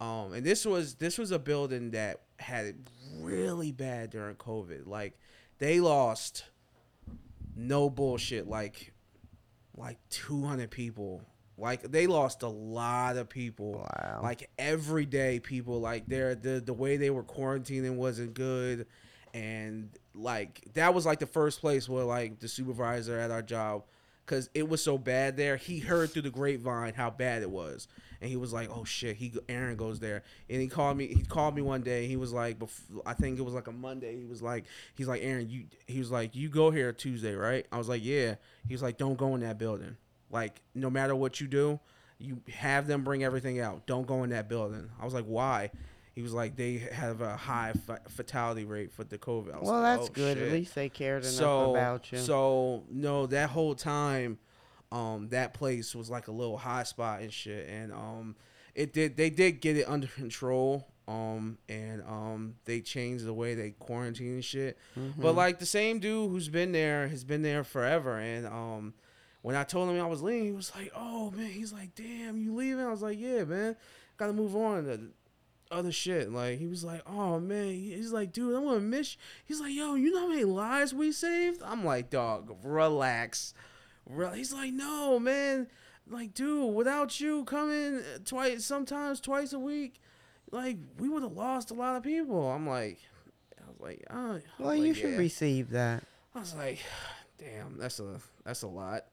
um, 0.00 0.32
and 0.32 0.44
this 0.44 0.64
was 0.64 0.94
this 0.94 1.18
was 1.18 1.30
a 1.30 1.38
building 1.38 1.90
that 1.92 2.22
had 2.38 2.64
it 2.66 2.76
really 3.18 3.72
bad 3.72 4.10
during 4.10 4.36
COVID. 4.36 4.86
Like, 4.86 5.18
they 5.58 5.80
lost 5.80 6.44
no 7.54 7.90
bullshit, 7.90 8.48
like, 8.48 8.92
like 9.76 9.98
two 10.08 10.42
hundred 10.44 10.70
people." 10.70 11.22
Like 11.60 11.82
they 11.82 12.06
lost 12.06 12.42
a 12.42 12.48
lot 12.48 13.16
of 13.16 13.28
people. 13.28 13.72
Wow. 13.72 14.20
Like 14.22 14.48
every 14.58 15.04
day, 15.06 15.40
people 15.40 15.80
like 15.80 16.06
their 16.06 16.34
the 16.34 16.60
the 16.60 16.72
way 16.72 16.96
they 16.96 17.10
were 17.10 17.22
quarantining 17.22 17.96
wasn't 17.96 18.34
good, 18.34 18.86
and 19.34 19.90
like 20.14 20.62
that 20.74 20.94
was 20.94 21.04
like 21.04 21.18
the 21.18 21.26
first 21.26 21.60
place 21.60 21.88
where 21.88 22.04
like 22.04 22.40
the 22.40 22.48
supervisor 22.48 23.18
at 23.18 23.30
our 23.30 23.42
job, 23.42 23.84
because 24.24 24.48
it 24.54 24.68
was 24.68 24.82
so 24.82 24.96
bad 24.96 25.36
there. 25.36 25.56
He 25.56 25.78
heard 25.80 26.10
through 26.10 26.22
the 26.22 26.30
grapevine 26.30 26.94
how 26.94 27.10
bad 27.10 27.42
it 27.42 27.50
was, 27.50 27.88
and 28.22 28.30
he 28.30 28.36
was 28.36 28.52
like, 28.54 28.70
"Oh 28.74 28.84
shit!" 28.84 29.16
He 29.16 29.32
Aaron 29.48 29.76
goes 29.76 30.00
there, 30.00 30.22
and 30.48 30.62
he 30.62 30.66
called 30.66 30.96
me. 30.96 31.08
He 31.08 31.22
called 31.22 31.54
me 31.54 31.62
one 31.62 31.82
day. 31.82 32.06
He 32.06 32.16
was 32.16 32.32
like, 32.32 32.58
bef- 32.58 33.02
I 33.04 33.12
think 33.12 33.38
it 33.38 33.42
was 33.42 33.54
like 33.54 33.66
a 33.66 33.72
Monday. 33.72 34.18
He 34.18 34.24
was 34.24 34.40
like, 34.40 34.64
he's 34.94 35.08
like, 35.08 35.22
Aaron, 35.22 35.48
you. 35.50 35.64
He 35.86 35.98
was 35.98 36.10
like, 36.10 36.34
you 36.34 36.48
go 36.48 36.70
here 36.70 36.92
Tuesday, 36.92 37.34
right? 37.34 37.66
I 37.70 37.76
was 37.76 37.88
like, 37.88 38.02
yeah. 38.02 38.36
He 38.66 38.74
was 38.74 38.82
like, 38.82 38.96
don't 38.96 39.18
go 39.18 39.34
in 39.34 39.40
that 39.42 39.58
building. 39.58 39.96
Like 40.30 40.60
no 40.74 40.90
matter 40.90 41.14
what 41.14 41.40
you 41.40 41.46
do, 41.46 41.80
you 42.18 42.40
have 42.52 42.86
them 42.86 43.02
bring 43.02 43.24
everything 43.24 43.60
out. 43.60 43.86
Don't 43.86 44.06
go 44.06 44.22
in 44.24 44.30
that 44.30 44.48
building. 44.48 44.90
I 45.00 45.04
was 45.04 45.14
like, 45.14 45.24
why? 45.24 45.70
He 46.14 46.22
was 46.22 46.32
like, 46.34 46.56
they 46.56 46.78
have 46.92 47.20
a 47.20 47.36
high 47.36 47.72
fa- 47.86 48.02
fatality 48.08 48.64
rate 48.64 48.92
for 48.92 49.04
the 49.04 49.16
COVID. 49.16 49.62
Well, 49.62 49.80
like, 49.80 49.98
that's 49.98 50.10
"Oh, 50.10 50.12
good. 50.12 50.36
shit." 50.36 50.48
At 50.48 50.52
least 50.52 50.74
they 50.74 50.88
cared 50.88 51.22
enough 51.22 51.34
so, 51.34 51.70
about 51.70 52.12
you. 52.12 52.18
So 52.18 52.84
no, 52.90 53.26
that 53.26 53.50
whole 53.50 53.74
time, 53.74 54.38
um, 54.92 55.28
that 55.30 55.54
place 55.54 55.94
was 55.94 56.10
like 56.10 56.28
a 56.28 56.32
little 56.32 56.58
hot 56.58 56.88
spot 56.88 57.20
and 57.20 57.32
shit, 57.32 57.68
and 57.68 57.92
um, 57.92 58.36
it 58.74 58.92
did 58.92 59.16
they 59.16 59.30
did 59.30 59.60
get 59.60 59.76
it 59.76 59.88
under 59.88 60.08
control. 60.08 60.86
Um, 61.08 61.58
and 61.68 62.02
um, 62.02 62.54
they 62.66 62.80
changed 62.80 63.24
the 63.24 63.34
way 63.34 63.54
they 63.54 63.70
quarantine 63.70 64.34
and 64.34 64.44
shit. 64.44 64.78
Mm-hmm. 64.96 65.20
But 65.20 65.34
like 65.34 65.58
the 65.58 65.66
same 65.66 65.98
dude 65.98 66.30
who's 66.30 66.48
been 66.48 66.70
there 66.70 67.08
has 67.08 67.24
been 67.24 67.42
there 67.42 67.64
forever, 67.64 68.18
and 68.18 68.46
um, 68.46 68.94
when 69.42 69.56
I 69.56 69.64
told 69.64 69.88
him 69.88 70.00
I 70.00 70.06
was 70.06 70.22
leaving, 70.22 70.46
he 70.46 70.52
was 70.52 70.72
like, 70.74 70.92
"Oh 70.94 71.30
man," 71.30 71.50
he's 71.50 71.72
like, 71.72 71.94
"Damn, 71.94 72.36
you 72.38 72.54
leaving?" 72.54 72.84
I 72.84 72.90
was 72.90 73.02
like, 73.02 73.18
"Yeah, 73.18 73.44
man, 73.44 73.76
gotta 74.16 74.32
move 74.32 74.54
on 74.54 74.84
to 74.84 75.00
other 75.70 75.92
shit." 75.92 76.30
Like 76.30 76.58
he 76.58 76.66
was 76.66 76.84
like, 76.84 77.02
"Oh 77.06 77.40
man," 77.40 77.68
he's 77.68 78.12
like, 78.12 78.32
"Dude, 78.32 78.54
I'm 78.54 78.64
gonna 78.64 78.80
miss." 78.80 79.14
You. 79.14 79.20
He's 79.46 79.60
like, 79.60 79.72
"Yo, 79.72 79.94
you 79.94 80.12
know 80.12 80.20
how 80.20 80.28
many 80.28 80.44
lives 80.44 80.92
we 80.92 81.12
saved?" 81.12 81.62
I'm 81.64 81.84
like, 81.84 82.10
"Dog, 82.10 82.56
relax." 82.62 83.54
Re-. 84.06 84.36
He's 84.36 84.52
like, 84.52 84.72
"No, 84.72 85.18
man." 85.18 85.68
Like, 86.08 86.34
dude, 86.34 86.74
without 86.74 87.20
you 87.20 87.44
coming 87.44 88.00
twice, 88.24 88.64
sometimes 88.64 89.20
twice 89.20 89.52
a 89.52 89.60
week, 89.60 90.00
like 90.50 90.78
we 90.98 91.08
would 91.08 91.22
have 91.22 91.32
lost 91.32 91.70
a 91.70 91.74
lot 91.74 91.96
of 91.96 92.02
people. 92.02 92.50
I'm 92.50 92.66
like, 92.68 92.98
I 93.56 93.68
was 93.68 93.80
like, 93.80 94.04
oh, 94.10 94.32
was 94.32 94.42
well, 94.58 94.68
like, 94.68 94.80
you 94.80 94.92
should 94.92 95.12
yeah. 95.12 95.18
receive 95.18 95.70
that. 95.70 96.02
I 96.34 96.40
was 96.40 96.54
like, 96.54 96.80
damn, 97.38 97.78
that's 97.78 98.00
a 98.00 98.20
that's 98.44 98.62
a 98.62 98.66
lot. 98.66 99.04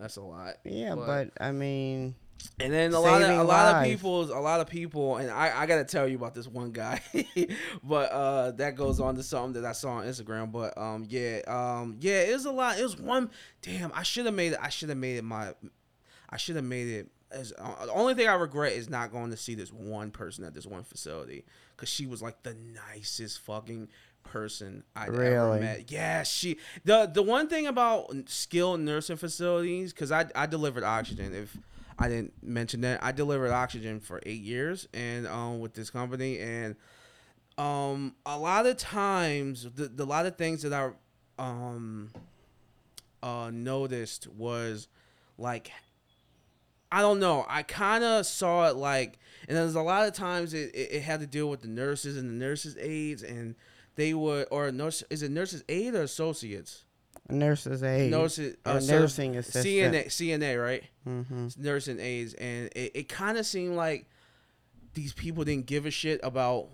That's 0.00 0.16
a 0.16 0.22
lot. 0.22 0.54
Yeah, 0.64 0.94
But- 0.94 1.06
but, 1.36 1.44
I 1.44 1.52
mean, 1.52 2.14
And 2.58 2.72
then 2.72 2.94
a 2.94 3.00
lot 3.00 3.20
of 3.20 3.28
a 3.38 3.42
lot 3.44 3.74
of 3.76 3.84
people, 3.84 4.22
a 4.32 4.40
lot 4.40 4.60
of 4.60 4.66
people, 4.66 5.18
and 5.18 5.30
I, 5.30 5.52
I 5.60 5.66
gotta 5.66 5.84
tell 5.84 6.08
you 6.08 6.16
about 6.16 6.34
this 6.34 6.48
one 6.48 6.72
guy, 6.72 7.02
but 7.84 8.10
uh, 8.10 8.50
that 8.52 8.76
goes 8.76 8.98
on 8.98 9.14
to 9.16 9.22
something 9.22 9.60
that 9.60 9.68
I 9.68 9.72
saw 9.72 9.90
on 9.96 10.06
Instagram. 10.06 10.50
But 10.50 10.76
um, 10.78 11.04
yeah, 11.06 11.40
um, 11.46 11.98
yeah, 12.00 12.22
it 12.22 12.32
was 12.32 12.46
a 12.46 12.50
lot. 12.50 12.78
It 12.78 12.82
was 12.82 12.96
one. 12.98 13.30
Damn, 13.60 13.92
I 13.94 14.02
should 14.04 14.24
have 14.24 14.34
made 14.34 14.52
it. 14.52 14.58
I 14.60 14.70
should 14.70 14.88
have 14.88 14.96
made 14.98 15.16
it 15.18 15.24
my. 15.24 15.52
I 16.30 16.38
should 16.38 16.56
have 16.56 16.64
made 16.64 16.88
it. 16.88 17.08
As, 17.30 17.52
uh, 17.58 17.84
the 17.86 17.92
only 17.92 18.14
thing 18.14 18.26
I 18.26 18.34
regret 18.34 18.72
is 18.72 18.88
not 18.88 19.12
going 19.12 19.30
to 19.30 19.36
see 19.36 19.54
this 19.54 19.70
one 19.72 20.10
person 20.10 20.42
at 20.44 20.54
this 20.54 20.66
one 20.66 20.82
facility 20.82 21.44
because 21.76 21.88
she 21.90 22.06
was 22.06 22.20
like 22.22 22.42
the 22.42 22.56
nicest 22.90 23.38
fucking 23.40 23.88
person 24.22 24.84
ever 24.96 25.12
Really? 25.12 25.60
met. 25.60 25.90
Yeah, 25.90 26.22
she. 26.22 26.58
The 26.84 27.06
the 27.12 27.22
one 27.22 27.48
thing 27.48 27.66
about 27.66 28.12
skilled 28.26 28.80
nursing 28.80 29.16
facilities 29.16 29.92
because 29.92 30.12
I 30.12 30.26
I 30.34 30.46
delivered 30.46 30.84
oxygen. 30.84 31.34
If 31.34 31.56
I 31.98 32.08
didn't 32.08 32.32
mention 32.42 32.80
that 32.82 33.02
I 33.02 33.12
delivered 33.12 33.50
oxygen 33.52 34.00
for 34.00 34.20
eight 34.24 34.40
years 34.42 34.88
and 34.94 35.26
um 35.26 35.60
with 35.60 35.74
this 35.74 35.90
company 35.90 36.38
and 36.38 36.76
um 37.58 38.14
a 38.24 38.38
lot 38.38 38.64
of 38.66 38.76
times 38.78 39.66
the, 39.74 39.88
the 39.88 40.06
lot 40.06 40.24
of 40.26 40.36
things 40.36 40.62
that 40.62 40.72
I 40.72 40.90
um 41.38 42.10
uh 43.22 43.50
noticed 43.52 44.28
was 44.28 44.88
like 45.38 45.70
I 46.92 47.02
don't 47.02 47.20
know. 47.20 47.46
I 47.48 47.62
kind 47.62 48.02
of 48.02 48.26
saw 48.26 48.68
it 48.68 48.74
like, 48.74 49.20
and 49.46 49.56
there's 49.56 49.76
a 49.76 49.80
lot 49.80 50.08
of 50.08 50.12
times 50.12 50.54
it, 50.54 50.74
it, 50.74 50.90
it 50.94 51.02
had 51.02 51.20
to 51.20 51.26
deal 51.28 51.48
with 51.48 51.60
the 51.60 51.68
nurses 51.68 52.16
and 52.16 52.28
the 52.28 52.34
nurses' 52.34 52.76
aides, 52.80 53.22
and 53.22 53.54
they 53.96 54.14
would, 54.14 54.46
or 54.50 54.70
nurse, 54.72 55.02
is 55.10 55.22
it 55.22 55.30
nurses' 55.30 55.64
aid 55.68 55.94
or 55.94 56.02
associates? 56.02 56.84
nurse's 57.28 57.82
aide. 57.84 58.10
Nurses, 58.10 58.56
uh, 58.64 58.80
so 58.80 58.98
nursing 58.98 59.36
assistant. 59.36 59.64
CNA, 59.66 60.06
CNA, 60.06 60.60
right? 60.62 60.82
Mm-hmm. 61.06 61.48
nursing 61.58 62.00
aides, 62.00 62.34
and 62.34 62.66
it, 62.74 62.90
it 62.94 63.08
kind 63.08 63.38
of 63.38 63.46
seemed 63.46 63.76
like 63.76 64.06
these 64.94 65.12
people 65.12 65.44
didn't 65.44 65.66
give 65.66 65.86
a 65.86 65.90
shit 65.92 66.18
about 66.24 66.68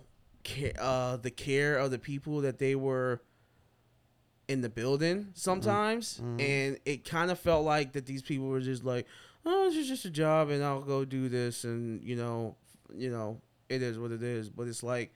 care, 0.45 0.73
uh, 0.81 1.17
the 1.19 1.31
care 1.31 1.77
of 1.77 1.91
the 1.91 1.99
people 1.99 2.41
that 2.41 2.59
they 2.59 2.75
were 2.75 3.21
in 4.49 4.61
the 4.63 4.69
building 4.71 5.29
sometimes, 5.35 6.21
Mhm. 6.23 6.41
and 6.41 6.79
it 6.87 7.05
kind 7.05 7.31
of 7.31 7.39
felt 7.39 7.65
like 7.65 7.93
that 7.93 8.07
these 8.07 8.23
people 8.23 8.47
were 8.49 8.61
just 8.61 8.85
like, 8.85 9.07
oh, 9.45 9.69
this 9.69 9.77
is 9.77 9.89
just 9.89 10.05
a 10.07 10.11
job, 10.11 10.49
and 10.51 10.63
I'll 10.65 10.81
go 10.83 11.05
do 11.05 11.29
this, 11.29 11.65
and 11.65 12.03
you 12.03 12.17
know, 12.17 12.57
you 12.95 13.11
know, 13.11 13.41
it 13.69 13.83
is 13.83 13.99
what 13.99 14.11
it 14.13 14.23
is. 14.23 14.49
But 14.49 14.69
it's 14.69 14.83
like, 14.83 15.13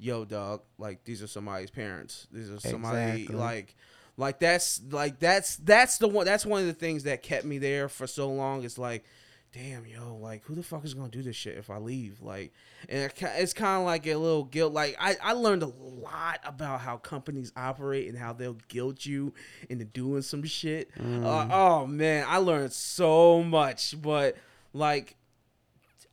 yo, 0.00 0.24
dog, 0.24 0.62
like 0.78 1.04
these 1.04 1.22
are 1.22 1.26
somebody's 1.26 1.70
parents. 1.70 2.26
These 2.32 2.50
are 2.50 2.58
somebody 2.60 3.22
Exactly. 3.22 3.36
like 3.36 3.76
like 4.16 4.38
that's 4.40 4.80
like 4.90 5.18
that's 5.18 5.56
that's 5.56 5.98
the 5.98 6.08
one 6.08 6.26
that's 6.26 6.44
one 6.44 6.60
of 6.60 6.66
the 6.66 6.72
things 6.74 7.04
that 7.04 7.22
kept 7.22 7.44
me 7.44 7.58
there 7.58 7.88
for 7.88 8.06
so 8.06 8.28
long 8.30 8.64
it's 8.64 8.76
like 8.76 9.04
damn 9.52 9.86
yo 9.86 10.16
like 10.20 10.44
who 10.44 10.54
the 10.54 10.62
fuck 10.62 10.84
is 10.84 10.92
gonna 10.94 11.08
do 11.08 11.22
this 11.22 11.34
shit 11.36 11.56
if 11.56 11.70
i 11.70 11.78
leave 11.78 12.20
like 12.20 12.52
and 12.88 12.98
it, 13.04 13.14
it's 13.38 13.52
kind 13.54 13.80
of 13.80 13.86
like 13.86 14.06
a 14.06 14.14
little 14.16 14.44
guilt 14.44 14.72
like 14.74 14.94
I, 15.00 15.16
I 15.22 15.32
learned 15.32 15.62
a 15.62 15.72
lot 15.82 16.38
about 16.44 16.80
how 16.80 16.98
companies 16.98 17.50
operate 17.56 18.08
and 18.08 18.18
how 18.18 18.32
they'll 18.32 18.58
guilt 18.68 19.06
you 19.06 19.32
into 19.70 19.84
doing 19.86 20.22
some 20.22 20.42
shit 20.44 20.90
uh, 21.00 21.48
oh 21.50 21.86
man 21.86 22.26
i 22.28 22.36
learned 22.36 22.72
so 22.72 23.42
much 23.42 24.00
but 24.02 24.36
like 24.72 25.16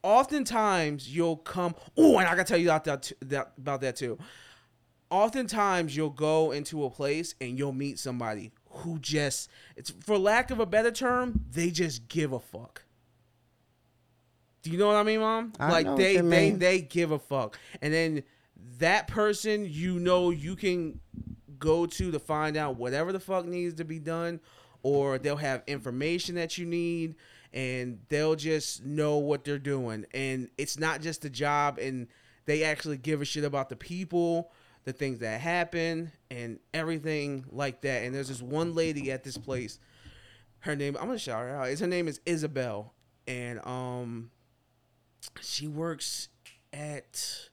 oftentimes 0.03 1.13
you'll 1.13 1.37
come 1.37 1.75
oh 1.97 2.17
and 2.17 2.27
i 2.27 2.31
gotta 2.31 2.43
tell 2.43 2.57
you 2.57 2.69
about 2.69 2.83
that, 2.85 3.11
that 3.21 3.51
about 3.57 3.81
that 3.81 3.95
too. 3.95 4.17
Oftentimes 5.09 5.95
you'll 5.95 6.09
go 6.09 6.51
into 6.51 6.83
a 6.83 6.89
place 6.89 7.33
and 7.39 7.57
you'll 7.57 7.71
meet 7.71 7.97
somebody 7.97 8.51
who 8.69 8.99
just 8.99 9.49
it's 9.75 9.89
for 9.89 10.17
lack 10.17 10.51
of 10.51 10.59
a 10.59 10.65
better 10.65 10.91
term 10.91 11.45
they 11.51 11.69
just 11.71 12.07
give 12.07 12.33
a 12.33 12.39
fuck. 12.39 12.83
Do 14.63 14.71
you 14.71 14.77
know 14.77 14.87
what 14.87 14.97
i 14.97 15.03
mean 15.03 15.21
mom? 15.21 15.53
I 15.59 15.71
like 15.71 15.95
they 15.95 16.17
they 16.17 16.51
they 16.51 16.81
give 16.81 17.11
a 17.11 17.19
fuck. 17.19 17.57
And 17.81 17.93
then 17.93 18.23
that 18.79 19.07
person 19.07 19.65
you 19.69 19.99
know 19.99 20.29
you 20.29 20.55
can 20.55 20.99
go 21.57 21.85
to 21.85 22.11
to 22.11 22.19
find 22.19 22.57
out 22.57 22.77
whatever 22.77 23.11
the 23.11 23.19
fuck 23.19 23.45
needs 23.45 23.75
to 23.75 23.85
be 23.85 23.99
done 23.99 24.39
or 24.83 25.17
they'll 25.17 25.37
have 25.37 25.63
information 25.67 26.35
that 26.35 26.57
you 26.57 26.65
need 26.65 27.15
and 27.53 27.99
they'll 28.09 28.35
just 28.35 28.85
know 28.85 29.17
what 29.17 29.43
they're 29.43 29.59
doing. 29.59 30.05
And 30.13 30.49
it's 30.57 30.77
not 30.77 31.01
just 31.01 31.25
a 31.25 31.29
job 31.29 31.77
and 31.77 32.07
they 32.45 32.63
actually 32.63 32.97
give 32.97 33.21
a 33.21 33.25
shit 33.25 33.43
about 33.43 33.69
the 33.69 33.75
people 33.75 34.51
the 34.85 34.93
things 34.93 35.19
that 35.19 35.41
happen 35.41 36.09
and 36.31 36.59
everything 36.73 37.43
like 37.51 37.81
that. 37.81 38.03
And 38.03 38.15
there's 38.15 38.29
this 38.29 38.41
one 38.41 38.73
lady 38.73 39.11
at 39.11 39.21
this 39.21 39.37
place. 39.37 39.79
Her 40.59 40.77
name 40.77 40.95
i'm 40.99 41.07
gonna 41.07 41.19
shout 41.19 41.41
her 41.41 41.57
out. 41.57 41.77
Her 41.77 41.87
name 41.87 42.07
is 42.07 42.21
isabel. 42.25 42.93
And 43.27 43.59
um 43.65 44.31
she 45.41 45.67
works 45.67 46.29
at 46.71 47.49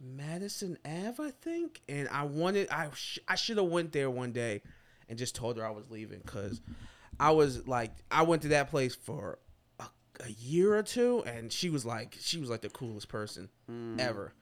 Madison 0.00 0.78
Ave, 0.84 1.22
I 1.22 1.30
think. 1.40 1.80
And 1.88 2.08
I 2.08 2.24
wanted, 2.24 2.68
I 2.70 2.88
sh- 2.94 3.18
I 3.26 3.34
should 3.34 3.56
have 3.56 3.66
went 3.66 3.92
there 3.92 4.10
one 4.10 4.32
day, 4.32 4.62
and 5.08 5.18
just 5.18 5.34
told 5.34 5.56
her 5.56 5.66
I 5.66 5.70
was 5.70 5.90
leaving 5.90 6.20
because 6.24 6.60
I 7.18 7.30
was 7.32 7.66
like, 7.66 7.92
I 8.10 8.22
went 8.22 8.42
to 8.42 8.48
that 8.48 8.70
place 8.70 8.94
for 8.94 9.38
a, 9.80 9.86
a 10.20 10.30
year 10.30 10.76
or 10.76 10.82
two, 10.82 11.22
and 11.26 11.52
she 11.52 11.70
was 11.70 11.84
like, 11.84 12.16
she 12.20 12.38
was 12.38 12.50
like 12.50 12.60
the 12.60 12.68
coolest 12.68 13.08
person 13.08 13.48
hmm. 13.66 13.98
ever. 13.98 14.32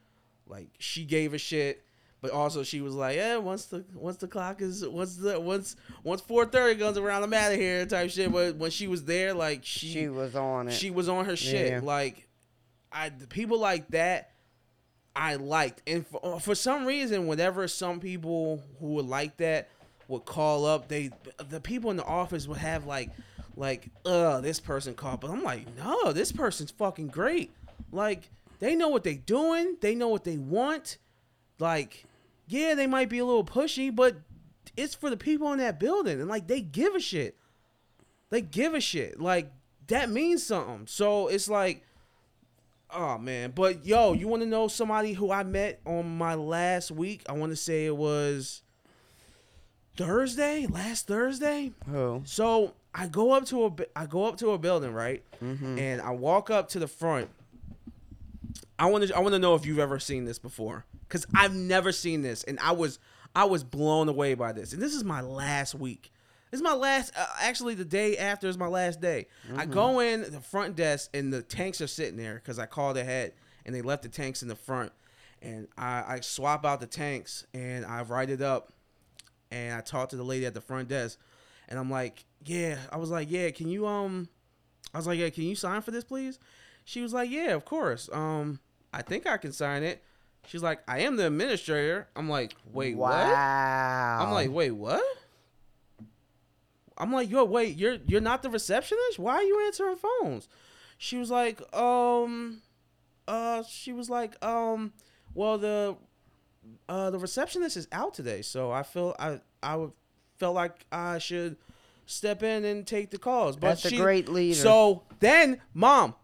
Like 0.47 0.69
she 0.79 1.05
gave 1.05 1.35
a 1.35 1.39
shit. 1.39 1.83
But 2.23 2.31
also 2.31 2.63
she 2.63 2.81
was 2.81 2.95
like, 2.95 3.17
yeah, 3.17 3.37
once 3.37 3.67
the 3.67 3.85
once 3.95 4.17
the 4.17 4.27
clock 4.27 4.63
is 4.63 4.87
once 4.87 5.17
the 5.17 5.39
once 5.39 5.77
once 6.03 6.23
four 6.23 6.47
thirty 6.47 6.81
comes 6.81 6.97
around, 6.97 7.23
I'm 7.23 7.35
out 7.35 7.53
of 7.53 7.59
here 7.59 7.85
type 7.85 8.11
shit. 8.11 8.33
But 8.33 8.57
when 8.57 8.71
she 8.71 8.89
was 8.89 9.05
there, 9.05 9.35
like 9.35 9.65
she 9.65 9.89
She 9.89 10.09
was 10.09 10.35
on 10.35 10.69
it. 10.69 10.73
she 10.73 10.91
was 10.91 11.09
on 11.09 11.27
her 11.27 11.37
shit. 11.37 11.71
Yeah. 11.71 11.81
Like, 11.83 12.27
I 12.91 13.11
the 13.11 13.27
people 13.27 13.61
like 13.61 13.89
that, 13.89 14.33
I 15.15 15.37
liked, 15.37 15.83
and 15.87 16.07
for, 16.07 16.41
for 16.41 16.55
some 16.55 16.87
reason, 16.87 17.27
whenever 17.27 17.69
some 17.69 18.01
people 18.01 18.63
who 18.81 18.95
would 18.95 19.07
like 19.07 19.37
that 19.37 19.69
would 20.09 20.25
call 20.25 20.65
up, 20.65 20.89
they 20.89 21.11
the 21.49 21.61
people 21.61 21.91
in 21.91 21.97
the 21.97 22.05
office 22.05 22.47
would 22.47 22.59
have 22.59 22.87
like, 22.87 23.11
like, 23.57 23.89
uh, 24.05 24.41
this 24.41 24.61
person 24.61 24.95
called, 24.95 25.21
but 25.21 25.31
I'm 25.31 25.43
like, 25.43 25.67
no, 25.77 26.13
this 26.13 26.33
person's 26.33 26.71
fucking 26.71 27.09
great. 27.09 27.51
Like, 27.91 28.31
they 28.59 28.75
know 28.75 28.89
what 28.89 29.05
they 29.05 29.15
doing, 29.15 29.77
they 29.81 29.95
know 29.95 30.09
what 30.09 30.25
they 30.25 30.37
want. 30.37 30.99
Like, 31.59 32.05
yeah, 32.47 32.75
they 32.75 32.87
might 32.87 33.09
be 33.09 33.19
a 33.19 33.25
little 33.25 33.45
pushy, 33.45 33.95
but 33.95 34.17
it's 34.77 34.95
for 34.95 35.11
the 35.11 35.17
people 35.17 35.53
in 35.53 35.59
that 35.59 35.81
building, 35.81 36.21
and 36.21 36.29
like 36.29 36.47
they 36.47 36.61
give 36.61 36.95
a 36.95 37.01
shit 37.01 37.37
they 38.31 38.41
give 38.41 38.75
a 38.75 38.81
shit. 38.81 39.21
Like 39.21 39.51
that 39.89 40.11
means 40.11 40.45
something. 40.45 40.87
So 40.87 41.29
it's 41.29 41.49
like, 41.49 41.85
oh 42.91 43.19
man. 43.19 43.53
But 43.55 43.87
yo, 43.87 44.13
you 44.13 44.29
want 44.29 44.43
to 44.43 44.49
know 44.49 44.69
somebody 44.69 45.13
who 45.13 45.31
I 45.31 45.43
met 45.43 45.81
on 45.87 46.17
my 46.17 46.35
last 46.35 46.91
week? 46.91 47.23
I 47.29 47.33
want 47.33 47.53
to 47.53 47.57
say 47.57 47.87
it 47.87 47.97
was 47.97 48.63
Thursday, 49.97 50.67
last 50.67 51.07
Thursday. 51.07 51.73
Who? 51.91 52.23
So 52.25 52.75
I 52.95 53.07
go 53.09 53.33
up 53.33 53.45
to 53.47 53.67
a 53.67 53.73
I 53.95 54.07
go 54.07 54.25
up 54.25 54.37
to 54.39 54.51
a 54.51 54.59
building, 54.59 54.93
right? 54.93 55.23
Mm-hmm. 55.43 55.79
And 55.79 56.01
I 56.01 56.11
walk 56.11 56.51
up 56.51 56.69
to 56.71 56.79
the 56.79 56.89
front. 56.89 57.29
I 58.79 58.87
want 58.87 59.07
to 59.07 59.17
I 59.17 59.21
want 59.21 59.35
to 59.35 59.39
know 59.39 59.55
if 59.55 59.67
you've 59.67 59.79
ever 59.79 59.99
seen 59.99 60.25
this 60.25 60.39
before 60.39 60.85
cuz 61.09 61.27
I've 61.35 61.55
never 61.55 61.93
seen 61.93 62.23
this 62.23 62.43
and 62.45 62.59
I 62.61 62.73
was 62.73 62.99
I 63.35 63.45
was 63.45 63.65
blown 63.65 64.09
away 64.09 64.35
by 64.35 64.53
this. 64.53 64.73
And 64.73 64.83
this 64.83 64.95
is 64.95 65.05
my 65.05 65.21
last 65.21 65.75
week. 65.75 66.13
This 66.51 66.59
is 66.59 66.63
my 66.63 66.75
last 66.75 67.13
uh, 67.17 67.27
actually 67.41 67.75
the 67.75 67.85
day 67.85 68.17
after 68.17 68.49
is 68.49 68.59
my 68.59 68.67
last 68.67 69.01
day. 69.01 69.27
I 69.55 69.67
go 69.67 70.01
in 70.01 70.23
the 70.23 70.41
front 70.41 70.77
desk 70.77 71.11
and 71.15 71.33
the 71.33 71.43
tanks 71.43 71.81
are 71.81 71.87
sitting 71.87 72.17
there 72.17 72.41
cuz 72.45 72.59
I 72.59 72.67
called 72.67 72.97
ahead 72.97 73.33
and 73.65 73.75
they 73.75 73.83
left 73.83 74.03
the 74.03 74.09
tanks 74.09 74.43
in 74.43 74.49
the 74.49 74.57
front 74.57 74.93
and 75.43 75.69
I, 75.77 76.05
I 76.15 76.21
swap 76.21 76.65
out 76.65 76.81
the 76.81 76.87
tanks 76.87 77.47
and 77.53 77.85
I 77.85 78.03
write 78.03 78.31
it 78.31 78.41
up 78.41 78.73
and 79.51 79.75
I 79.75 79.81
talked 79.81 80.11
to 80.11 80.17
the 80.17 80.25
lady 80.25 80.47
at 80.47 80.55
the 80.55 80.61
front 80.61 80.89
desk 80.89 81.19
and 81.69 81.79
I'm 81.79 81.91
like, 81.91 82.25
yeah, 82.45 82.79
I 82.93 82.97
was 82.97 83.11
like, 83.11 83.31
yeah, 83.31 83.51
can 83.51 83.69
you 83.69 83.87
um 83.87 84.29
I 84.95 84.99
was 84.99 85.07
like, 85.07 85.19
yeah, 85.19 85.31
can 85.31 85.45
you 85.45 85.55
sign 85.55 85.83
for 85.83 85.91
this 85.91 86.05
please? 86.05 86.39
She 86.85 87.01
was 87.01 87.13
like, 87.13 87.31
yeah, 87.31 87.53
of 87.55 87.65
course. 87.65 88.09
Um 88.13 88.61
I 88.93 89.03
think 89.03 89.27
I 89.27 89.37
can 89.37 89.53
sign 89.53 89.83
it. 89.83 90.03
She's 90.47 90.63
like, 90.63 90.81
I 90.87 91.01
am 91.01 91.17
the 91.17 91.27
administrator. 91.27 92.09
I'm 92.15 92.29
like, 92.29 92.55
wait, 92.73 92.97
what? 92.97 93.13
I'm 93.13 94.31
like, 94.31 94.51
wait, 94.51 94.71
what? 94.71 95.03
I'm 96.99 97.13
like, 97.13 97.31
yo, 97.31 97.45
wait, 97.45 97.77
you're 97.77 97.99
you're 98.07 98.21
not 98.21 98.43
the 98.43 98.51
receptionist? 98.51 99.19
Why 99.19 99.35
are 99.35 99.43
you 99.43 99.67
answering 99.67 99.97
phones? 99.97 100.49
She 100.99 101.19
was 101.19 101.31
like, 101.31 101.61
um, 101.75 102.63
uh, 103.29 103.63
she 103.65 103.93
was 103.93 104.09
like, 104.09 104.43
um, 104.43 104.93
well, 105.35 105.59
the 105.59 105.97
uh 106.89 107.11
the 107.11 107.19
receptionist 107.19 107.77
is 107.77 107.89
out 107.93 108.15
today, 108.15 108.43
so 108.43 108.71
I 108.71 108.83
feel 108.83 109.15
I 109.19 109.41
I 109.63 109.77
would 109.77 109.93
felt 110.39 110.55
like 110.55 110.87
I 110.93 111.19
should 111.19 111.57
step 112.07 112.43
in 112.43 112.65
and 112.65 112.87
take 112.87 113.11
the 113.11 113.19
calls. 113.19 113.57
But 113.57 113.69
That's 113.69 113.89
she, 113.89 113.97
a 113.97 114.01
great 114.01 114.29
leader. 114.29 114.55
So 114.55 115.03
then, 115.21 115.61
mom, 115.75 116.15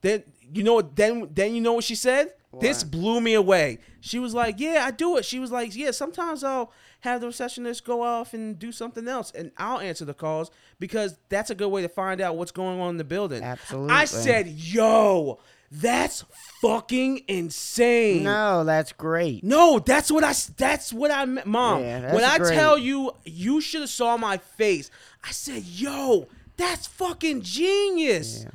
then 0.00 0.24
you 0.52 0.62
know 0.62 0.74
what? 0.74 0.96
Then 0.96 1.28
then 1.32 1.54
you 1.54 1.60
know 1.60 1.74
what 1.74 1.84
she 1.84 1.94
said. 1.94 2.34
This 2.60 2.82
blew 2.82 3.20
me 3.20 3.34
away. 3.34 3.78
She 4.00 4.18
was 4.18 4.32
like, 4.32 4.58
"Yeah, 4.58 4.84
I 4.86 4.90
do 4.90 5.18
it." 5.18 5.24
She 5.24 5.38
was 5.38 5.52
like, 5.52 5.76
"Yeah, 5.76 5.90
sometimes 5.90 6.42
I'll 6.42 6.72
have 7.00 7.20
the 7.20 7.26
receptionist 7.26 7.84
go 7.84 8.02
off 8.02 8.32
and 8.32 8.58
do 8.58 8.72
something 8.72 9.06
else, 9.06 9.30
and 9.32 9.52
I'll 9.58 9.78
answer 9.78 10.06
the 10.06 10.14
calls 10.14 10.50
because 10.80 11.18
that's 11.28 11.50
a 11.50 11.54
good 11.54 11.68
way 11.68 11.82
to 11.82 11.88
find 11.90 12.20
out 12.20 12.36
what's 12.36 12.50
going 12.50 12.80
on 12.80 12.90
in 12.90 12.96
the 12.96 13.04
building." 13.04 13.42
Absolutely. 13.42 13.94
I 13.94 14.06
said, 14.06 14.48
"Yo, 14.48 15.40
that's 15.70 16.24
fucking 16.60 17.22
insane." 17.28 18.22
no, 18.24 18.64
that's 18.64 18.92
great. 18.92 19.44
No, 19.44 19.78
that's 19.78 20.10
what 20.10 20.24
I. 20.24 20.34
That's 20.56 20.92
what 20.92 21.10
I 21.10 21.24
meant, 21.24 21.46
mom. 21.46 21.82
Yeah, 21.82 22.14
when 22.14 22.24
I 22.24 22.38
great. 22.38 22.54
tell 22.54 22.78
you, 22.78 23.12
you 23.24 23.60
should 23.60 23.82
have 23.82 23.90
saw 23.90 24.16
my 24.16 24.38
face. 24.38 24.90
I 25.22 25.30
said, 25.30 25.64
"Yo, 25.64 26.28
that's 26.56 26.86
fucking 26.86 27.42
genius." 27.42 28.44
Yeah. 28.44 28.50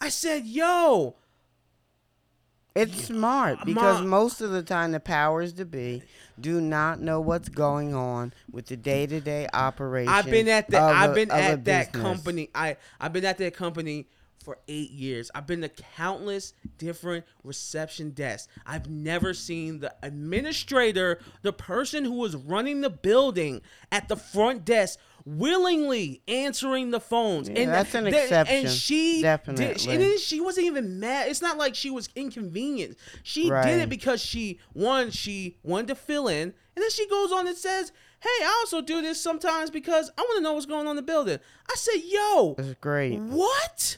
I 0.00 0.08
said, 0.08 0.44
"Yo, 0.44 1.16
It's 2.74 3.04
smart 3.04 3.58
because 3.64 4.00
Ma- 4.00 4.06
most 4.06 4.40
of 4.40 4.50
the 4.50 4.62
time 4.62 4.90
the 4.92 4.98
powers 5.00 5.52
to 5.54 5.64
be 5.64 6.02
do 6.40 6.60
not 6.60 7.00
know 7.00 7.20
what's 7.20 7.48
going 7.48 7.94
on 7.94 8.32
with 8.50 8.66
the 8.66 8.76
day 8.76 9.06
to 9.06 9.20
day 9.20 9.46
operation. 9.54 10.12
I've 10.12 10.26
been 10.28 10.48
at 10.48 10.68
the. 10.68 10.80
I've 10.80 11.14
been 11.14 11.30
at 11.30 11.64
that 11.64 11.92
business. 11.92 12.02
company. 12.02 12.50
I 12.54 12.76
I've 13.00 13.12
been 13.12 13.24
at 13.24 13.38
that 13.38 13.54
company 13.54 14.08
for 14.44 14.58
eight 14.68 14.90
years. 14.90 15.30
I've 15.34 15.46
been 15.46 15.62
to 15.62 15.68
countless 15.70 16.52
different 16.78 17.24
reception 17.42 18.10
desks. 18.10 18.48
I've 18.66 18.88
never 18.88 19.32
seen 19.34 19.80
the 19.80 19.94
administrator, 20.02 21.18
the 21.42 21.52
person 21.52 22.04
who 22.04 22.12
was 22.12 22.36
running 22.36 22.80
the 22.82 22.90
building, 22.90 23.62
at 23.90 24.08
the 24.08 24.16
front 24.16 24.64
desk 24.64 24.98
willingly 25.26 26.20
answering 26.28 26.90
the 26.90 27.00
phones. 27.00 27.48
Yeah, 27.48 27.64
that's 27.66 27.94
an 27.94 28.04
the- 28.04 28.10
exception. 28.22 28.56
And 28.56 28.68
she 28.68 29.22
Definitely. 29.22 29.66
Did, 29.74 29.86
and 29.88 30.02
then 30.02 30.18
she 30.18 30.40
wasn't 30.40 30.66
even 30.66 31.00
mad. 31.00 31.28
It's 31.28 31.40
not 31.42 31.56
like 31.56 31.74
she 31.74 31.90
was 31.90 32.08
inconvenienced. 32.14 32.98
She 33.22 33.48
did 33.48 33.80
it 33.80 33.88
because 33.88 34.20
she 34.22 34.60
one 34.74 35.10
she 35.10 35.56
wanted 35.62 35.88
to 35.88 35.94
fill 35.94 36.28
in, 36.28 36.42
and 36.42 36.82
then 36.82 36.90
she 36.90 37.08
goes 37.08 37.32
on 37.32 37.46
and 37.46 37.56
says, 37.56 37.90
"Hey, 38.20 38.28
I 38.42 38.58
also 38.60 38.82
do 38.82 39.00
this 39.00 39.18
sometimes 39.20 39.70
because 39.70 40.10
I 40.18 40.20
want 40.22 40.36
to 40.38 40.42
know 40.42 40.52
what's 40.52 40.66
going 40.66 40.86
on 40.86 40.90
in 40.90 40.96
the 40.96 41.02
building." 41.02 41.38
I 41.70 41.74
said, 41.76 42.02
"Yo, 42.04 42.54
It's 42.58 42.74
great. 42.80 43.18
what?" 43.18 43.96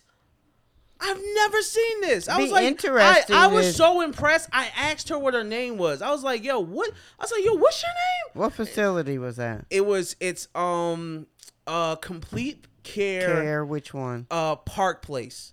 I've 1.01 1.21
never 1.35 1.61
seen 1.63 2.01
this. 2.01 2.29
I 2.29 2.37
Be 2.39 2.43
was 2.45 2.53
like, 2.53 2.65
interesting 2.65 3.37
I, 3.37 3.45
I 3.45 3.47
was 3.49 3.67
is- 3.67 3.77
so 3.77 4.01
impressed. 4.01 4.49
I 4.53 4.69
asked 4.77 5.09
her 5.11 5.19
what 5.19 5.35
her 5.35 5.45
name 5.45 5.77
was. 5.77 6.01
I 6.03 6.11
was 6.11 6.23
like, 6.25 6.43
"Yo, 6.43 6.59
what?" 6.61 6.91
I 7.19 7.25
was 7.25 7.33
like, 7.33 7.45
"Yo, 7.45 7.55
what's 7.55 7.83
your 7.83 7.91
name?" 7.93 8.41
What 8.43 8.53
facility 8.55 9.19
was 9.19 9.37
that? 9.37 9.67
It 9.71 9.85
was 9.85 10.17
it's 10.21 10.49
um 10.55 11.27
uh 11.67 11.97
complete 11.97 12.67
care, 12.83 13.27
Care, 13.43 13.65
which 13.65 13.93
one? 13.93 14.27
uh 14.31 14.57
Park 14.57 15.03
Place 15.03 15.53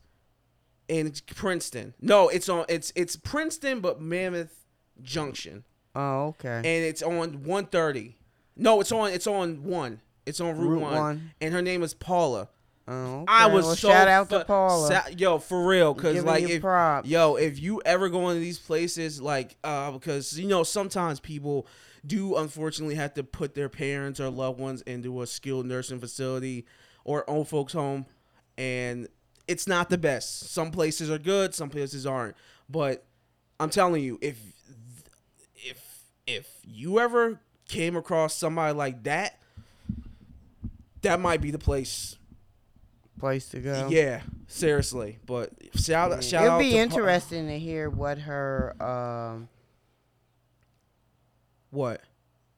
in 0.87 1.11
Princeton. 1.35 1.93
No, 2.01 2.29
it's 2.29 2.47
on 2.47 2.65
it's 2.69 2.93
it's 2.95 3.15
Princeton 3.15 3.79
but 3.81 3.99
Monmouth 4.01 4.65
Junction. 5.01 5.63
Oh, 5.95 6.27
okay. 6.29 6.57
And 6.57 6.65
it's 6.65 7.01
on 7.03 7.43
130. 7.43 8.15
No, 8.55 8.79
it's 8.81 8.91
on 8.91 9.11
it's 9.11 9.27
on 9.27 9.63
1. 9.63 10.01
It's 10.25 10.39
on 10.39 10.57
Route, 10.57 10.69
Route 10.69 10.81
1. 10.81 10.93
one. 10.97 11.31
And 11.41 11.53
her 11.53 11.61
name 11.61 11.83
is 11.83 11.93
Paula. 11.93 12.49
Oh, 12.87 13.21
okay. 13.21 13.25
I 13.27 13.47
was 13.47 13.65
well, 13.65 13.75
so 13.75 13.87
shout 13.89 14.07
out 14.07 14.29
to 14.29 14.39
fu- 14.39 14.45
Paula. 14.45 14.87
sa- 14.87 15.09
yo, 15.15 15.37
for 15.39 15.65
real 15.65 15.93
cuz 15.93 16.23
like 16.23 16.43
if 16.43 16.61
props. 16.61 17.07
yo, 17.07 17.35
if 17.35 17.59
you 17.59 17.81
ever 17.85 18.09
go 18.09 18.29
into 18.29 18.41
these 18.41 18.59
places 18.59 19.21
like 19.21 19.55
uh 19.63 19.91
because 19.91 20.37
you 20.39 20.47
know 20.47 20.63
sometimes 20.63 21.19
people 21.19 21.67
do 22.05 22.35
unfortunately 22.35 22.95
have 22.95 23.13
to 23.13 23.23
put 23.23 23.55
their 23.55 23.69
parents 23.69 24.19
or 24.19 24.29
loved 24.29 24.59
ones 24.59 24.81
into 24.81 25.21
a 25.21 25.27
skilled 25.27 25.65
nursing 25.65 25.99
facility 25.99 26.65
or 27.05 27.29
old 27.29 27.47
folks 27.47 27.73
home 27.73 28.05
and 28.57 29.07
it's 29.47 29.67
not 29.67 29.89
the 29.89 29.97
best. 29.97 30.51
Some 30.51 30.71
places 30.71 31.09
are 31.11 31.17
good, 31.17 31.53
some 31.53 31.69
places 31.69 32.05
aren't. 32.05 32.35
But 32.69 33.03
I'm 33.59 33.69
telling 33.69 34.03
you, 34.03 34.17
if 34.21 34.37
if 35.55 36.03
if 36.25 36.47
you 36.65 36.99
ever 36.99 37.39
came 37.67 37.95
across 37.95 38.35
somebody 38.35 38.73
like 38.73 39.03
that, 39.03 39.39
that 41.01 41.19
might 41.19 41.41
be 41.41 41.51
the 41.51 41.59
place. 41.59 42.15
Place 43.23 43.47
to 43.51 43.61
go. 43.61 43.87
Yeah, 43.89 44.19
seriously. 44.47 45.17
But 45.25 45.51
shout 45.75 46.11
out, 46.11 46.25
shout 46.25 46.43
It'll 46.43 46.55
out 46.55 46.59
be 46.59 46.71
to 46.71 46.75
Pa- 46.75 46.81
interesting 46.81 47.47
to 47.47 47.57
hear 47.57 47.89
what 47.89 48.17
her 48.17 48.75
um 48.83 49.47
what? 51.69 52.01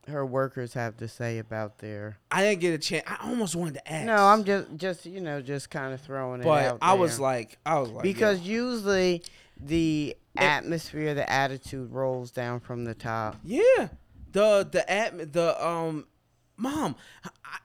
her 0.08 0.26
workers 0.26 0.74
have 0.74 0.98
to 0.98 1.08
say 1.08 1.38
about 1.38 1.78
their. 1.78 2.18
I 2.32 2.42
didn't 2.42 2.62
get 2.62 2.74
a 2.74 2.80
chance. 2.80 3.04
I 3.06 3.30
almost 3.30 3.56
wanted 3.56 3.76
to 3.76 3.92
ask. 3.92 4.08
No, 4.08 4.16
I'm 4.16 4.44
just 4.44 4.76
just 4.78 5.06
you 5.06 5.22
know 5.22 5.40
just 5.40 5.70
kind 5.70 5.94
of 5.94 6.02
throwing 6.02 6.42
it 6.42 6.46
But 6.46 6.66
out. 6.66 6.78
I 6.82 6.96
was 6.96 7.20
like, 7.20 7.60
I 7.64 7.78
was 7.78 7.92
like, 7.92 8.02
because 8.02 8.42
yeah. 8.42 8.56
usually 8.56 9.22
the 9.60 10.18
atmosphere, 10.36 11.14
the 11.14 11.32
attitude 11.32 11.92
rolls 11.92 12.32
down 12.32 12.60
from 12.60 12.86
the 12.86 12.96
top. 12.96 13.36
Yeah, 13.44 13.90
the 14.32 14.68
the 14.72 14.92
at 14.92 15.32
the 15.32 15.64
um, 15.64 16.08
mom, 16.58 16.96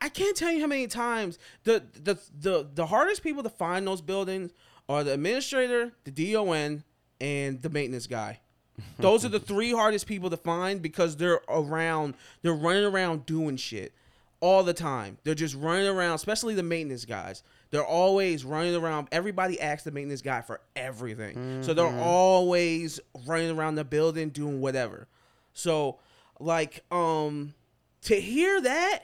I, 0.00 0.08
can't 0.08 0.36
tell 0.36 0.50
you 0.50 0.60
how 0.60 0.66
many 0.66 0.86
times 0.86 1.38
the 1.64 1.82
the 1.92 2.18
the 2.38 2.68
the 2.74 2.86
hardest 2.86 3.22
people 3.22 3.42
to 3.42 3.50
find 3.50 3.86
those 3.86 4.00
buildings 4.00 4.52
are 4.88 5.04
the 5.04 5.12
administrator, 5.12 5.92
the 6.04 6.32
DON, 6.32 6.84
and 7.20 7.62
the 7.62 7.68
maintenance 7.70 8.06
guy. 8.06 8.40
Those 8.98 9.24
are 9.24 9.28
the 9.28 9.38
three 9.38 9.72
hardest 9.72 10.06
people 10.06 10.30
to 10.30 10.36
find 10.36 10.80
because 10.80 11.16
they're 11.16 11.40
around, 11.48 12.14
they're 12.42 12.54
running 12.54 12.84
around 12.84 13.26
doing 13.26 13.56
shit 13.56 13.92
all 14.40 14.62
the 14.62 14.72
time. 14.72 15.18
They're 15.22 15.34
just 15.34 15.54
running 15.54 15.86
around, 15.86 16.14
especially 16.14 16.54
the 16.54 16.62
maintenance 16.62 17.04
guys. 17.04 17.42
They're 17.70 17.84
always 17.84 18.44
running 18.44 18.74
around. 18.74 19.08
Everybody 19.12 19.60
asks 19.60 19.84
the 19.84 19.90
maintenance 19.90 20.22
guy 20.22 20.40
for 20.40 20.60
everything. 20.74 21.62
So 21.62 21.74
they're 21.74 22.00
always 22.00 22.98
running 23.26 23.50
around 23.50 23.74
the 23.74 23.84
building 23.84 24.30
doing 24.30 24.60
whatever. 24.60 25.06
So 25.52 25.98
like 26.40 26.82
um 26.90 27.54
to 28.02 28.20
hear 28.20 28.60
that, 28.60 29.00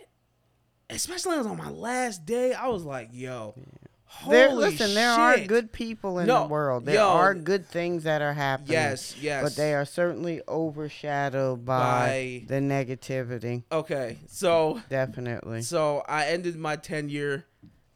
especially 0.91 1.37
on 1.37 1.57
my 1.57 1.71
last 1.71 2.25
day, 2.27 2.53
I 2.55 2.69
was 2.69 2.85
like, 2.85 3.11
yo, 3.13 3.55
There, 4.29 4.49
holy 4.51 4.71
listen, 4.71 4.95
there 4.95 5.11
are 5.11 5.39
good 5.41 5.73
people 5.73 6.19
in 6.21 6.27
No, 6.27 6.43
the 6.45 6.49
world. 6.49 6.87
There 6.87 6.95
yo. 6.95 7.09
are 7.09 7.35
good 7.35 7.67
things 7.67 8.05
that 8.05 8.23
are 8.23 8.33
happening. 8.33 8.73
Yes, 8.73 9.15
yes. 9.21 9.43
But 9.43 9.57
they 9.57 9.75
are 9.75 9.85
certainly 9.85 10.41
overshadowed 10.49 11.65
by, 11.65 12.43
By- 12.49 12.55
the 12.55 12.61
negativity. 12.61 13.65
Okay, 13.71 14.19
so 14.29 14.81
Definitely. 14.89 15.63
So 15.63 16.03
I 16.09 16.27
ended 16.27 16.57
my 16.57 16.77
tenure 16.77 17.45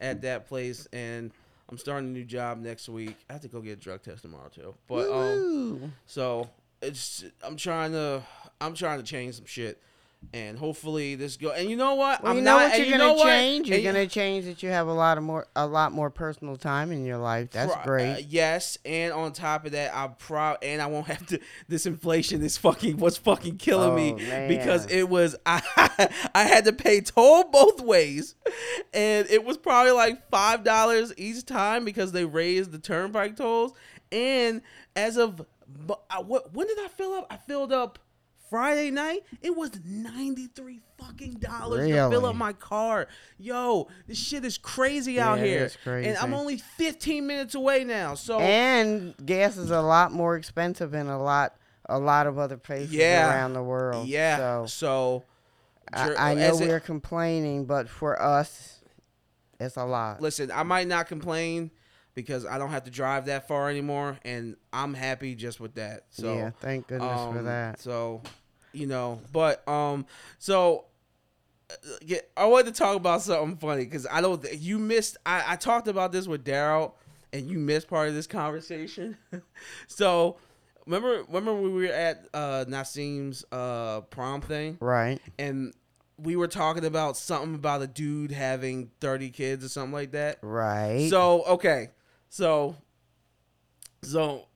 at 0.00 0.22
that 0.22 0.46
place, 0.48 0.86
and 0.92 1.30
I'm 1.68 1.78
starting 1.78 2.08
a 2.10 2.12
new 2.12 2.24
job 2.24 2.58
next 2.58 2.88
week. 2.88 3.16
I 3.28 3.34
have 3.34 3.42
to 3.42 3.48
go 3.48 3.60
get 3.60 3.72
a 3.72 3.76
drug 3.76 4.02
test 4.02 4.22
tomorrow 4.22 4.48
too. 4.48 4.74
But 4.88 5.08
um, 5.08 5.12
Woo-woo. 5.12 5.90
so 6.06 6.50
it's 6.82 7.24
I'm 7.44 7.56
trying 7.56 7.92
to 7.92 8.22
I'm 8.60 8.74
trying 8.74 8.98
to 8.98 9.04
change 9.04 9.36
some 9.36 9.44
shit, 9.46 9.80
and 10.32 10.58
hopefully 10.58 11.14
this 11.14 11.36
go. 11.36 11.50
And 11.50 11.68
you 11.70 11.76
know 11.76 11.94
what? 11.94 12.22
Well, 12.22 12.30
I'm 12.32 12.38
you 12.38 12.44
know 12.44 12.58
not. 12.58 12.70
what 12.70 12.76
you're 12.78 12.86
you 12.86 12.92
gonna 12.92 13.04
know 13.04 13.14
what? 13.14 13.24
change. 13.26 13.68
You're 13.68 13.78
And- 13.78 13.84
gonna 13.86 14.06
change 14.06 14.44
that 14.44 14.62
you 14.62 14.68
have 14.68 14.86
a 14.86 14.92
lot 14.92 15.18
of 15.18 15.24
more, 15.24 15.46
a 15.56 15.66
lot 15.66 15.92
more 15.92 16.10
personal 16.10 16.56
time 16.56 16.92
in 16.92 17.04
your 17.04 17.16
life. 17.18 17.50
That's 17.50 17.74
Pro- 17.74 17.84
great. 17.84 18.12
uh, 18.12 18.20
yes, 18.28 18.78
and 18.84 19.12
on 19.12 19.32
top 19.32 19.64
of 19.66 19.72
that, 19.72 19.94
I'm 19.96 20.14
proud, 20.14 20.58
and 20.62 20.80
I 20.82 20.86
won't 20.86 21.06
have 21.06 21.26
to. 21.28 21.40
This 21.68 21.86
inflation 21.86 22.42
is 22.42 22.56
fucking 22.58 22.98
what's 22.98 23.16
fucking 23.16 23.56
killing 23.56 23.94
me 23.94 24.12
Oh, 24.32 24.48
because 24.48 24.86
it 24.90 25.08
was 25.08 25.36
I 25.46 25.62
I 26.34 26.44
had 26.44 26.64
to 26.66 26.72
pay 26.72 27.00
toll 27.00 27.44
both 27.44 27.80
ways, 27.80 28.34
and 28.94 29.26
it 29.30 29.44
was 29.44 29.56
probably 29.56 29.92
like 29.92 30.28
five 30.30 30.64
dollars 30.64 31.12
each 31.16 31.44
time 31.46 31.84
because 31.84 32.12
they 32.12 32.24
raised 32.24 32.72
the 32.72 32.78
turnpike 32.78 33.36
tolls. 33.36 33.72
And 34.12 34.60
as 34.94 35.16
of 35.16 35.44
I- 36.10 36.20
what 36.20 36.52
when 36.54 36.66
did 36.66 36.78
I 36.78 36.88
fill 36.88 37.14
up? 37.14 37.26
I 37.30 37.36
filled 37.36 37.72
up. 37.72 37.98
Friday 38.50 38.90
night, 38.90 39.20
it 39.40 39.56
was 39.56 39.70
ninety 39.84 40.48
three 40.48 40.80
fucking 40.98 41.34
dollars 41.34 41.86
to 41.86 42.10
fill 42.10 42.26
up 42.26 42.34
my 42.34 42.52
car. 42.52 43.06
Yo, 43.38 43.88
this 44.08 44.18
shit 44.18 44.44
is 44.44 44.58
crazy 44.58 45.20
out 45.20 45.38
here, 45.38 45.64
it 45.64 45.76
is 45.86 46.06
and 46.06 46.16
I'm 46.18 46.34
only 46.34 46.58
15 46.58 47.26
minutes 47.26 47.54
away 47.54 47.84
now. 47.84 48.14
So 48.14 48.40
and 48.40 49.14
gas 49.24 49.56
is 49.56 49.70
a 49.70 49.80
lot 49.80 50.12
more 50.12 50.36
expensive 50.36 50.94
in 50.94 51.06
a 51.06 51.22
lot, 51.22 51.54
a 51.88 51.98
lot 51.98 52.26
of 52.26 52.38
other 52.38 52.56
places 52.56 52.92
Yeah. 52.92 53.30
around 53.30 53.52
the 53.54 53.62
world. 53.62 54.08
yeah, 54.08 54.36
So 54.36 54.66
so, 54.66 55.24
I, 55.92 56.32
I 56.32 56.34
know 56.34 56.56
we're 56.56 56.80
complaining, 56.80 57.66
but 57.66 57.88
for 57.88 58.20
us, 58.20 58.80
it's 59.58 59.76
a 59.76 59.84
lot. 59.84 60.20
listen. 60.20 60.50
I 60.52 60.62
might 60.62 60.88
not 60.88 61.06
complain 61.06 61.70
because 62.14 62.44
I 62.46 62.58
don't 62.58 62.70
have 62.70 62.84
to 62.84 62.90
drive 62.90 63.26
that 63.26 63.48
far 63.48 63.70
anymore, 63.70 64.18
and 64.24 64.56
I'm 64.72 64.94
happy 64.94 65.34
just 65.34 65.60
with 65.60 65.74
that. 65.74 66.04
So 66.10 66.34
yeah, 66.34 66.50
thank 66.60 66.86
goodness 66.88 67.20
for 67.22 67.38
um, 67.38 67.44
that. 67.44 67.80
So, 67.80 68.22
you 68.72 68.86
know, 68.86 69.20
but 69.32 69.66
um, 69.68 70.06
so 70.38 70.84
uh, 71.70 71.74
yeah, 72.04 72.18
I 72.36 72.46
wanted 72.46 72.74
to 72.74 72.78
talk 72.78 72.96
about 72.96 73.22
something 73.22 73.56
funny 73.56 73.84
because 73.84 74.06
I 74.10 74.20
don't. 74.20 74.44
You 74.54 74.78
missed. 74.78 75.16
I, 75.24 75.44
I 75.52 75.56
talked 75.56 75.88
about 75.88 76.12
this 76.12 76.26
with 76.26 76.44
Daryl, 76.44 76.92
and 77.32 77.48
you 77.48 77.58
missed 77.58 77.88
part 77.88 78.08
of 78.08 78.14
this 78.14 78.26
conversation. 78.26 79.16
so, 79.86 80.36
remember, 80.86 81.22
remember 81.28 81.54
we 81.54 81.70
were 81.86 81.92
at 81.92 82.26
uh 82.34 82.64
Nassim's 82.68 83.44
uh 83.52 84.00
prom 84.02 84.40
thing, 84.40 84.78
Right. 84.80 85.20
and 85.38 85.72
we 86.18 86.36
were 86.36 86.48
talking 86.48 86.84
about 86.84 87.16
something 87.16 87.54
about 87.54 87.82
a 87.82 87.86
dude 87.86 88.30
having 88.32 88.90
thirty 89.00 89.30
kids 89.30 89.64
or 89.64 89.68
something 89.68 89.92
like 89.92 90.10
that. 90.12 90.38
Right. 90.42 91.08
So 91.08 91.44
okay, 91.44 91.90
so 92.28 92.74
so 94.02 94.46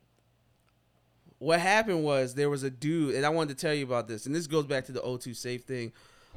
what 1.38 1.60
happened 1.60 2.04
was 2.04 2.34
there 2.34 2.48
was 2.50 2.62
a 2.62 2.70
dude, 2.70 3.14
and 3.14 3.24
I 3.26 3.28
wanted 3.28 3.56
to 3.58 3.66
tell 3.66 3.74
you 3.74 3.84
about 3.84 4.08
this, 4.08 4.26
and 4.26 4.34
this 4.34 4.46
goes 4.46 4.64
back 4.64 4.84
to 4.86 4.92
the 4.92 5.00
O2 5.00 5.34
safe 5.36 5.62
thing. 5.64 5.92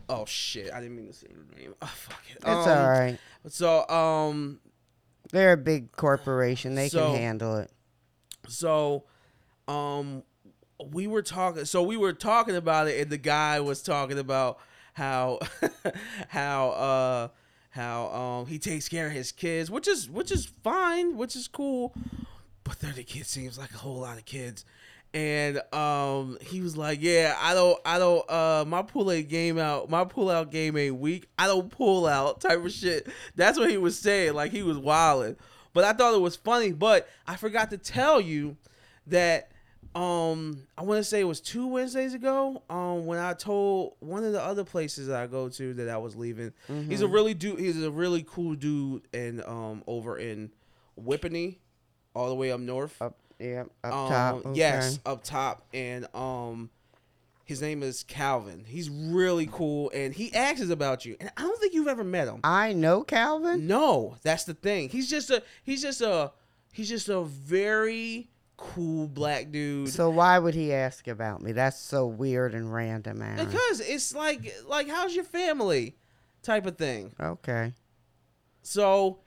Oh 0.10 0.26
shit, 0.26 0.72
I 0.74 0.80
didn't 0.80 0.96
mean 0.96 1.08
to 1.08 1.14
say 1.14 1.28
the 1.28 1.56
name. 1.60 1.74
Oh 1.82 1.86
fuck 1.96 2.22
it. 2.30 2.38
it's 2.38 2.46
Um, 2.46 2.78
all 2.78 2.90
right. 2.90 3.18
So 3.48 3.88
um, 3.90 4.60
They're 5.32 5.54
a 5.54 5.58
big 5.58 5.92
corporation. 5.94 6.76
They 6.76 6.90
so- 6.90 7.12
can 7.12 7.16
handle 7.18 7.58
it. 7.58 7.72
so 8.48 9.04
um, 9.68 10.24
we 10.92 11.08
were 11.08 11.22
talking. 11.24 11.66
So 11.66 11.84
we 11.84 11.98
were 11.98 12.14
talking 12.14 12.56
about 12.56 12.88
it, 12.88 13.02
and 13.02 13.10
the 13.12 13.18
guy 13.18 13.60
was 13.60 13.82
talking 13.82 14.20
about 14.20 14.60
how 14.94 15.40
how 16.30 16.70
uh 16.70 17.28
how 17.72 18.08
um 18.08 18.46
he 18.48 18.60
takes 18.60 18.88
care 18.88 19.08
of 19.08 19.14
his 19.14 19.32
kids, 19.32 19.70
which 19.70 19.88
is 19.88 20.10
which 20.10 20.32
is 20.32 20.46
fine, 20.46 21.18
which 21.18 21.36
is 21.36 21.48
cool. 21.48 21.94
But 22.64 22.76
30 22.76 23.04
kids 23.06 23.30
seems 23.30 23.58
like 23.58 23.74
a 23.74 23.78
whole 23.78 23.98
lot 24.00 24.18
of 24.18 24.26
kids. 24.26 24.66
And 25.18 25.60
um 25.74 26.38
he 26.42 26.62
was 26.62 26.78
like, 26.78 27.00
Yeah, 27.02 27.36
I 27.42 27.56
don't 27.56 27.80
I 27.84 27.98
don't 27.98 28.30
uh 28.30 28.66
my 28.68 28.84
pull 28.84 29.10
out 29.10 29.28
game 29.28 29.58
out 29.58 29.90
my 29.90 30.06
pull 30.06 30.30
out 30.30 30.52
game 30.52 30.78
ain't 30.78 30.98
weak. 30.98 31.28
I 31.40 31.48
don't 31.48 31.72
pull 31.72 32.06
out 32.06 32.40
type 32.48 32.64
of 32.64 32.72
shit. 32.72 33.08
That's 33.36 33.58
what 33.58 33.72
he 33.72 33.78
was 33.78 33.98
saying. 33.98 34.36
Like 34.36 34.52
he 34.52 34.62
was 34.62 34.78
wilding. 34.78 35.36
But 35.74 35.86
I 35.86 35.94
thought 35.94 36.14
it 36.14 36.22
was 36.22 36.36
funny. 36.36 36.72
But 36.72 37.10
I 37.26 37.36
forgot 37.36 37.72
to 37.72 37.80
tell 37.80 38.22
you 38.22 38.58
that 39.08 39.50
um 39.96 40.62
I 40.78 40.84
want 40.84 41.00
to 41.00 41.04
say 41.04 41.22
it 41.22 41.24
was 41.24 41.42
two 41.42 41.66
Wednesdays 41.66 42.14
ago 42.14 42.62
um 42.70 43.08
when 43.08 43.18
I 43.18 43.34
told 43.34 43.96
one 44.00 44.24
of 44.24 44.34
the 44.34 44.44
other 44.44 44.64
places 44.64 45.08
that 45.08 45.20
I 45.20 45.26
go 45.26 45.50
to 45.50 45.74
that 45.74 45.90
I 45.90 45.98
was 45.98 46.16
leaving. 46.16 46.54
He's 46.68 47.02
a 47.02 47.08
really 47.08 47.34
dude. 47.34 47.60
He's 47.60 47.82
a 47.82 47.90
really 47.90 48.24
cool 48.30 48.54
dude 48.54 49.02
and 49.16 49.44
um 49.46 49.84
over 49.88 50.16
in 50.20 50.52
Whippany, 50.96 51.58
all 52.14 52.30
the 52.30 52.36
way 52.36 52.52
up 52.52 52.60
north. 52.60 53.02
Up, 53.02 53.18
yeah, 53.40 53.64
up 53.84 53.94
Um, 53.94 54.10
top. 54.10 54.36
Okay. 54.48 54.60
Yes, 54.60 55.00
up 55.06 55.24
top, 55.24 55.66
and 55.74 56.08
um, 56.16 56.70
his 57.46 57.62
name 57.62 57.84
is 57.84 58.04
Calvin. 58.04 58.66
He's 58.68 58.90
really 58.90 59.48
cool, 59.52 59.92
and 59.94 60.14
he 60.14 60.34
asks 60.34 60.70
about 60.70 61.06
you. 61.06 61.16
And 61.20 61.32
I 61.38 61.42
don't 61.42 61.60
think 61.60 61.74
you've 61.74 61.88
ever 61.88 62.04
met 62.04 62.28
him. 62.28 62.40
I 62.44 62.74
know 62.74 63.04
Calvin. 63.04 63.68
No, 63.68 64.18
that's 64.24 64.44
the 64.44 64.54
thing. 64.54 64.90
He's 64.90 65.10
just 65.10 65.30
a 65.30 65.44
he's 65.64 65.82
just 65.82 66.02
a 66.02 66.32
he's 66.74 66.90
just 66.90 67.10
a 67.10 67.22
very 67.24 68.30
cool 68.58 69.08
black 69.08 69.52
dude. 69.52 69.90
So 69.90 70.10
why 70.10 70.40
would 70.40 70.56
he 70.56 70.74
ask 70.74 71.08
about 71.08 71.42
me? 71.42 71.52
That's 71.52 71.80
so 71.80 72.08
weird 72.08 72.56
and 72.56 72.74
random, 72.74 73.22
Aaron. 73.22 73.46
because 73.46 73.80
it's 73.82 74.16
like 74.16 74.52
like 74.68 74.90
how's 74.90 75.14
your 75.16 75.24
family, 75.26 75.96
type 76.42 76.66
of 76.66 76.78
thing. 76.78 77.14
okay. 77.20 77.74
So 78.64 79.20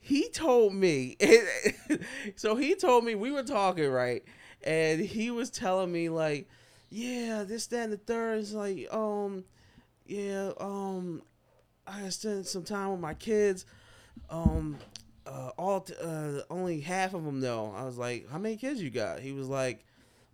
he 0.00 0.28
told 0.30 0.74
me. 0.74 1.16
so 2.36 2.56
he 2.56 2.74
told 2.74 3.04
me 3.04 3.14
we 3.14 3.30
were 3.30 3.42
talking 3.42 3.88
right, 3.90 4.24
and 4.64 5.00
he 5.00 5.30
was 5.30 5.50
telling 5.50 5.92
me 5.92 6.08
like, 6.08 6.48
yeah, 6.88 7.44
this, 7.46 7.66
that, 7.68 7.84
and 7.84 7.92
the 7.92 7.98
third. 7.98 8.38
is 8.38 8.52
like, 8.52 8.92
um, 8.92 9.44
yeah, 10.06 10.50
um, 10.58 11.22
I 11.86 12.00
gotta 12.00 12.44
some 12.44 12.64
time 12.64 12.90
with 12.90 13.00
my 13.00 13.14
kids. 13.14 13.66
Um, 14.28 14.78
uh, 15.26 15.50
all 15.56 15.82
t- 15.82 15.94
uh, 16.02 16.40
only 16.50 16.80
half 16.80 17.14
of 17.14 17.24
them 17.24 17.40
though. 17.40 17.72
I 17.76 17.84
was 17.84 17.98
like, 17.98 18.28
how 18.30 18.38
many 18.38 18.56
kids 18.56 18.82
you 18.82 18.90
got? 18.90 19.20
He 19.20 19.32
was 19.32 19.48
like, 19.48 19.84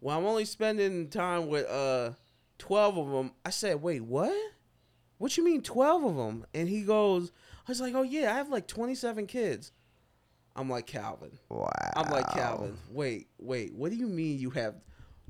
well, 0.01 0.17
I'm 0.17 0.25
only 0.25 0.45
spending 0.45 1.09
time 1.09 1.49
with 1.49 1.67
uh 1.67 2.13
twelve 2.59 2.97
of 2.97 3.11
them. 3.11 3.33
I 3.45 3.51
said, 3.51 3.83
wait, 3.83 4.03
what? 4.03 4.35
What 5.19 5.37
you 5.37 5.45
mean 5.45 5.63
twelve 5.63 6.05
of 6.05 6.17
them? 6.17 6.47
And 6.55 6.69
he 6.69 6.83
goes, 6.83 7.33
I 7.67 7.71
was 7.71 7.81
like, 7.81 7.95
oh 7.95 8.03
yeah, 8.03 8.33
I 8.33 8.37
have 8.37 8.49
like 8.49 8.67
twenty 8.67 8.95
seven 8.95 9.27
kids. 9.27 9.73
I'm 10.55 10.71
like 10.71 10.87
Calvin. 10.87 11.33
Wow. 11.51 11.69
I'm 11.97 12.11
like 12.11 12.27
Calvin. 12.33 12.79
Wait, 12.91 13.29
wait. 13.39 13.75
What 13.75 13.91
do 13.91 13.97
you 13.97 14.07
mean 14.07 14.39
you 14.39 14.49
have 14.51 14.75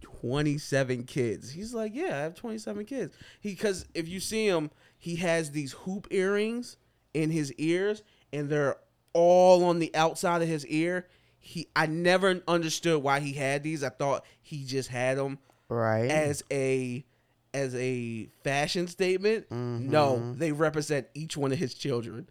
27 0.03 1.03
kids? 1.05 1.51
He's 1.51 1.75
like, 1.75 1.93
yeah, 1.95 2.17
I 2.17 2.21
have 2.21 2.35
27 2.37 2.85
kids. 2.85 3.15
He 3.41 3.51
because 3.51 3.87
if 3.95 4.09
you 4.09 4.21
see 4.21 4.47
him, 4.47 4.71
he 4.99 5.17
has 5.17 5.51
these 5.51 5.73
hoop 5.73 6.07
earrings 6.11 6.77
in 7.13 7.31
his 7.31 7.53
ears, 7.55 8.03
and 8.33 8.49
they're 8.49 8.77
all 9.15 9.65
on 9.65 9.79
the 9.81 9.93
outside 9.97 10.43
of 10.43 10.49
his 10.49 10.65
ear. 10.67 11.09
He, 11.41 11.69
I 11.75 11.87
never 11.87 12.41
understood 12.47 13.03
why 13.03 13.21
he 13.21 13.33
had 13.33 13.63
these. 13.63 13.83
I 13.83 13.89
thought 13.89 14.25
he 14.43 14.65
just 14.65 14.89
had 14.91 15.17
them 15.19 15.39
Right. 15.69 16.09
as 16.11 16.43
a 16.53 17.05
as 17.57 17.75
a 17.75 18.29
fashion 18.45 18.87
statement. 18.87 19.51
No, 19.51 20.17
Mhm. 20.19 20.39
they 20.39 20.53
represent 20.53 21.07
each 21.15 21.37
one 21.37 21.53
of 21.53 21.59
his 21.59 21.75
children. 21.75 22.29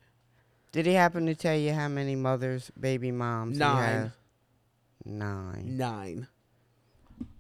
Did 0.71 0.85
he 0.85 0.93
happen 0.93 1.25
to 1.25 1.35
tell 1.35 1.55
you 1.55 1.73
how 1.73 1.87
many 1.87 2.15
mothers, 2.15 2.71
baby 2.79 3.11
moms? 3.11 3.53
he 3.55 3.59
Nine. 3.59 4.11
Nine. 5.03 5.77
Nine. 5.77 6.27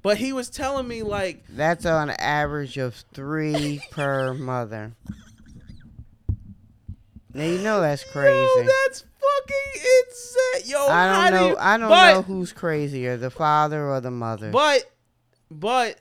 But 0.01 0.17
he 0.17 0.31
was 0.33 0.49
telling 0.49 0.87
me 0.87 1.03
like 1.03 1.43
That's 1.49 1.85
on 1.85 2.09
average 2.11 2.77
of 2.77 2.95
three 3.13 3.81
per 3.91 4.33
mother. 4.33 4.93
Now 7.33 7.43
you 7.43 7.57
know 7.59 7.81
that's 7.81 8.03
crazy. 8.11 8.31
Yo, 8.57 8.63
that's 8.87 9.01
fucking 9.01 9.81
insane. 9.81 10.71
Yo, 10.71 10.87
I 10.87 11.29
don't 11.29 11.31
do 11.31 11.37
know. 11.45 11.49
you- 11.49 11.57
I 11.59 11.77
don't 11.77 11.89
but, 11.89 12.13
know 12.13 12.21
who's 12.21 12.53
crazier, 12.53 13.17
the 13.17 13.29
father 13.29 13.89
or 13.89 13.99
the 13.99 14.11
mother. 14.11 14.51
But, 14.51 14.89
but 15.51 15.97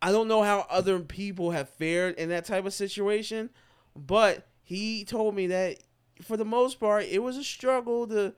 I 0.00 0.12
don't 0.12 0.28
know 0.28 0.42
how 0.42 0.66
other 0.70 1.00
people 1.00 1.50
have 1.50 1.68
fared 1.68 2.16
in 2.16 2.28
that 2.28 2.44
type 2.44 2.64
of 2.64 2.72
situation. 2.72 3.50
But 3.96 4.46
he 4.62 5.04
told 5.04 5.34
me 5.34 5.48
that 5.48 5.78
for 6.22 6.36
the 6.36 6.44
most 6.44 6.78
part, 6.78 7.04
it 7.04 7.22
was 7.22 7.36
a 7.36 7.44
struggle 7.44 8.06
to, 8.08 8.34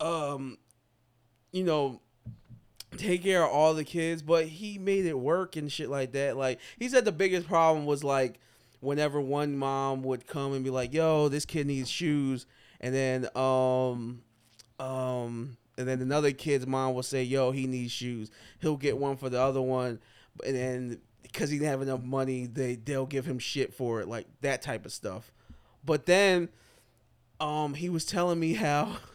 um, 0.00 0.58
you 1.52 1.64
know, 1.64 2.00
take 2.96 3.22
care 3.22 3.44
of 3.44 3.50
all 3.50 3.74
the 3.74 3.84
kids. 3.84 4.22
But 4.22 4.46
he 4.46 4.78
made 4.78 5.04
it 5.04 5.18
work 5.18 5.56
and 5.56 5.70
shit 5.70 5.90
like 5.90 6.12
that. 6.12 6.36
Like 6.36 6.60
he 6.78 6.88
said, 6.88 7.04
the 7.04 7.12
biggest 7.12 7.46
problem 7.46 7.86
was 7.86 8.02
like 8.02 8.40
whenever 8.80 9.20
one 9.20 9.56
mom 9.56 10.02
would 10.02 10.26
come 10.26 10.52
and 10.52 10.64
be 10.64 10.70
like, 10.70 10.92
"Yo, 10.92 11.28
this 11.28 11.44
kid 11.44 11.66
needs 11.66 11.90
shoes," 11.90 12.46
and 12.80 12.94
then 12.94 13.28
um, 13.34 14.22
um, 14.78 15.56
and 15.76 15.88
then 15.88 16.00
another 16.00 16.32
kid's 16.32 16.66
mom 16.66 16.94
will 16.94 17.02
say, 17.02 17.22
"Yo, 17.22 17.50
he 17.50 17.66
needs 17.66 17.92
shoes." 17.92 18.30
He'll 18.60 18.76
get 18.76 18.98
one 18.98 19.16
for 19.16 19.28
the 19.28 19.40
other 19.40 19.62
one, 19.62 20.00
and 20.44 20.56
then 20.56 21.00
because 21.22 21.50
he 21.50 21.58
didn't 21.58 21.70
have 21.70 21.82
enough 21.82 22.02
money, 22.02 22.46
they 22.46 22.76
they'll 22.76 23.06
give 23.06 23.26
him 23.26 23.38
shit 23.38 23.74
for 23.74 24.00
it, 24.00 24.08
like 24.08 24.26
that 24.40 24.62
type 24.62 24.86
of 24.86 24.92
stuff. 24.92 25.32
But 25.84 26.06
then, 26.06 26.48
um, 27.40 27.74
he 27.74 27.88
was 27.88 28.04
telling 28.04 28.40
me 28.40 28.54
how. 28.54 28.96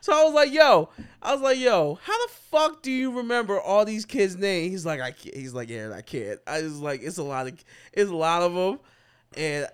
So 0.00 0.12
I 0.12 0.22
was 0.22 0.32
like, 0.32 0.52
"Yo," 0.52 0.90
I 1.20 1.32
was 1.32 1.42
like, 1.42 1.58
"Yo, 1.58 1.98
how 2.04 2.26
the 2.26 2.32
fuck 2.32 2.82
do 2.82 2.92
you 2.92 3.16
remember 3.16 3.60
all 3.60 3.84
these 3.84 4.04
kids' 4.04 4.36
names?" 4.36 4.70
He's 4.70 4.86
like, 4.86 5.00
"I," 5.00 5.10
can't. 5.10 5.34
he's 5.34 5.54
like, 5.54 5.68
"Yeah, 5.68 5.92
I 5.92 6.02
can't." 6.02 6.38
I 6.46 6.62
was 6.62 6.78
like, 6.78 7.02
"It's 7.02 7.18
a 7.18 7.24
lot 7.24 7.48
of, 7.48 7.54
it's 7.92 8.08
a 8.08 8.14
lot 8.14 8.42
of 8.42 8.54
them," 8.54 8.78
and 9.36 9.66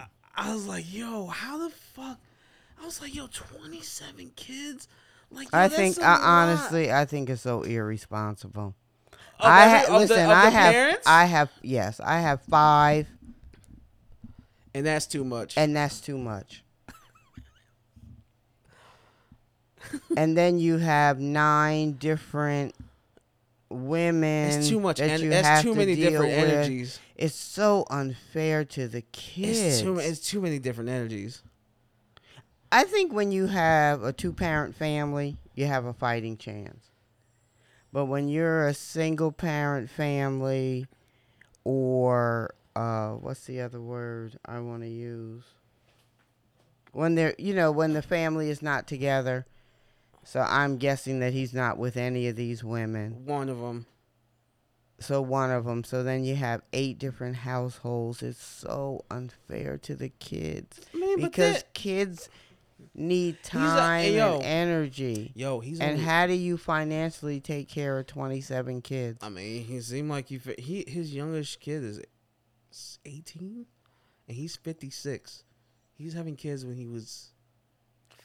I, 0.00 0.06
I 0.34 0.52
was 0.52 0.66
like, 0.66 0.92
"Yo, 0.92 1.26
how 1.26 1.58
the 1.58 1.70
fuck?" 1.70 2.18
I 2.82 2.84
was 2.84 3.00
like, 3.00 3.14
"Yo, 3.14 3.28
twenty 3.28 3.82
seven 3.82 4.32
kids." 4.34 4.88
Like, 5.30 5.44
yo, 5.52 5.58
I 5.60 5.68
think, 5.68 5.96
I, 6.00 6.14
lot. 6.14 6.22
honestly, 6.22 6.92
I 6.92 7.04
think 7.04 7.30
it's 7.30 7.42
so 7.42 7.62
irresponsible. 7.62 8.74
I 9.40 9.64
every- 9.66 9.78
ha- 9.78 9.84
of 9.84 9.92
the- 10.08 10.14
listen. 10.14 10.28
the 10.28 10.34
I 10.34 10.50
have, 10.50 10.72
parents? 10.72 11.02
I 11.06 11.24
have, 11.26 11.50
yes, 11.62 12.00
I 12.00 12.20
have 12.20 12.40
five, 12.42 13.06
and 14.74 14.84
that's 14.86 15.06
too 15.06 15.24
much. 15.24 15.56
and 15.56 15.76
that's 15.76 16.00
too 16.00 16.18
much. 16.18 16.62
and 20.16 20.36
then 20.36 20.58
you 20.58 20.78
have 20.78 21.20
nine 21.20 21.92
different 21.92 22.74
women. 23.68 24.50
it's 24.58 24.68
too 24.68 24.80
much. 24.80 24.98
that 24.98 25.10
And 25.10 25.22
you 25.22 25.30
that's 25.30 25.46
have 25.46 25.62
too 25.62 25.72
to 25.74 25.78
many 25.78 25.94
different 25.94 26.32
with. 26.32 26.50
energies. 26.50 26.98
It's 27.16 27.34
so 27.34 27.84
unfair 27.90 28.64
to 28.64 28.88
the 28.88 29.02
kids. 29.02 29.58
It's 29.60 29.80
too. 29.80 29.98
It's 29.98 30.20
too 30.20 30.40
many 30.40 30.58
different 30.58 30.90
energies. 30.90 31.42
I 32.72 32.84
think 32.84 33.12
when 33.12 33.32
you 33.32 33.46
have 33.46 34.02
a 34.02 34.12
two 34.12 34.32
parent 34.32 34.74
family, 34.74 35.36
you 35.54 35.66
have 35.66 35.84
a 35.86 35.92
fighting 35.92 36.36
chance. 36.36 36.84
But 37.96 38.08
when 38.08 38.28
you're 38.28 38.66
a 38.66 38.74
single 38.74 39.32
parent 39.32 39.88
family 39.88 40.86
or 41.64 42.54
uh 42.74 43.12
what's 43.12 43.46
the 43.46 43.62
other 43.62 43.80
word 43.80 44.38
I 44.44 44.60
want 44.60 44.82
to 44.82 44.88
use? 44.90 45.44
When 46.92 47.14
they're 47.14 47.34
you 47.38 47.54
know, 47.54 47.72
when 47.72 47.94
the 47.94 48.02
family 48.02 48.50
is 48.50 48.60
not 48.60 48.86
together. 48.86 49.46
So 50.24 50.40
I'm 50.40 50.76
guessing 50.76 51.20
that 51.20 51.32
he's 51.32 51.54
not 51.54 51.78
with 51.78 51.96
any 51.96 52.28
of 52.28 52.36
these 52.36 52.62
women. 52.62 53.24
One 53.24 53.48
of 53.48 53.60
them. 53.60 53.86
So 55.00 55.22
one 55.22 55.50
of 55.50 55.64
them. 55.64 55.82
So 55.82 56.02
then 56.02 56.22
you 56.22 56.36
have 56.36 56.60
eight 56.74 56.98
different 56.98 57.36
households. 57.36 58.22
It's 58.22 58.44
so 58.44 59.06
unfair 59.10 59.78
to 59.78 59.96
the 59.96 60.10
kids 60.10 60.82
I 60.92 60.98
mean, 60.98 61.18
because 61.18 61.62
that, 61.62 61.72
kids 61.72 62.28
need 62.94 63.42
time 63.42 64.12
yo. 64.12 64.36
and 64.36 64.44
energy. 64.44 65.32
yo, 65.34 65.60
he's 65.60 65.80
And 65.80 65.92
only, 65.92 66.04
how 66.04 66.26
do 66.26 66.34
you 66.34 66.56
financially 66.56 67.40
take 67.40 67.68
care 67.68 67.98
of 67.98 68.06
27 68.06 68.82
kids? 68.82 69.18
I 69.22 69.28
mean, 69.28 69.64
he 69.64 69.80
seemed 69.80 70.10
like 70.10 70.28
he. 70.28 70.40
He 70.58 70.84
his 70.86 71.14
youngest 71.14 71.60
kid 71.60 71.82
is 71.84 72.00
eighteen, 73.04 73.66
and 74.28 74.36
he's 74.36 74.56
fifty 74.56 74.90
six. 74.90 75.44
He's 75.94 76.12
having 76.14 76.36
kids 76.36 76.64
when 76.66 76.76
he 76.76 76.86
was. 76.86 77.30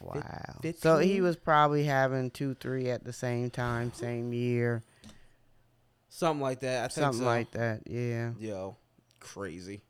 Wow. 0.01 0.59
So 0.79 0.97
he 0.97 1.21
was 1.21 1.35
probably 1.37 1.83
having 1.83 2.31
two, 2.31 2.55
three 2.55 2.89
at 2.89 3.03
the 3.03 3.13
same 3.13 3.51
time, 3.51 3.93
same 3.93 4.33
year, 4.33 4.81
Something 6.09 6.41
like 6.41 6.59
that. 6.61 6.79
I 6.79 6.87
think 6.87 7.03
something 7.05 7.19
so. 7.21 7.25
like 7.25 7.51
that. 7.51 7.81
Yeah. 7.85 8.31
Yo, 8.39 8.77
crazy. 9.19 9.83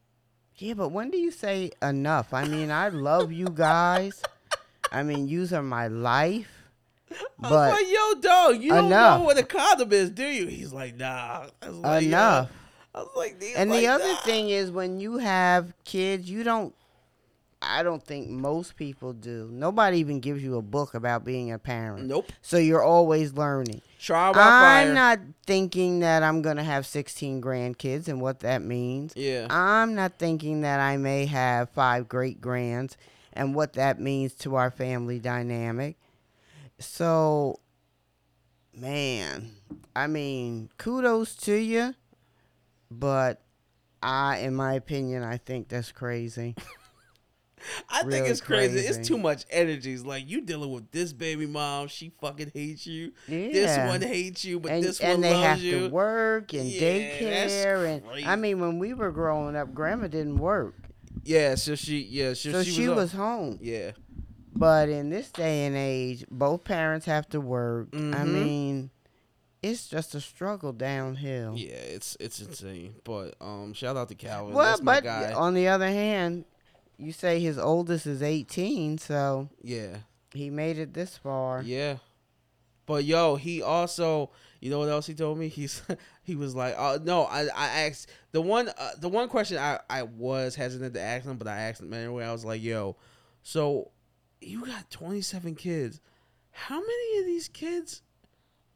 Yeah, 0.57 0.73
but 0.75 0.89
when 0.89 1.09
do 1.11 1.17
you 1.17 1.31
say 1.31 1.71
enough? 1.81 2.33
I 2.33 2.45
mean, 2.45 2.69
I 2.71 2.89
love 2.89 3.31
you 3.31 3.47
guys. 3.47 4.21
I 4.91 5.03
mean, 5.03 5.53
are 5.53 5.63
my 5.63 5.87
life. 5.87 6.49
But 7.39 7.51
like, 7.51 7.85
yo, 7.89 8.19
dog, 8.21 8.61
you 8.61 8.69
don't 8.69 8.89
know 8.89 9.21
what 9.23 9.37
a 9.37 9.43
condom 9.43 9.91
is, 9.91 10.09
do 10.09 10.25
you? 10.25 10.47
He's 10.47 10.71
like, 10.71 10.97
nah. 10.97 11.47
I 11.61 11.69
was 11.69 11.77
like, 11.77 12.03
enough. 12.03 12.49
I 12.93 12.99
was 12.99 13.09
like, 13.15 13.43
And 13.55 13.69
like, 13.69 13.79
the 13.79 13.87
other 13.87 14.07
nah. 14.07 14.21
thing 14.21 14.49
is 14.49 14.71
when 14.71 14.99
you 14.99 15.17
have 15.17 15.73
kids, 15.83 16.29
you 16.29 16.43
don't 16.43 16.73
I 17.63 17.83
don't 17.83 18.03
think 18.03 18.27
most 18.27 18.75
people 18.75 19.13
do. 19.13 19.47
Nobody 19.51 19.99
even 19.99 20.19
gives 20.19 20.43
you 20.43 20.57
a 20.57 20.63
book 20.63 20.95
about 20.95 21.23
being 21.23 21.51
a 21.51 21.59
parent. 21.59 22.07
Nope. 22.07 22.31
So 22.41 22.57
you're 22.57 22.81
always 22.81 23.33
learning. 23.33 23.81
Trial 23.99 24.33
by. 24.33 24.39
I'm 24.81 24.95
not 24.95 25.19
thinking 25.45 25.99
that 25.99 26.23
I'm 26.23 26.41
going 26.41 26.57
to 26.57 26.63
have 26.63 26.87
16 26.87 27.39
grandkids 27.39 28.07
and 28.07 28.19
what 28.19 28.39
that 28.39 28.63
means. 28.63 29.13
Yeah. 29.15 29.45
I'm 29.51 29.93
not 29.93 30.17
thinking 30.17 30.61
that 30.61 30.79
I 30.79 30.97
may 30.97 31.27
have 31.27 31.69
five 31.69 32.09
great 32.09 32.41
grands 32.41 32.97
and 33.33 33.55
what 33.55 33.73
that 33.73 33.99
means 33.99 34.33
to 34.35 34.55
our 34.55 34.71
family 34.71 35.19
dynamic. 35.19 35.97
So, 36.79 37.59
man, 38.73 39.51
I 39.95 40.07
mean, 40.07 40.69
kudos 40.77 41.35
to 41.37 41.55
you, 41.55 41.93
but 42.89 43.41
I, 44.01 44.37
in 44.39 44.55
my 44.55 44.73
opinion, 44.73 45.23
I 45.23 45.37
think 45.37 45.69
that's 45.69 45.91
crazy. 45.91 46.55
I 47.89 48.03
think 48.03 48.27
it's 48.27 48.41
crazy. 48.41 48.79
It's 48.79 49.07
too 49.07 49.17
much 49.17 49.45
energy. 49.51 49.93
It's 49.93 50.03
like 50.05 50.27
you 50.27 50.41
dealing 50.41 50.71
with 50.71 50.89
this 50.91 51.13
baby 51.13 51.45
mom. 51.45 51.87
She 51.87 52.11
fucking 52.19 52.51
hates 52.53 52.87
you. 52.87 53.11
This 53.27 53.77
one 53.87 54.01
hates 54.01 54.43
you, 54.43 54.59
but 54.59 54.71
and, 54.71 54.83
this 54.83 54.99
and 54.99 55.11
one 55.13 55.21
they 55.21 55.33
loves 55.33 55.43
have 55.43 55.59
you. 55.59 55.87
to 55.87 55.89
work 55.89 56.53
and 56.53 56.65
Yeah, 56.71 56.81
daycare 56.81 57.87
and 57.87 58.03
crazy. 58.07 58.25
I 58.25 58.35
mean 58.35 58.59
when 58.59 58.79
we 58.79 58.93
were 58.93 59.11
growing 59.11 59.55
up 59.55 59.73
grandma 59.73 60.07
didn't 60.07 60.37
work 60.39 60.73
Yeah. 61.23 61.55
So 61.55 61.75
she. 61.75 61.99
Yeah. 62.01 62.33
So, 62.33 62.51
so 62.51 62.63
she, 62.63 62.71
she 62.71 62.87
was. 62.87 62.97
was 62.97 63.11
home 63.13 63.59
yeah. 63.61 63.91
but 64.55 64.89
in 64.89 65.09
this 65.09 65.31
day 65.31 65.65
and 65.65 65.75
age 65.75 66.25
both 66.29 66.63
parents 66.63 67.05
have 67.05 67.27
to 67.29 67.39
work 67.39 67.87
i 67.93 67.97
Mhm. 67.97 68.27
mean 68.33 68.89
it's 69.63 69.87
just 69.87 70.15
a 70.15 70.21
struggle 70.21 70.73
downhill 70.73 71.53
Yeah. 71.55 71.75
It's 71.75 72.17
it's 72.19 72.39
insane. 72.41 72.95
But 73.03 73.35
um, 73.39 73.73
shout 73.73 73.95
out 73.95 74.09
to 74.09 74.15
Calvin. 74.15 74.53
well 74.55 74.77
That's 74.77 74.81
but 74.81 75.05
on 75.33 75.53
the 75.53 75.67
other 75.67 75.87
hand 75.87 76.45
you 76.97 77.11
say 77.11 77.39
his 77.39 77.57
oldest 77.57 78.05
is 78.07 78.21
18 78.21 78.97
so 78.97 79.49
yeah. 79.63 79.97
he 80.33 80.49
made 80.49 80.77
it 80.79 80.93
this 80.93 81.17
far 81.17 81.61
Yeah. 81.61 81.97
But 82.87 83.05
yo, 83.05 83.35
he 83.37 83.61
also, 83.61 84.31
you 84.59 84.69
know 84.69 84.79
what 84.79 84.89
else 84.89 85.05
he 85.07 85.13
told 85.13 85.37
me? 85.37 85.47
He's 85.47 85.81
he 86.31 86.37
was 86.37 86.55
like, 86.55 86.75
uh, 86.77 86.97
no, 87.03 87.23
I 87.23 87.41
I 87.53 87.67
asked 87.87 88.09
the 88.31 88.41
one 88.41 88.69
uh, 88.69 88.91
the 88.97 89.09
one 89.09 89.27
question 89.27 89.57
I 89.57 89.81
I 89.89 90.03
was 90.03 90.55
hesitant 90.55 90.93
to 90.93 91.01
ask 91.01 91.25
him, 91.25 91.35
but 91.35 91.45
I 91.45 91.57
asked 91.57 91.81
him 91.81 91.93
anyway. 91.93 92.23
I 92.23 92.31
was 92.31 92.45
like, 92.45 92.63
yo, 92.63 92.95
so 93.43 93.91
you 94.39 94.65
got 94.65 94.89
27 94.89 95.55
kids. 95.55 95.99
How 96.51 96.79
many 96.79 97.19
of 97.19 97.25
these 97.25 97.49
kids 97.49 98.01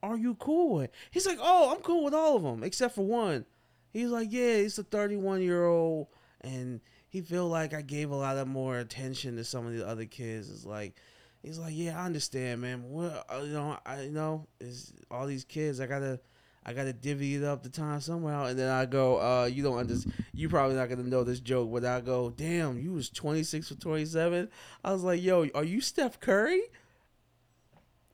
are 0.04 0.18
you 0.18 0.36
cool 0.36 0.76
with? 0.76 0.92
He's 1.12 1.26
like, 1.26 1.38
oh, 1.42 1.72
I'm 1.74 1.82
cool 1.82 2.04
with 2.04 2.14
all 2.14 2.36
of 2.36 2.44
them 2.44 2.62
except 2.62 2.94
for 2.94 3.06
one. 3.06 3.46
He's 3.94 4.10
like, 4.10 4.28
yeah, 4.32 4.58
he's 4.58 4.78
a 4.78 4.84
31 4.84 5.42
year 5.42 5.66
old, 5.66 6.08
and 6.42 6.82
he 7.08 7.22
feel 7.22 7.48
like 7.48 7.74
I 7.74 7.84
gave 7.84 8.12
a 8.12 8.18
lot 8.18 8.36
of 8.36 8.50
more 8.50 8.80
attention 8.80 9.38
to 9.38 9.46
some 9.46 9.66
of 9.66 9.72
the 9.72 9.88
other 9.88 10.04
kids. 10.04 10.52
It's 10.52 10.66
like, 10.66 10.98
he's 11.42 11.58
like, 11.58 11.72
yeah, 11.74 12.02
I 12.02 12.06
understand, 12.06 12.60
man. 12.60 12.84
Well, 12.90 13.24
uh, 13.34 13.44
you 13.44 13.54
know, 13.54 13.78
I 13.86 14.02
you 14.02 14.12
know, 14.12 14.46
is 14.60 14.92
all 15.10 15.26
these 15.26 15.46
kids. 15.46 15.80
I 15.80 15.88
gotta, 15.88 16.20
I 16.66 16.74
gotta 16.74 16.94
divvy 16.94 17.36
it 17.36 17.44
up 17.44 17.62
the 17.62 17.70
time 17.70 18.02
somehow. 18.02 18.46
And 18.46 18.58
then 18.58 18.70
I 18.72 18.86
go, 18.86 19.18
uh, 19.22 19.46
you 19.46 19.62
don't 19.62 19.78
understand. 19.78 20.16
You 20.34 20.50
probably 20.50 20.76
not 20.76 20.90
gonna 20.90 21.04
know 21.04 21.24
this 21.24 21.40
joke, 21.40 21.72
but 21.72 21.86
I 21.86 22.02
go, 22.02 22.32
damn, 22.32 22.80
you 22.80 22.94
was 22.94 23.10
26 23.10 23.68
for 23.70 23.76
27. 23.76 24.50
I 24.84 24.92
was 24.92 25.04
like, 25.04 25.22
yo, 25.22 25.48
are 25.54 25.64
you 25.64 25.80
Steph 25.82 26.20
Curry? 26.20 26.62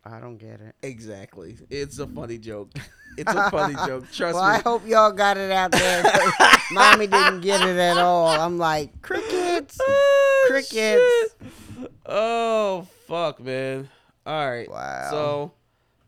I 0.04 0.20
don't 0.20 0.38
get 0.38 0.60
it. 0.62 0.76
Exactly. 0.82 1.58
It's 1.70 2.00
a 2.00 2.08
funny 2.08 2.38
joke. 2.38 2.72
It's 3.18 3.30
a 3.30 3.52
funny 3.52 3.76
joke. 3.86 4.10
Trust 4.14 4.38
me. 4.38 4.42
I 4.42 4.60
hope 4.60 4.88
y'all 4.88 5.12
got 5.12 5.36
it 5.36 5.52
out 5.52 5.74
there. 5.74 6.02
Mommy 6.72 7.08
didn't 7.08 7.42
get 7.42 7.60
it 7.60 7.76
at 7.76 7.98
all. 7.98 8.26
I'm 8.28 8.58
like 8.58 9.02
crickets. 9.02 9.78
Ah, 9.86 10.44
Crickets. 10.48 10.72
shit. 10.78 11.92
Oh 12.06 12.88
fuck, 13.08 13.42
man. 13.42 13.90
All 14.26 14.50
right. 14.50 14.70
Wow. 14.72 15.08
So 15.12 15.52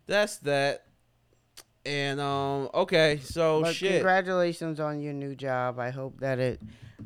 that's 0.08 0.38
that. 0.38 0.86
And 1.86 2.20
um, 2.20 2.70
okay. 2.74 3.20
So 3.24 3.62
But 3.62 3.76
shit. 3.76 3.94
congratulations 3.94 4.80
on 4.80 5.02
your 5.02 5.14
new 5.14 5.36
job. 5.36 5.80
I 5.80 5.90
hope 5.90 6.20
that 6.20 6.40
it 6.40 6.62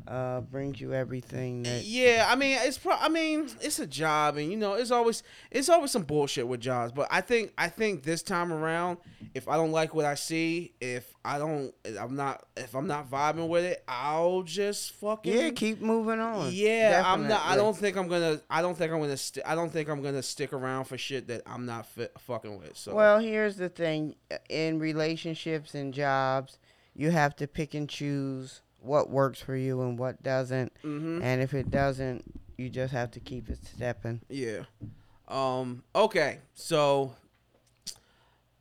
uh, 0.06 0.40
brings 0.42 0.80
you 0.80 0.94
everything 0.94 1.62
that. 1.64 1.84
Yeah, 1.84 2.26
I 2.28 2.36
mean, 2.36 2.58
it's 2.62 2.78
pro- 2.78 2.96
I 2.96 3.08
mean, 3.08 3.48
it's 3.60 3.78
a 3.78 3.86
job, 3.86 4.36
and 4.36 4.50
you 4.50 4.56
know, 4.56 4.74
it's 4.74 4.90
always 4.90 5.22
it's 5.50 5.68
always 5.68 5.90
some 5.90 6.02
bullshit 6.02 6.46
with 6.46 6.60
jobs. 6.60 6.92
But 6.92 7.08
I 7.10 7.20
think 7.20 7.52
I 7.58 7.68
think 7.68 8.02
this 8.02 8.22
time 8.22 8.52
around, 8.52 8.98
if 9.34 9.48
I 9.48 9.56
don't 9.56 9.72
like 9.72 9.94
what 9.94 10.04
I 10.04 10.14
see, 10.14 10.74
if 10.80 11.14
I 11.24 11.38
don't, 11.38 11.74
if 11.84 11.98
I'm 12.00 12.16
not, 12.16 12.44
if 12.56 12.74
I'm 12.74 12.86
not 12.86 13.10
vibing 13.10 13.48
with 13.48 13.64
it, 13.64 13.82
I'll 13.88 14.42
just 14.42 14.92
fucking 14.92 15.32
Yeah, 15.32 15.50
keep 15.50 15.80
moving 15.80 16.20
on. 16.20 16.50
Yeah, 16.52 17.02
I'm 17.04 17.26
not. 17.28 17.42
I 17.44 17.56
don't 17.56 17.76
think 17.76 17.96
I'm 17.96 18.08
gonna. 18.08 18.40
I 18.48 18.62
don't 18.62 18.76
think 18.76 18.92
I'm 18.92 19.00
gonna. 19.00 19.16
St- 19.16 19.44
I 19.46 19.54
don't 19.54 19.70
think 19.70 19.88
I'm 19.88 20.02
gonna 20.02 20.22
stick 20.22 20.52
around 20.52 20.84
for 20.84 20.98
shit 20.98 21.28
that 21.28 21.42
I'm 21.46 21.66
not 21.66 21.86
fit, 21.86 22.12
fucking 22.18 22.58
with. 22.58 22.76
So 22.76 22.94
Well, 22.94 23.18
here's 23.18 23.56
the 23.56 23.68
thing: 23.68 24.16
in 24.48 24.78
relationships 24.78 25.74
and 25.74 25.92
jobs, 25.94 26.58
you 26.94 27.10
have 27.10 27.36
to 27.36 27.46
pick 27.46 27.74
and 27.74 27.88
choose 27.88 28.62
what 28.88 29.10
works 29.10 29.40
for 29.40 29.54
you 29.54 29.82
and 29.82 29.98
what 29.98 30.22
doesn't. 30.22 30.72
hmm 30.82 31.20
And 31.22 31.40
if 31.42 31.54
it 31.54 31.70
doesn't, 31.70 32.24
you 32.56 32.68
just 32.70 32.92
have 32.92 33.10
to 33.12 33.20
keep 33.20 33.48
it 33.50 33.58
stepping. 33.64 34.20
yeah. 34.28 34.62
Um. 35.28 35.82
Okay. 35.94 36.38
So 36.54 37.14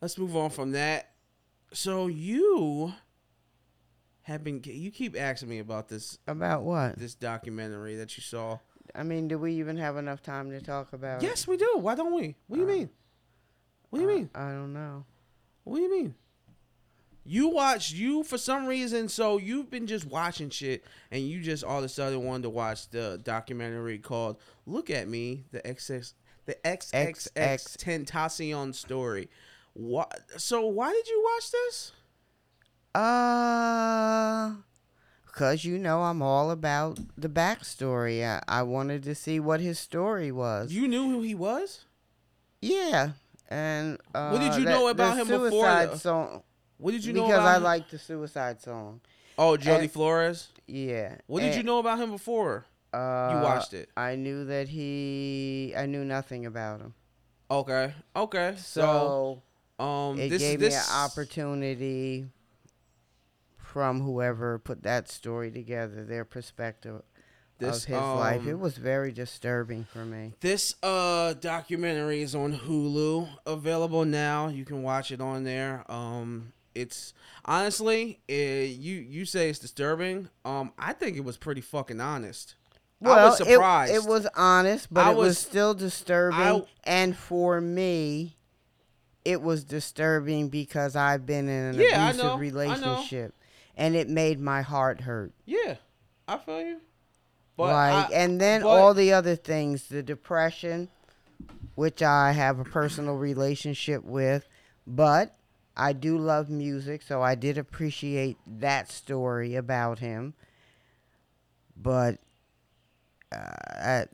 let's 0.02 0.18
move 0.18 0.36
on 0.36 0.50
from 0.50 0.72
that. 0.74 1.12
So 1.74 2.08
you 2.08 2.94
have 4.24 4.44
been. 4.44 4.62
You 4.66 4.92
keep 4.92 5.20
asking 5.20 5.50
me 5.50 5.60
about 5.60 5.88
this 5.88 6.18
About 6.28 6.64
what? 6.64 6.98
this 7.00 7.16
documentary 7.16 7.96
that 7.96 8.18
you 8.18 8.22
saw. 8.22 8.60
I 8.96 9.04
mean, 9.04 9.28
do 9.28 9.38
we 9.38 9.54
even 9.54 9.78
have 9.78 9.98
enough 9.98 10.22
time 10.22 10.50
to 10.52 10.62
talk 10.62 10.94
about? 10.94 11.24
it? 11.24 11.26
Yes, 11.26 11.48
we 11.48 11.58
do. 11.58 11.78
Why 11.78 11.96
don't 11.96 12.14
we? 12.14 12.36
What 12.48 12.58
do 12.58 12.62
you 12.64 12.70
Uh, 12.70 12.74
mean? 12.74 12.90
What 13.90 14.00
do 14.00 14.06
you 14.06 14.12
Uh, 14.12 14.16
mean? 14.16 14.30
I 14.36 14.50
don't 14.52 14.74
know. 14.74 15.06
What 15.64 15.78
do 15.78 15.82
you 15.84 15.92
mean? 15.92 16.16
You 17.30 17.50
watch 17.50 17.92
you 17.92 18.24
for 18.24 18.38
some 18.38 18.66
reason, 18.68 19.10
so 19.10 19.38
you've 19.38 19.70
been 19.70 19.86
just 19.86 20.06
watching 20.06 20.50
shit, 20.50 20.86
and 21.12 21.22
you 21.28 21.42
just 21.42 21.64
all 21.64 21.80
of 21.80 21.84
a 21.84 21.90
sudden 21.90 22.24
wanted 22.24 22.44
to 22.44 22.50
watch 22.50 22.90
the 22.90 23.20
documentary 23.22 23.98
called 24.00 24.38
"Look 24.66 24.90
at 24.90 25.10
Me," 25.10 25.44
the 25.52 25.60
XX, 25.62 26.14
the 26.46 26.56
XXX 26.64 27.28
XX. 27.36 27.78
Tentacion 27.78 28.74
story. 28.74 29.30
What? 29.74 30.18
So 30.38 30.66
why 30.66 30.94
did 30.94 31.08
you 31.10 31.22
watch 31.36 31.52
this? 31.52 31.92
Uh, 32.96 34.54
cause 35.34 35.64
you 35.66 35.78
know 35.78 36.02
I'm 36.04 36.22
all 36.22 36.50
about 36.52 37.00
the 37.18 37.30
backstory. 37.30 38.24
I, 38.26 38.42
I 38.48 38.64
wanted 38.64 39.04
to 39.04 39.14
see 39.16 39.40
what 39.40 39.60
his 39.60 39.78
story 39.80 40.32
was. 40.32 40.72
You 40.72 40.88
knew 40.88 41.10
who 41.12 41.22
he 41.22 41.36
was. 41.36 41.86
yeah, 42.62 43.12
and 43.50 43.98
uh, 44.16 44.30
What 44.30 44.40
did 44.42 44.56
you 44.60 44.66
that- 44.66 44.72
know 44.72 44.88
about 44.88 45.18
him 45.18 45.28
before 45.28 45.66
the- 45.86 45.98
song 45.98 46.44
What 46.78 46.92
did 46.92 47.04
you 47.06 47.14
know 47.14 47.26
because? 47.28 47.40
I 47.40 47.58
him? 47.58 47.64
like 47.64 47.90
the 47.90 47.98
Suicide 48.00 48.62
song. 48.62 49.02
Oh, 49.38 49.58
Jody 49.58 49.84
and- 49.84 49.92
Flores. 49.92 50.50
Yeah. 50.68 51.16
What 51.28 51.42
did 51.42 51.56
you 51.56 51.64
know 51.64 51.80
about 51.80 52.00
him 52.00 52.12
before 52.12 52.66
Uh, 52.94 53.32
you 53.36 53.42
watched 53.44 53.74
it? 53.74 53.90
I 53.96 54.16
knew 54.16 54.46
that 54.46 54.68
he. 54.70 55.74
I 55.78 55.86
knew 55.86 56.04
nothing 56.04 56.46
about 56.46 56.82
him. 56.82 56.94
Okay, 57.50 57.94
okay. 58.16 58.56
So, 58.58 59.42
So 59.80 59.84
um, 59.84 60.20
it 60.20 60.30
this 60.30 60.42
gave 60.42 60.60
this 60.60 60.74
me 60.74 60.80
an 60.80 61.04
opportunity 61.06 62.28
from 63.58 64.02
whoever 64.02 64.60
put 64.60 64.84
that 64.84 65.10
story 65.10 65.52
together, 65.52 66.04
their 66.04 66.26
perspective 66.26 67.02
This, 67.60 67.84
of 67.84 67.90
his 67.90 67.98
life. 67.98 68.42
um, 68.42 68.50
It 68.50 68.60
was 68.60 68.78
very 68.78 69.12
disturbing 69.12 69.86
for 69.86 70.06
me. 70.06 70.34
This 70.42 70.76
uh 70.84 71.34
documentary 71.34 72.22
is 72.22 72.36
on 72.36 72.54
Hulu, 72.60 73.30
available 73.46 74.04
now. 74.06 74.48
You 74.48 74.66
can 74.66 74.84
watch 74.84 75.12
it 75.12 75.22
on 75.22 75.44
there. 75.44 75.84
Um, 75.90 76.54
it's 76.82 77.14
honestly, 77.46 78.20
uh, 78.30 78.34
you 78.34 78.96
you 78.96 79.26
say 79.26 79.50
it's 79.50 79.60
disturbing. 79.60 80.30
Um, 80.46 80.74
I 80.78 80.94
think 80.94 81.18
it 81.18 81.24
was 81.24 81.38
pretty 81.38 81.62
fucking 81.62 82.00
honest. 82.02 82.56
I 83.04 83.08
Well, 83.08 83.30
was 83.30 83.42
it- 83.42 83.46
surprised. 83.48 83.94
It, 83.94 84.04
was 84.06 84.28
honest, 84.36 84.88
but 84.92 85.06
I 85.06 85.12
it 85.12 85.18
was, 85.18 85.28
was- 85.28 85.38
still 85.40 85.74
disturbing. 85.74 86.40
I- 86.40 86.64
and 86.84 87.16
for 87.16 87.62
me, 87.62 88.38
it 89.26 89.42
was 89.42 89.64
disturbing 89.64 90.50
because 90.50 90.96
I've 90.96 91.26
been 91.26 91.48
in 91.48 91.76
an 91.76 91.80
Yeah, 91.80 92.06
I 92.06 92.10
abusive 92.10 92.26
I 92.26 92.30
know. 92.30 92.38
relationship, 92.38 93.36
and 93.76 93.96
it 93.96 94.10
made 94.10 94.40
my 94.40 94.62
heart 94.62 95.02
hurt. 95.02 95.34
Yeah, 95.46 95.76
I 96.28 96.38
feel 96.38 96.62
you. 96.62 96.78
But 97.56 97.74
like, 97.74 98.12
I- 98.12 98.14
and 98.14 98.40
then 98.42 98.62
but- 98.62 98.70
all 98.70 98.94
the 98.94 99.14
other 99.14 99.36
things, 99.36 99.88
the 99.90 100.02
depression, 100.04 100.90
which 101.76 102.02
I 102.02 102.32
have 102.32 102.60
a 102.60 102.64
personal 102.64 103.16
relationship 103.16 104.04
with, 104.04 104.48
but 104.88 105.36
I 105.78 105.94
do 105.94 106.18
love 106.18 106.50
music, 106.50 107.04
so 107.04 107.22
I 107.22 107.36
did 107.36 107.58
appreciate 107.58 108.38
that 108.48 108.92
story 108.92 109.56
about 109.56 110.00
him. 110.00 110.34
But, 111.76 112.18
uh, 113.32 113.38
I, 113.38 114.06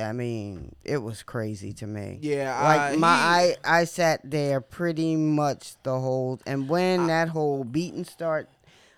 I 0.00 0.12
mean, 0.12 0.74
it 0.84 0.98
was 0.98 1.22
crazy 1.22 1.72
to 1.74 1.86
me. 1.86 2.18
yeah, 2.22 2.62
Like 2.62 2.94
uh, 2.94 2.98
my, 2.98 3.16
he- 3.16 3.56
I, 3.64 3.80
I 3.80 3.84
sat 3.84 4.20
there 4.24 4.60
pretty 4.62 5.16
much 5.16 5.74
the 5.82 5.98
whole, 6.00 6.40
and 6.46 6.68
when 6.68 7.00
I- 7.00 7.06
that 7.08 7.28
whole 7.28 7.64
beating 7.64 8.04
start, 8.04 8.48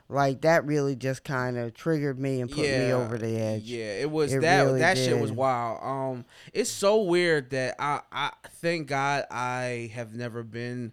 like 0.09 0.43
that 0.43 0.65
really 0.67 0.95
just 0.95 1.25
kind 1.25 1.57
of 1.57 1.75
triggered 1.75 2.19
me 2.21 2.41
and 2.41 2.49
put 2.51 2.61
me 2.61 2.93
over 2.93 3.19
the 3.19 3.37
edge. 3.41 3.63
Yeah, 3.63 3.95
it 3.95 4.11
was 4.11 4.33
It 4.33 4.41
that 4.43 4.63
really 4.63 4.79
that 4.81 4.97
shit 4.99 5.19
was 5.19 5.33
wild. 5.33 5.81
Um, 5.83 6.25
it's 6.53 6.71
so 6.71 7.03
weird 7.03 7.51
that 7.51 7.75
I 7.81 8.03
I 8.13 8.31
thank 8.61 8.87
God 8.87 9.25
I 9.31 9.91
have 9.95 10.15
never 10.15 10.43
been 10.43 10.93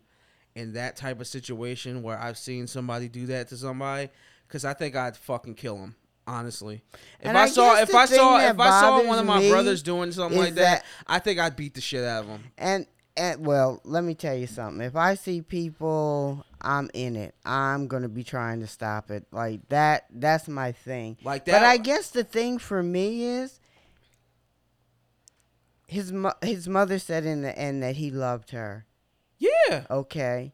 in 0.55 0.73
that 0.73 0.95
type 0.95 1.19
of 1.21 1.27
situation 1.27 2.03
where 2.03 2.17
I've 2.19 2.37
seen 2.37 2.67
somebody 2.67 3.07
do 3.07 3.25
that 3.27 3.47
to 3.49 3.57
somebody 3.57 4.09
because 4.47 4.65
I 4.65 4.73
think 4.73 4.95
I'd 4.95 5.15
fucking 5.17 5.55
kill 5.55 5.77
him. 5.77 5.95
Honestly, 6.27 6.83
if 7.19 7.35
I, 7.35 7.41
I 7.43 7.45
saw 7.47 7.75
if 7.81 7.95
I 7.95 8.05
saw 8.05 8.37
if 8.39 8.59
I 8.59 8.79
saw 8.81 9.03
one 9.07 9.17
of 9.19 9.25
my 9.25 9.49
brothers 9.49 9.81
doing 9.81 10.11
something 10.11 10.39
like 10.39 10.53
that, 10.55 10.83
that- 10.83 10.85
I 11.07 11.19
think 11.19 11.39
I'd 11.39 11.55
beat 11.55 11.73
the 11.73 11.81
shit 11.81 12.03
out 12.03 12.23
of 12.23 12.29
him. 12.29 12.43
And 12.57 12.85
and 13.17 13.45
well, 13.45 13.81
let 13.83 14.03
me 14.03 14.13
tell 14.13 14.35
you 14.35 14.47
something. 14.47 14.85
If 14.85 14.95
I 14.95 15.15
see 15.15 15.41
people, 15.41 16.45
I'm 16.61 16.89
in 16.93 17.15
it. 17.15 17.33
I'm 17.43 17.87
gonna 17.87 18.07
be 18.07 18.23
trying 18.23 18.59
to 18.61 18.67
stop 18.67 19.09
it. 19.09 19.25
Like 19.31 19.67
that. 19.69 20.05
That's 20.11 20.47
my 20.47 20.71
thing. 20.73 21.17
Like 21.23 21.45
that. 21.45 21.53
But 21.53 21.63
I 21.63 21.77
guess 21.77 22.11
the 22.11 22.23
thing 22.23 22.59
for 22.59 22.83
me 22.83 23.23
is 23.25 23.59
his 25.87 26.11
mo- 26.13 26.33
his 26.41 26.67
mother 26.67 26.99
said 26.99 27.25
in 27.25 27.41
the 27.41 27.57
end 27.57 27.83
that 27.83 27.95
he 27.97 28.11
loved 28.11 28.51
her. 28.51 28.85
Yeah, 29.41 29.85
Okay. 29.89 30.53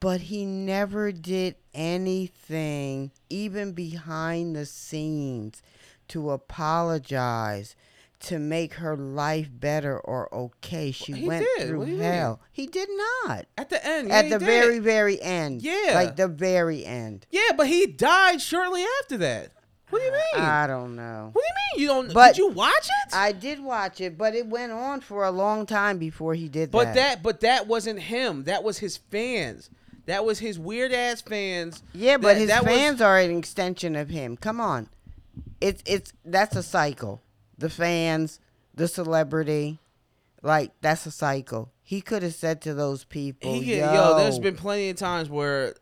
But 0.00 0.22
he 0.22 0.44
never 0.44 1.12
did 1.12 1.54
anything, 1.72 3.10
even 3.30 3.72
behind 3.72 4.54
the 4.54 4.66
scenes, 4.66 5.62
to 6.08 6.30
apologize, 6.30 7.74
to 8.20 8.38
make 8.38 8.74
her 8.74 8.96
life 8.96 9.48
better 9.52 9.98
or 9.98 10.32
okay. 10.34 10.90
She 10.90 11.12
He 11.12 11.26
went 11.28 11.46
did. 11.56 11.68
through 11.68 11.78
What 11.78 11.84
do 11.86 11.92
you 11.92 11.98
mean? 11.98 12.06
hell. 12.06 12.40
He 12.52 12.66
did 12.66 12.88
not. 13.24 13.46
at 13.56 13.70
the 13.70 13.84
end. 13.86 14.08
yeah, 14.08 14.14
At 14.16 14.24
he 14.26 14.30
the 14.32 14.38
did. 14.38 14.44
very, 14.46 14.78
very 14.78 15.20
end. 15.22 15.62
Yeah. 15.62 15.92
Like 15.94 16.16
the 16.16 16.28
very 16.28 16.84
end. 16.84 17.26
yeah, 17.30 17.50
but 17.56 17.66
he 17.68 17.86
died 17.86 18.40
shortly 18.40 18.84
after 19.00 19.16
that. 19.18 19.52
What 19.94 20.00
do 20.00 20.04
you 20.06 20.12
mean? 20.12 20.42
I 20.44 20.66
don't 20.66 20.96
know. 20.96 21.30
what 21.32 21.42
do 21.42 21.46
you 21.48 21.54
mean 21.54 21.88
you 21.88 22.02
don't? 22.08 22.12
But 22.14 22.34
did 22.34 22.38
you 22.38 22.48
watch 22.48 22.88
it? 23.06 23.14
I 23.14 23.30
did 23.32 23.60
watch 23.60 24.00
it, 24.00 24.18
but 24.18 24.34
it 24.34 24.46
went 24.46 24.72
on 24.72 25.00
for 25.00 25.24
a 25.24 25.30
long 25.30 25.66
time 25.66 25.98
before 25.98 26.34
he 26.34 26.48
did 26.48 26.70
But 26.72 26.86
that. 26.86 26.94
that, 26.94 27.22
but 27.22 27.40
that 27.40 27.66
wasn't 27.68 28.00
him. 28.00 28.44
That 28.44 28.64
was 28.64 28.78
his 28.78 28.96
fans. 28.96 29.70
That 30.06 30.24
was 30.24 30.40
his 30.40 30.58
weird 30.58 30.92
ass 30.92 31.20
fans. 31.20 31.82
Yeah, 31.92 32.16
but 32.16 32.34
That- 32.34 32.36
his 32.38 32.48
that 32.48 32.64
was- 32.64 32.72
fans 32.74 33.00
are 33.00 33.18
an 33.18 33.36
extension 33.38 33.94
of 33.94 34.08
him. 34.10 34.36
Come 34.36 34.60
on, 34.60 34.88
it's 35.60 35.82
it's 35.86 36.12
that's 36.24 36.56
a 36.56 36.62
cycle. 36.62 37.22
The 37.56 37.70
fans, 37.70 38.40
the 38.74 38.88
celebrity, 38.88 39.78
like 40.42 40.72
that's 40.80 41.06
a 41.06 41.10
cycle. 41.12 41.70
He 41.82 42.00
could 42.00 42.22
have 42.24 42.34
said 42.34 42.60
to 42.62 42.74
those 42.74 43.04
people, 43.04 43.52
He 43.52 43.76
yo, 43.78 43.92
yo, 43.94 44.16
there's 44.18 44.38
been 44.40 44.56
plenty 44.56 44.90
of 44.90 44.96
times 44.96 45.30
where 45.30 45.74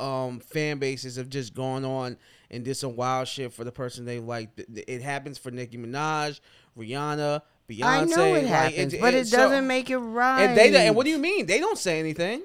um 0.00 0.40
fan 0.40 0.78
bases 0.78 1.16
have 1.16 1.28
just 1.30 1.54
gone 1.54 1.84
on 1.84 2.16
and 2.50 2.64
did 2.64 2.76
some 2.76 2.96
wild 2.96 3.28
shit 3.28 3.52
for 3.52 3.64
the 3.64 3.72
person 3.72 4.04
they 4.04 4.18
like. 4.18 4.50
It 4.86 5.02
happens 5.02 5.38
for 5.38 5.50
Nicki 5.50 5.76
Minaj, 5.78 6.40
Rihanna, 6.78 7.42
Beyonce. 7.68 7.82
I 7.84 8.04
know 8.04 8.34
it 8.34 8.42
like, 8.42 8.46
happens, 8.46 8.94
but 9.00 9.14
it 9.14 9.26
so- 9.26 9.36
doesn't 9.36 9.66
make 9.66 9.90
it 9.90 9.98
right. 9.98 10.42
And 10.44 10.56
they 10.56 10.86
and 10.86 10.96
what 10.96 11.04
do 11.04 11.10
you 11.10 11.18
mean? 11.18 11.46
They 11.46 11.58
don't 11.58 11.78
say 11.78 11.98
anything. 12.00 12.42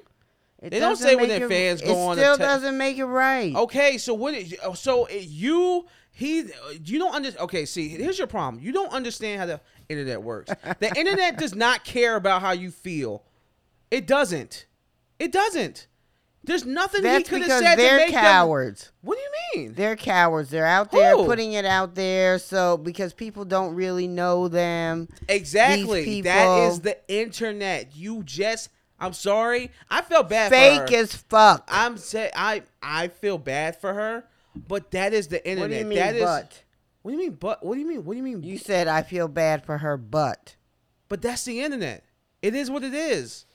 It 0.61 0.69
they 0.69 0.79
don't 0.79 0.95
say 0.95 1.15
when 1.15 1.27
their 1.29 1.45
it- 1.45 1.49
fans 1.49 1.81
go 1.81 1.89
it 1.89 1.95
on 1.95 2.17
a 2.17 2.21
still 2.21 2.37
te- 2.37 2.43
doesn't 2.43 2.77
make 2.77 2.97
it 2.97 3.05
right. 3.05 3.53
Okay, 3.55 3.97
so 3.97 4.13
what? 4.13 4.33
Is, 4.33 4.55
so 4.75 5.09
you 5.09 5.85
he 6.11 6.45
you 6.85 6.99
don't 6.99 7.13
understand. 7.13 7.43
Okay, 7.45 7.65
see, 7.65 7.89
here's 7.89 8.17
your 8.17 8.27
problem. 8.27 8.63
You 8.63 8.71
don't 8.71 8.91
understand 8.93 9.39
how 9.39 9.45
the 9.45 9.61
internet 9.89 10.21
works. 10.21 10.53
The 10.79 10.93
internet 10.97 11.37
does 11.37 11.53
not 11.55 11.83
care 11.83 12.15
about 12.15 12.41
how 12.41 12.51
you 12.51 12.71
feel. 12.71 13.23
It 13.91 14.07
doesn't. 14.07 14.65
It 15.19 15.31
doesn't. 15.31 15.87
There's 16.45 16.65
nothing 16.65 17.03
That's 17.03 17.29
he 17.29 17.39
could 17.39 17.47
have 17.49 17.63
said 17.63 17.75
they're 17.77 17.97
make 17.97 18.11
them. 18.11 18.21
cowards. 18.21 18.91
What 19.01 19.15
do 19.17 19.21
you 19.21 19.63
mean? 19.65 19.73
They're 19.75 19.95
cowards. 19.95 20.49
They're 20.49 20.65
out 20.65 20.91
there 20.91 21.15
Who? 21.15 21.25
putting 21.25 21.53
it 21.53 21.63
out 21.63 21.95
there, 21.95 22.37
so 22.37 22.75
because 22.75 23.13
people 23.13 23.45
don't 23.45 23.75
really 23.75 24.07
know 24.07 24.49
them. 24.49 25.07
Exactly. 25.29 26.21
That 26.21 26.67
is 26.69 26.81
the 26.81 26.97
internet. 27.07 27.95
You 27.95 28.23
just. 28.23 28.69
I'm 28.99 29.13
sorry. 29.13 29.71
I 29.89 30.01
feel 30.01 30.23
bad 30.23 30.49
for 30.49 30.55
Fake 30.55 30.93
as 30.93 31.15
fuck. 31.15 31.67
I'm 31.71 31.97
say 31.97 32.29
I 32.35 32.63
I 32.81 33.07
feel 33.07 33.37
bad 33.37 33.79
for 33.79 33.93
her, 33.93 34.25
but 34.67 34.91
that 34.91 35.13
is 35.13 35.27
the 35.29 35.45
internet. 35.47 35.61
what 35.61 35.73
do 35.73 35.79
you 35.79 35.85
mean, 35.85 35.99
That 35.99 36.15
is- 36.15 36.23
but? 36.23 36.63
What 37.01 37.11
do 37.11 37.17
you 37.17 37.23
mean? 37.23 37.37
But 37.37 37.65
what 37.65 37.73
do 37.75 37.81
you 37.81 37.87
mean? 37.87 38.05
What 38.05 38.13
do 38.13 38.17
you 38.17 38.23
mean? 38.23 38.43
You 38.43 38.57
said 38.57 38.87
I 38.87 39.01
feel 39.01 39.27
bad 39.27 39.65
for 39.65 39.77
her, 39.79 39.97
but. 39.97 40.55
But 41.09 41.21
that's 41.21 41.43
the 41.43 41.61
internet. 41.61 42.03
It 42.41 42.55
is 42.55 42.71
what 42.71 42.83
it 42.83 42.93
is. 42.93 43.45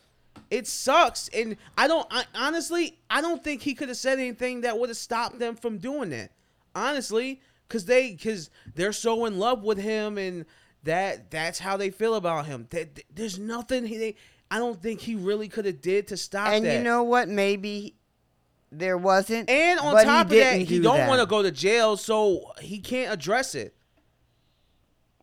It 0.51 0.67
sucks, 0.67 1.29
and 1.29 1.57
I 1.77 1.87
don't. 1.89 2.07
I, 2.11 2.25
honestly, 2.35 2.99
I 3.11 3.21
don't 3.21 3.43
think 3.43 3.63
he 3.63 3.75
could 3.75 3.89
have 3.89 3.97
said 3.99 4.19
anything 4.19 4.63
that 4.63 4.79
would 4.79 4.89
have 4.91 4.97
stopped 4.99 5.39
them 5.39 5.57
from 5.57 5.79
doing 5.79 6.11
that. 6.11 6.33
Honestly, 6.75 7.41
because 7.67 7.85
they, 7.87 8.13
because 8.13 8.51
they're 8.75 8.93
so 8.93 9.25
in 9.27 9.39
love 9.39 9.63
with 9.63 9.79
him, 9.79 10.19
and 10.19 10.45
that 10.85 11.31
that's 11.31 11.59
how 11.59 11.77
they 11.77 11.91
feel 11.91 12.15
about 12.15 12.47
him. 12.47 12.67
That 12.71 13.01
there's 13.15 13.39
nothing 13.39 13.87
he. 13.87 13.97
They, 13.99 14.15
I 14.51 14.59
don't 14.59 14.81
think 14.83 15.01
he 15.01 15.15
really 15.15 15.49
could 15.49 15.65
have 15.67 15.81
did 15.81 16.07
to 16.09 16.17
stop 16.17 16.49
And 16.49 16.65
that. 16.65 16.79
you 16.79 16.83
know 16.83 17.03
what? 17.03 17.29
Maybe 17.29 17.95
there 18.73 18.97
wasn't. 18.97 19.51
and 19.51 19.79
on 19.81 20.05
top 20.05 20.27
of 20.27 20.33
that, 20.33 20.59
he 20.59 20.65
do 20.65 20.83
don't 20.83 21.07
want 21.07 21.21
to 21.21 21.27
go 21.27 21.43
to 21.43 21.51
jail, 21.51 21.97
so 21.97 22.53
he 22.61 22.79
can't 22.79 23.13
address 23.13 23.55
it. 23.55 23.75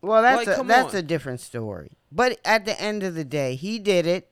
Well, 0.02 0.22
that's 0.22 0.46
Like, 0.46 0.58
a 0.58 0.62
that's 0.62 0.94
on. 0.94 1.00
a 1.00 1.02
different 1.02 1.40
story. 1.40 1.96
But 2.12 2.38
at 2.44 2.64
the 2.64 2.80
end 2.80 3.02
of 3.02 3.14
the 3.14 3.24
day, 3.24 3.56
he 3.56 3.78
did 3.78 4.06
it. 4.06 4.30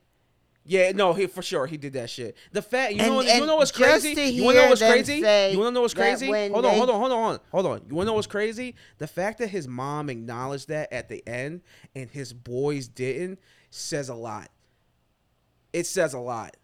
Yeah, 0.67 0.91
no, 0.93 1.13
he 1.13 1.27
for 1.27 1.43
sure 1.43 1.67
he 1.67 1.77
did 1.77 1.93
that 1.93 2.09
shit. 2.09 2.35
The 2.51 2.61
fact 2.61 2.93
you 2.93 2.99
And- 3.01 3.09
know 3.13 3.21
you 3.21 3.29
and 3.29 3.45
know 3.45 3.57
what's 3.57 3.71
crazy? 3.71 4.19
You 4.31 4.43
wanna 4.43 4.61
know 4.63 4.69
what's 4.69 4.81
crazy? 4.81 5.17
You 5.51 5.59
wanna 5.59 5.71
know 5.71 5.81
what's 5.81 5.93
crazy? 5.93 6.25
Hold 6.25 6.53
on, 6.55 6.61
they- 6.63 6.77
hold 6.77 6.89
on, 6.89 6.99
hold 6.99 7.11
on, 7.11 7.39
hold 7.51 7.65
on. 7.67 7.81
You 7.87 7.95
wanna 7.95 8.07
know 8.07 8.13
what's 8.15 8.25
crazy? 8.27 8.73
The 8.97 9.05
fact 9.07 9.37
that 9.37 9.49
his 9.49 9.67
mom 9.67 10.09
acknowledged 10.09 10.67
that 10.69 10.91
at 10.91 11.07
the 11.07 11.21
end 11.27 11.61
and 11.93 12.09
his 12.09 12.33
boys 12.33 12.87
didn't 12.87 13.39
says 13.69 14.09
a 14.09 14.15
lot. 14.15 14.49
It 15.71 15.85
says 15.85 16.13
a 16.15 16.19
lot. 16.19 16.57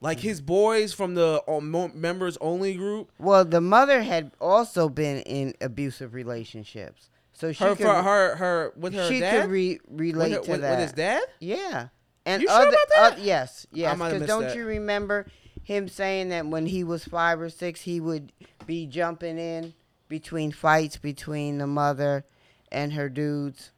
Like 0.00 0.20
his 0.20 0.40
boys 0.40 0.92
from 0.94 1.14
the 1.14 1.42
uh, 1.46 1.60
members 1.60 2.38
only 2.40 2.74
group, 2.74 3.10
Well, 3.18 3.44
the 3.44 3.60
mother 3.60 4.02
had 4.02 4.30
also 4.40 4.88
been 4.88 5.18
in 5.22 5.54
abusive 5.60 6.14
relationships, 6.14 7.10
so 7.40 7.52
she 7.52 7.64
her 7.64 7.74
could 7.74 7.86
her 7.86 8.36
her 8.36 8.72
with 8.76 8.94
her 8.94 9.08
she 9.08 9.20
dad, 9.20 9.42
could 9.42 9.50
re- 9.50 9.80
relate 9.88 10.30
with, 10.30 10.38
her- 10.38 10.44
to 10.44 10.50
with, 10.52 10.60
that. 10.60 10.70
with 10.70 10.80
his 10.80 10.92
dad. 10.92 11.22
Yeah. 11.40 11.88
And 12.26 12.42
You 12.42 12.48
sure 12.48 12.56
other, 12.56 12.68
about 12.68 12.78
that? 12.94 13.12
oth- 13.14 13.24
yes, 13.24 13.66
yes. 13.72 13.96
Because 13.98 14.26
don't 14.26 14.42
that. 14.42 14.54
you 14.56 14.64
remember 14.66 15.26
him 15.62 15.88
saying 15.88 16.28
that 16.28 16.46
when 16.46 16.66
he 16.66 16.84
was 16.84 17.04
five 17.04 17.40
or 17.40 17.48
six, 17.48 17.80
he 17.82 17.98
would 18.00 18.32
be 18.66 18.86
jumping 18.86 19.38
in 19.38 19.72
between 20.08 20.52
fights 20.52 20.96
between 20.98 21.58
the 21.58 21.66
mother 21.66 22.24
and 22.70 22.92
her 22.92 23.08
dudes. 23.08 23.70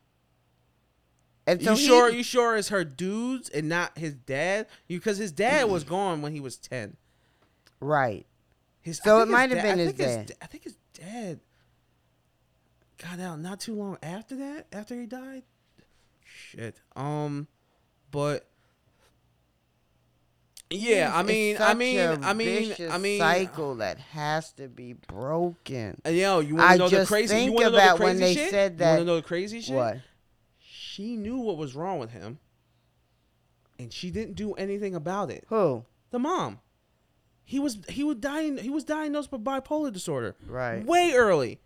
And 1.46 1.62
so 1.62 1.70
you 1.72 1.76
he- 1.76 1.86
sure? 1.86 2.10
You 2.10 2.22
sure 2.22 2.56
it's 2.56 2.68
her 2.68 2.84
dudes 2.84 3.48
and 3.48 3.68
not 3.68 3.96
his 3.98 4.14
dad? 4.14 4.66
Because 4.88 5.18
his 5.18 5.32
dad 5.32 5.68
was 5.68 5.84
gone 5.84 6.22
when 6.22 6.32
he 6.32 6.40
was 6.40 6.56
ten. 6.56 6.96
right? 7.80 8.26
His, 8.80 8.98
So 9.02 9.20
it 9.20 9.28
might 9.28 9.50
have 9.50 9.62
been 9.62 9.78
I 9.78 9.82
his 9.84 9.92
dad. 9.92 10.26
da- 10.26 10.34
I 10.42 10.46
think 10.46 10.64
his 10.64 10.76
dad 10.94 11.38
got 13.02 13.20
out 13.20 13.40
not 13.40 13.60
too 13.60 13.74
long 13.74 13.98
after 14.02 14.36
that. 14.36 14.66
After 14.72 14.98
he 14.98 15.06
died. 15.06 15.42
Shit. 16.24 16.80
Um, 16.96 17.46
but 18.10 18.46
yeah, 20.70 21.12
I 21.14 21.22
mean, 21.22 21.56
I 21.60 21.74
mean, 21.74 21.98
I 22.22 22.32
mean, 22.32 22.74
I 22.90 22.98
mean, 22.98 23.18
cycle 23.18 23.76
that 23.76 23.98
has 23.98 24.52
to 24.54 24.68
be 24.68 24.94
broken. 24.94 26.00
uh, 26.06 26.10
Yo, 26.10 26.40
you 26.40 26.56
want 26.56 26.72
to 26.72 26.78
know 26.78 26.88
the 26.88 27.04
crazy? 27.06 27.34
think 27.34 27.46
you 27.46 27.52
want 27.52 27.66
to 27.66 27.70
know 27.72 27.96
the 27.96 28.02
when 28.02 28.16
crazy 28.18 28.24
they 28.24 28.34
shit? 28.34 28.50
said 28.50 28.76
You 28.78 28.86
want 28.86 28.98
to 29.00 29.04
know 29.04 29.16
the 29.16 29.22
crazy 29.22 29.60
shit? 29.60 29.74
What? 29.76 29.98
She 30.58 31.16
knew 31.16 31.38
what 31.38 31.56
was 31.58 31.74
wrong 31.74 31.98
with 31.98 32.10
him, 32.10 32.38
and 33.78 33.92
she 33.92 34.10
didn't 34.10 34.34
do 34.34 34.52
anything 34.54 34.94
about 34.94 35.30
it. 35.30 35.44
Who? 35.48 35.84
The 36.10 36.18
mom. 36.18 36.60
He 37.44 37.58
was 37.58 37.78
he 37.88 38.02
was 38.04 38.16
dying 38.16 38.56
he 38.56 38.70
was 38.70 38.84
diagnosed 38.84 39.30
with 39.32 39.44
bipolar 39.44 39.92
disorder. 39.92 40.36
Right. 40.46 40.84
Way 40.84 41.12
early. 41.14 41.60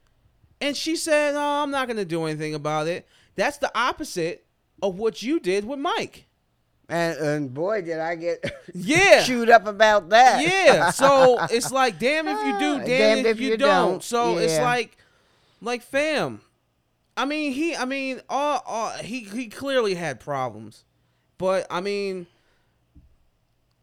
And 0.60 0.76
she 0.76 0.96
said, 0.96 1.34
"No, 1.34 1.40
I'm 1.62 1.70
not 1.70 1.86
going 1.86 1.98
to 1.98 2.04
do 2.04 2.24
anything 2.24 2.54
about 2.54 2.86
it." 2.86 3.06
That's 3.34 3.58
the 3.58 3.70
opposite 3.78 4.46
of 4.82 4.98
what 4.98 5.22
you 5.22 5.38
did 5.40 5.66
with 5.66 5.78
Mike. 5.78 6.26
And, 6.88 7.18
and 7.18 7.54
boy, 7.54 7.82
did 7.82 7.98
I 7.98 8.14
get 8.14 8.44
Yeah. 8.74 9.24
chewed 9.24 9.50
up 9.50 9.66
about 9.66 10.10
that. 10.10 10.40
Yeah. 10.42 10.90
So 10.90 11.38
it's 11.50 11.72
like 11.72 11.98
damn 11.98 12.28
if 12.28 12.38
you 12.46 12.58
do, 12.58 12.80
Ah, 12.82 12.86
damn, 12.86 13.26
if, 13.26 13.40
you, 13.40 13.56
don't. 13.56 14.02
So 14.02 14.38
it's 14.38 14.58
like 14.58 14.96
like 15.60 15.82
fam. 15.82 16.40
I 17.16 17.24
mean, 17.24 17.52
he 17.52 17.74
I 17.74 17.84
mean, 17.86 18.20
all, 18.28 18.62
all 18.66 18.90
he 18.98 19.20
he 19.20 19.48
clearly 19.48 19.94
had 19.94 20.20
problems. 20.20 20.84
But 21.38 21.66
I 21.70 21.80
mean 21.80 22.26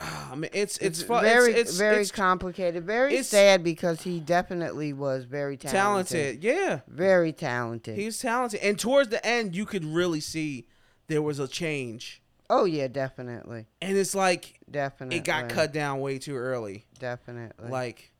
Ah, 0.06 0.32
I 0.34 0.36
mean, 0.36 0.50
it's 0.54 0.78
it's, 0.78 1.00
It's 1.00 1.08
very, 1.08 1.54
it's, 1.54 1.70
it's, 1.72 1.78
very 1.78 2.06
complicated. 2.08 2.84
Very 2.86 3.14
it's- 3.14 3.28
sad 3.30 3.64
because 3.64 4.02
he 4.02 4.20
definitely 4.20 4.92
was 4.94 5.24
very 5.24 5.56
talented. 5.58 6.42
talented. 6.42 6.44
Yeah. 6.44 6.80
Very 6.88 7.32
talented. 7.32 7.98
He's 7.98 8.20
talented, 8.20 8.60
and 8.62 8.78
towards 8.78 9.10
the 9.10 9.26
end, 9.26 9.56
you 9.56 9.66
could 9.66 9.86
really 9.86 10.20
see 10.20 10.68
there 11.08 11.22
was 11.22 11.40
a 11.40 11.48
change, 11.48 12.22
oh 12.50 12.66
yeah, 12.66 12.88
definitely, 12.88 13.68
and 13.82 13.96
it's 13.98 14.14
like 14.16 14.60
definitely. 14.70 15.18
it 15.18 15.24
got 15.24 15.48
cut 15.50 15.72
down 15.72 16.00
way 16.02 16.18
too 16.20 16.36
early. 16.36 16.86
Definitely. 17.00 17.70
Like, 17.70 18.12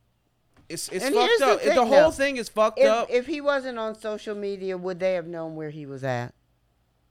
it's 0.70 0.88
it's 0.90 1.04
And 1.04 1.14
fucked 1.14 1.28
here's 1.28 1.40
the 1.40 1.46
up. 1.72 1.76
The, 1.76 1.86
whole 1.86 1.90
though. 1.90 2.12
thing 2.12 2.38
is 2.38 2.48
fucked 2.50 2.80
if 2.80 2.88
up. 2.88 3.10
if 3.10 3.26
he 3.28 3.42
wasn't 3.42 3.78
on 3.78 3.96
social 4.00 4.36
media, 4.36 4.78
would 4.78 5.00
they 5.00 5.14
have 5.16 5.28
known 5.28 5.56
where 5.56 5.70
he 5.70 5.86
was 5.86 6.04
at? 6.04 6.34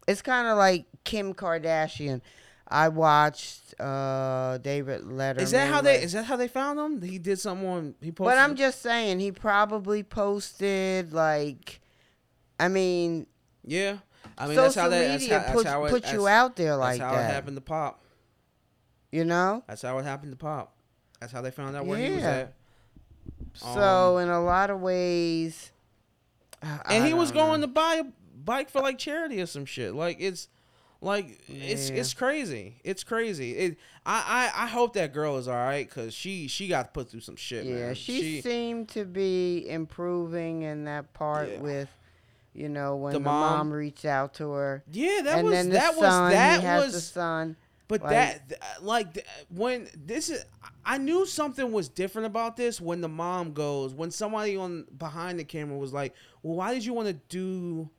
It's 0.08 0.22
kind 0.22 0.48
of 0.48 0.56
like 0.58 0.86
Kim 1.04 1.32
Kardashian. 1.34 2.22
I 2.72 2.88
watched 2.88 3.78
uh 3.78 4.58
David 4.58 5.02
Letterman. 5.02 5.40
Is 5.42 5.50
that 5.50 5.68
how 5.70 5.80
they? 5.82 5.96
like- 5.96 6.04
Is 6.04 6.12
that 6.12 6.24
how 6.24 6.36
they 6.36 6.48
found 6.48 6.78
him? 6.78 7.02
He 7.02 7.18
did 7.18 7.38
something 7.38 7.68
on. 7.68 7.94
He 8.00 8.10
posted. 8.12 8.32
But 8.32 8.38
I'm 8.38 8.56
just 8.56 8.80
saying, 8.82 9.20
he 9.20 9.30
probably 9.30 10.02
posted 10.02 11.12
like, 11.12 11.80
I 12.58 12.68
mean, 12.68 13.26
Yeah, 13.64 13.98
I 14.38 14.46
mean 14.46 14.56
social 14.56 14.62
that's 14.62 14.74
how 14.76 14.88
they. 14.88 15.06
That's 15.08 15.22
media 15.22 15.38
how, 15.38 15.44
that's 15.44 15.54
put, 15.56 15.66
how 15.66 15.84
it, 15.84 15.90
put 15.90 16.12
you 16.12 16.26
out 16.26 16.56
there 16.56 16.76
That's 16.76 16.80
like 16.80 17.00
how 17.00 17.12
it 17.12 17.16
that. 17.18 17.34
happened 17.34 17.56
to 17.56 17.60
Pop. 17.60 18.00
You 19.10 19.24
know. 19.26 19.62
That's 19.68 19.82
how 19.82 19.98
it 19.98 20.04
happened 20.04 20.32
to 20.32 20.38
Pop. 20.38 20.74
That's 21.20 21.32
how 21.32 21.42
they 21.42 21.50
found 21.50 21.76
out 21.76 21.84
where 21.86 21.98
he 21.98 22.10
was 22.14 22.24
at. 22.24 22.54
So 23.54 24.16
in 24.18 24.28
a 24.28 24.42
lot 24.42 24.70
of 24.70 24.80
ways, 24.80 25.72
I 26.62 26.80
and 26.88 27.06
he 27.06 27.12
was 27.12 27.30
know. 27.30 27.40
going 27.46 27.60
to 27.60 27.66
buy 27.66 27.96
a 27.96 28.04
bike 28.44 28.70
for 28.70 28.80
like 28.80 28.98
charity 28.98 29.40
or 29.42 29.46
some 29.46 29.66
shit. 29.66 29.94
Like 29.94 30.16
it's 30.20 30.48
like 31.02 31.40
it's 31.48 31.90
Yeah. 31.90 31.96
it's 31.96 32.14
crazy. 32.14 32.80
It's 32.84 33.04
crazy. 33.04 33.52
It 33.52 33.76
I 34.06 34.50
I, 34.56 34.64
I 34.64 34.66
hope 34.68 34.94
that 34.94 35.12
girl 35.12 35.36
is 35.36 35.48
all 35.48 35.54
right 35.56 35.86
because 35.86 36.14
she 36.14 36.48
she 36.48 36.68
got 36.68 36.94
put 36.94 37.10
through 37.10 37.20
some 37.20 37.36
shit. 37.36 37.66
Yeah, 37.66 37.74
man. 37.86 37.94
she, 37.94 38.40
seemed 38.40 38.88
to 38.90 39.04
be 39.04 39.68
improving 39.68 40.62
in 40.62 40.84
that 40.84 41.12
part 41.12 41.50
Yeah. 41.50 41.60
with, 41.60 41.88
you 42.54 42.68
know, 42.68 42.96
when 42.96 43.12
The 43.12 43.18
the, 43.18 43.24
mom. 43.24 43.58
mom. 43.68 43.72
reached 43.72 44.04
out 44.06 44.34
to 44.34 44.50
her, 44.52 44.84
yeah 44.90 45.20
that 45.24 45.38
and 45.38 45.44
was 45.48 45.52
then 45.54 45.66
the 45.68 45.72
that 45.74 45.94
son, 45.94 46.22
was 46.22 46.32
that 46.32 46.78
was 46.84 46.92
the 46.94 47.00
son. 47.00 47.56
But 47.88 48.00
Like- 48.02 48.10
that, 48.48 48.58
like, 48.80 49.26
when 49.50 49.86
this 49.94 50.30
is, 50.30 50.46
I 50.82 50.96
knew 50.96 51.26
something 51.26 51.72
was 51.72 51.90
different 51.90 52.24
about 52.24 52.56
this 52.56 52.80
when 52.80 53.02
the 53.02 53.08
mom 53.08 53.52
goes, 53.52 53.92
when 53.92 54.10
somebody 54.10 54.56
on 54.56 54.86
behind 54.96 55.38
the 55.38 55.44
camera 55.44 55.76
was 55.76 55.92
like, 55.92 56.14
"Well, 56.42 56.56
why 56.56 56.72
did 56.72 56.86
you 56.86 56.94
want 56.94 57.08
to 57.08 57.14
do, 57.28 57.90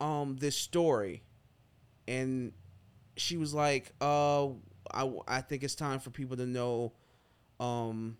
um, 0.00 0.36
this 0.36 0.56
story?" 0.56 1.24
And 2.08 2.52
she 3.16 3.36
was 3.36 3.52
like, 3.54 3.92
"Uh, 4.00 4.48
I, 4.92 5.10
I 5.28 5.40
think 5.40 5.62
it's 5.62 5.74
time 5.74 6.00
for 6.00 6.10
people 6.10 6.36
to 6.36 6.46
know, 6.46 6.92
um, 7.60 8.16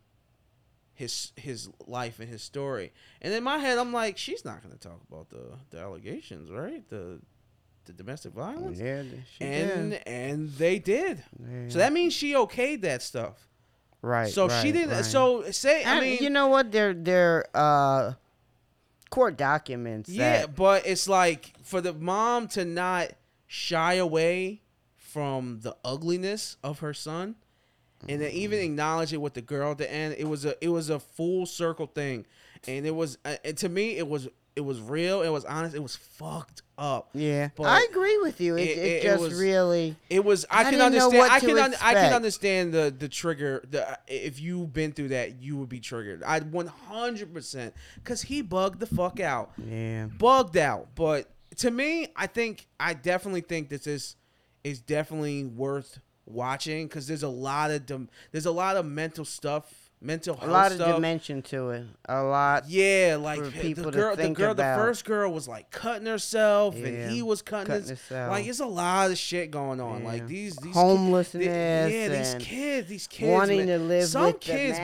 his 0.95 1.33
his 1.37 1.69
life 1.87 2.21
and 2.21 2.29
his 2.29 2.43
story." 2.43 2.93
And 3.21 3.33
in 3.33 3.43
my 3.43 3.59
head, 3.59 3.79
I'm 3.79 3.93
like, 3.93 4.19
"She's 4.19 4.45
not 4.45 4.63
gonna 4.63 4.77
talk 4.77 5.01
about 5.11 5.31
the 5.31 5.57
the 5.71 5.79
allegations, 5.81 6.51
right? 6.51 6.87
The 6.89 7.21
the 7.87 7.93
domestic 7.93 8.33
violence." 8.35 8.79
Yeah, 8.79 9.03
and 9.41 9.91
did. 9.93 10.03
and 10.07 10.51
they 10.53 10.79
did. 10.79 11.25
Yeah. 11.41 11.69
So 11.69 11.79
that 11.79 11.93
means 11.93 12.13
she 12.13 12.35
okayed 12.35 12.83
that 12.83 13.03
stuff. 13.03 13.49
right. 14.03 14.31
so 14.33 14.49
she 14.49 14.71
didn't. 14.73 14.91
right. 14.91 15.05
So 15.05 15.51
say 15.51 15.85
I 15.85 15.93
And 15.97 16.01
mean, 16.03 16.19
you 16.23 16.31
know 16.31 16.47
what? 16.49 16.71
They're 16.71 16.95
they're 16.95 17.47
uh, 17.55 18.13
court 19.11 19.37
documents. 19.37 20.09
yeah, 20.11 20.43
that- 20.43 20.55
but 20.55 20.87
it's 20.87 21.09
like 21.09 21.53
for 21.65 21.81
the 21.81 21.93
mom 21.95 22.47
to 22.49 22.65
not 22.65 23.13
shy 23.55 23.95
away 23.95 24.63
from 24.97 25.61
the 25.61 25.77
ugliness 25.85 26.57
of 26.65 26.79
her 26.79 26.95
son, 26.95 27.35
and 28.09 28.21
then 28.23 28.31
even 28.33 28.59
Mm-hmm. 28.59 28.65
acknowledge 28.73 29.13
it 29.13 29.21
with 29.21 29.35
the 29.35 29.43
girl 29.43 29.73
at 29.73 29.79
the 29.79 29.93
end. 29.93 30.15
It 30.19 30.25
was 30.25 30.45
a 30.47 30.55
it 30.65 30.69
was 30.69 30.89
a 30.89 30.99
full 30.99 31.45
circle 31.45 31.87
thing, 31.87 32.25
and 32.67 32.87
it 32.87 32.95
was 32.95 33.19
uh, 33.27 33.37
and 33.45 33.57
to 33.59 33.69
me 33.69 33.99
it 33.99 34.09
was 34.09 34.29
it 34.57 34.61
was 34.63 34.81
real. 34.81 35.23
It 35.23 35.29
was 35.31 35.45
honest. 35.47 35.75
It 35.75 35.83
was 35.83 35.97
fucked 35.97 36.61
up. 36.77 37.09
Yeah, 37.15 37.49
But 37.57 37.65
I 37.65 37.87
agree 37.91 38.19
with 38.19 38.39
you. 38.41 38.57
It, 38.57 38.63
it- 38.69 38.79
it, 38.79 39.03
just 39.03 39.23
was- 39.23 39.35
really. 39.41 39.97
It 40.11 40.25
was. 40.25 40.45
I, 40.51 40.61
I 40.65 40.71
can 40.71 40.81
understand. 40.83 41.31
I 41.31 41.41
can. 41.41 41.59
Un, 41.59 41.75
I 41.83 41.95
can 41.95 42.13
understand 42.13 42.73
the 42.73 42.95
the 42.99 43.09
trigger. 43.09 43.63
The 43.71 43.99
if 44.09 44.41
you've 44.41 44.73
been 44.73 44.93
through 44.93 45.09
that, 45.09 45.41
you 45.43 45.57
would 45.59 45.69
be 45.69 45.81
triggered. 45.81 46.23
I 46.23 46.41
one 46.41 46.67
hundred 46.69 47.33
percent 47.35 47.73
because 47.97 48.23
he 48.23 48.41
bugged 48.43 48.81
the 48.81 48.87
fuck 48.87 49.21
out. 49.21 49.53
Yeah. 49.59 50.07
bugged 50.07 50.57
out. 50.59 50.89
But 50.95 51.29
to 51.59 51.71
me, 51.71 52.09
I 52.17 52.27
think 52.27 52.67
I 52.79 52.95
definitely 52.95 53.43
think 53.43 53.69
this 53.69 53.87
is 53.87 54.17
is 54.65 54.81
definitely 54.81 55.45
worth 55.45 55.99
watching 56.25 56.87
because 56.87 57.07
there's 57.07 57.25
a 57.25 57.29
lot 57.29 57.71
of 57.71 57.85
dem- 57.87 58.09
there's 58.31 58.47
a 58.47 58.53
lot 58.53 58.77
of 58.77 58.87
mental 58.87 59.25
stuff, 59.25 59.82
mental 60.03 60.39
A 60.43 60.47
lot 60.47 60.73
of 60.73 60.79
stuff. 60.79 60.97
dimension 60.97 61.43
to 61.43 61.71
it. 61.71 61.87
A 62.09 62.23
lot. 62.23 62.69
yeah, 62.69 63.17
like 63.21 63.39
for 63.45 63.51
the 63.51 63.75
girl, 63.91 64.17
the 64.17 64.31
girl, 64.31 64.51
about. 64.53 64.77
the 64.77 64.83
first 64.83 65.05
girl 65.05 65.33
was 65.33 65.47
like 65.49 65.71
cutting 65.71 66.07
herself, 66.07 66.77
Yeah, 66.77 66.87
and 66.87 67.11
he 67.13 67.23
was 67.23 67.43
cutting, 67.43 67.67
cutting 67.67 67.83
his. 67.83 67.91
herself. 67.91 68.31
Like 68.31 68.47
it's 68.47 68.61
a 68.61 68.67
lot 68.67 69.11
of 69.11 69.19
shit 69.19 69.51
going 69.51 69.81
on. 69.81 70.01
Yeah. 70.03 70.07
Like 70.09 70.27
these, 70.27 70.57
these 70.57 70.75
Homelessness 70.75 71.45
Kids, 71.45 71.95
yeah, 71.95 72.09
these 72.09 72.35
kids, 72.47 72.89
these 72.89 73.07
kids 73.07 73.31
wanting 73.31 73.67
man. 73.67 73.79
to 73.79 73.79
live 73.79 74.09
Some 74.09 74.27
with 74.27 74.41
the 74.41 74.47
kids 74.47 74.79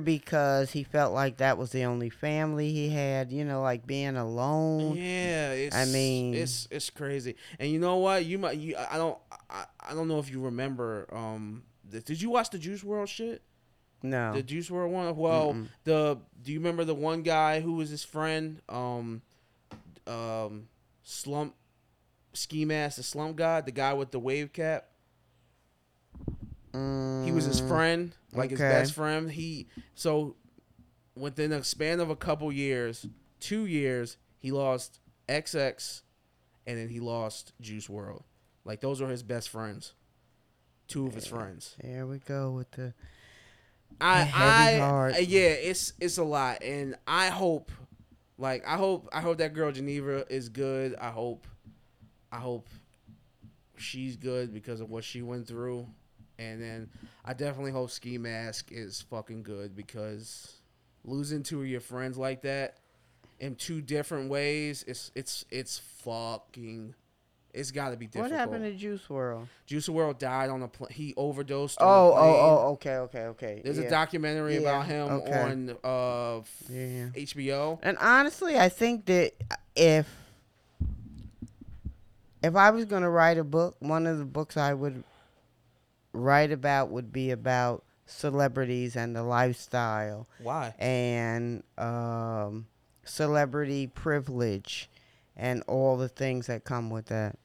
because 0.00 0.70
he 0.70 0.84
felt 0.84 1.12
like 1.12 1.38
that 1.38 1.58
was 1.58 1.70
the 1.70 1.84
only 1.84 2.10
family 2.10 2.72
he 2.72 2.88
had. 2.88 3.32
You 3.32 3.44
know, 3.44 3.62
like 3.62 3.86
being 3.86 4.16
alone. 4.16 4.96
Yeah, 4.96 5.52
it's, 5.52 5.92
mean- 5.92 6.34
it's 6.34 6.68
it's 6.70 6.90
crazy. 6.90 7.36
And 7.58 7.70
you 7.70 7.78
know 7.78 7.96
what? 7.96 8.24
You 8.24 8.38
might 8.38 8.58
you 8.58 8.76
I 8.90 8.96
don't 8.96 9.18
I, 9.50 9.64
I 9.80 9.94
don't 9.94 10.08
know 10.08 10.18
if 10.18 10.30
you 10.30 10.40
remember 10.40 11.06
um 11.12 11.64
did 11.88 12.20
you 12.20 12.30
watch 12.30 12.50
the 12.50 12.58
Juice 12.58 12.82
WRLD 12.82 13.08
shit? 13.08 13.42
No. 14.04 14.34
The 14.34 14.42
Juice 14.42 14.68
WRLD 14.68 14.90
one? 14.90 15.16
Well, 15.16 15.54
Mm-mm. 15.54 15.68
the 15.84 16.18
do 16.42 16.52
you 16.52 16.58
remember 16.60 16.84
the 16.84 16.94
one 16.94 17.22
guy 17.22 17.60
who 17.60 17.72
was 17.72 17.88
his 17.90 18.04
friend 18.04 18.60
um 18.68 19.22
um 20.06 20.68
slump 21.02 21.54
ski 22.34 22.64
mask 22.66 22.96
the 22.98 23.02
slump 23.02 23.36
guy, 23.36 23.62
the 23.62 23.72
guy 23.72 23.94
with 23.94 24.10
the 24.12 24.20
wave 24.20 24.52
cap? 24.52 24.88
He 27.24 27.32
was 27.32 27.44
his 27.44 27.60
Mm, 27.60 27.68
friend, 27.68 28.16
like 28.34 28.50
his 28.50 28.58
best 28.60 28.92
friend. 28.92 29.30
He 29.30 29.68
so 29.94 30.36
within 31.16 31.52
a 31.52 31.64
span 31.64 32.00
of 32.00 32.10
a 32.10 32.16
couple 32.16 32.52
years, 32.52 33.06
two 33.40 33.64
years, 33.66 34.16
he 34.38 34.50
lost 34.50 35.00
XX, 35.28 36.02
and 36.66 36.76
then 36.78 36.88
he 36.90 37.00
lost 37.00 37.52
Juice 37.60 37.86
WRLD. 37.88 38.22
Like 38.64 38.80
those 38.80 39.00
are 39.00 39.08
his 39.08 39.22
best 39.22 39.48
friends, 39.48 39.94
two 40.88 41.06
of 41.06 41.14
his 41.14 41.26
friends. 41.26 41.76
There 41.82 42.06
we 42.06 42.18
go 42.18 42.50
with 42.50 42.70
the. 42.72 42.92
I, 44.00 44.20
I, 44.34 44.78
heart. 44.78 45.14
uh, 45.14 45.18
yeah, 45.18 45.48
it's 45.48 45.92
it's 46.00 46.18
a 46.18 46.24
lot, 46.24 46.62
and 46.62 46.96
I 47.06 47.28
hope, 47.28 47.70
like, 48.38 48.66
I 48.66 48.76
hope, 48.76 49.08
I 49.12 49.20
hope 49.20 49.38
that 49.38 49.54
girl 49.54 49.72
Geneva 49.72 50.24
is 50.28 50.48
good. 50.48 50.94
I 50.96 51.10
hope, 51.10 51.46
I 52.30 52.38
hope 52.38 52.68
she's 53.76 54.16
good 54.16 54.52
because 54.52 54.80
of 54.80 54.90
what 54.90 55.04
she 55.04 55.22
went 55.22 55.46
through, 55.46 55.86
and 56.38 56.60
then 56.60 56.90
I 57.24 57.34
definitely 57.34 57.72
hope 57.72 57.90
Ski 57.90 58.18
Mask 58.18 58.70
is 58.70 59.02
fucking 59.02 59.42
good 59.42 59.74
because 59.76 60.58
losing 61.04 61.42
two 61.42 61.60
of 61.60 61.66
your 61.66 61.80
friends 61.80 62.16
like 62.16 62.42
that 62.42 62.78
in 63.40 63.54
two 63.56 63.80
different 63.80 64.30
ways, 64.30 64.84
it's 64.86 65.10
it's 65.14 65.44
it's 65.50 65.78
fucking. 65.78 66.94
It's 67.54 67.70
got 67.70 67.90
to 67.90 67.96
be 67.96 68.06
difficult. 68.06 68.32
What 68.32 68.38
happened 68.38 68.64
to 68.64 68.72
Juice 68.72 69.02
WRLD? 69.08 69.46
Juice 69.66 69.88
WRLD 69.88 70.18
died 70.18 70.50
on 70.50 70.62
a 70.62 70.68
plane. 70.68 70.90
He 70.92 71.14
overdosed. 71.16 71.78
Oh, 71.80 72.12
oh, 72.12 72.16
oh, 72.16 72.72
okay, 72.72 72.96
okay, 72.96 73.22
okay. 73.26 73.60
There's 73.64 73.78
yeah. 73.78 73.84
a 73.84 73.90
documentary 73.90 74.56
about 74.56 74.86
him 74.86 75.08
okay. 75.08 75.40
on 75.40 75.70
uh, 75.84 76.42
Yeah. 76.68 77.10
HBO. 77.14 77.78
And 77.82 77.96
honestly, 77.98 78.58
I 78.58 78.68
think 78.68 79.06
that 79.06 79.32
if 79.76 80.08
if 82.42 82.56
I 82.56 82.70
was 82.70 82.84
going 82.84 83.02
to 83.02 83.08
write 83.08 83.38
a 83.38 83.44
book, 83.44 83.76
one 83.78 84.06
of 84.06 84.18
the 84.18 84.24
books 84.24 84.56
I 84.56 84.74
would 84.74 85.04
write 86.12 86.50
about 86.50 86.90
would 86.90 87.12
be 87.12 87.30
about 87.30 87.84
celebrities 88.06 88.96
and 88.96 89.14
the 89.14 89.22
lifestyle 89.22 90.28
Why? 90.42 90.74
and 90.78 91.62
um, 91.78 92.66
celebrity 93.04 93.86
privilege 93.86 94.90
and 95.36 95.62
all 95.66 95.96
the 95.96 96.08
things 96.08 96.46
that 96.48 96.64
come 96.64 96.90
with 96.90 97.06
that. 97.06 97.38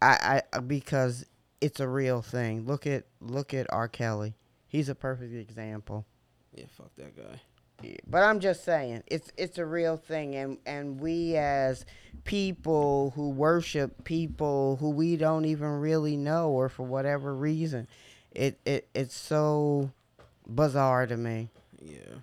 I, 0.00 0.42
I 0.52 0.60
because 0.60 1.26
it's 1.60 1.80
a 1.80 1.88
real 1.88 2.22
thing. 2.22 2.66
Look 2.66 2.86
at 2.86 3.04
look 3.20 3.54
at 3.54 3.66
R. 3.70 3.88
Kelly. 3.88 4.34
He's 4.66 4.88
a 4.88 4.94
perfect 4.94 5.34
example. 5.34 6.04
Yeah, 6.54 6.64
fuck 6.76 6.90
that 6.96 7.16
guy. 7.16 7.40
Yeah, 7.82 7.96
But 8.06 8.24
I'm 8.24 8.40
just 8.40 8.64
saying, 8.64 9.04
it's 9.06 9.30
it's 9.36 9.58
a 9.58 9.64
real 9.64 9.96
thing, 9.96 10.34
and 10.34 10.58
and 10.66 11.00
we 11.00 11.36
as 11.36 11.86
people 12.24 13.12
who 13.14 13.30
worship 13.30 14.04
people 14.04 14.76
who 14.80 14.90
we 14.90 15.16
don't 15.16 15.44
even 15.44 15.80
really 15.80 16.16
know, 16.16 16.50
or 16.50 16.68
for 16.68 16.82
whatever 16.84 17.34
reason, 17.34 17.86
it 18.32 18.58
it 18.64 18.88
it's 18.94 19.16
so 19.16 19.90
bizarre 20.48 21.06
to 21.06 21.16
me. 21.16 21.50
Yeah. 21.80 22.18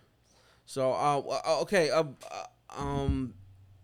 So, 0.65 0.91
uh, 0.91 1.21
uh, 1.45 1.61
okay. 1.61 1.89
Uh, 1.89 2.03
uh, 2.29 2.45
um, 2.77 3.33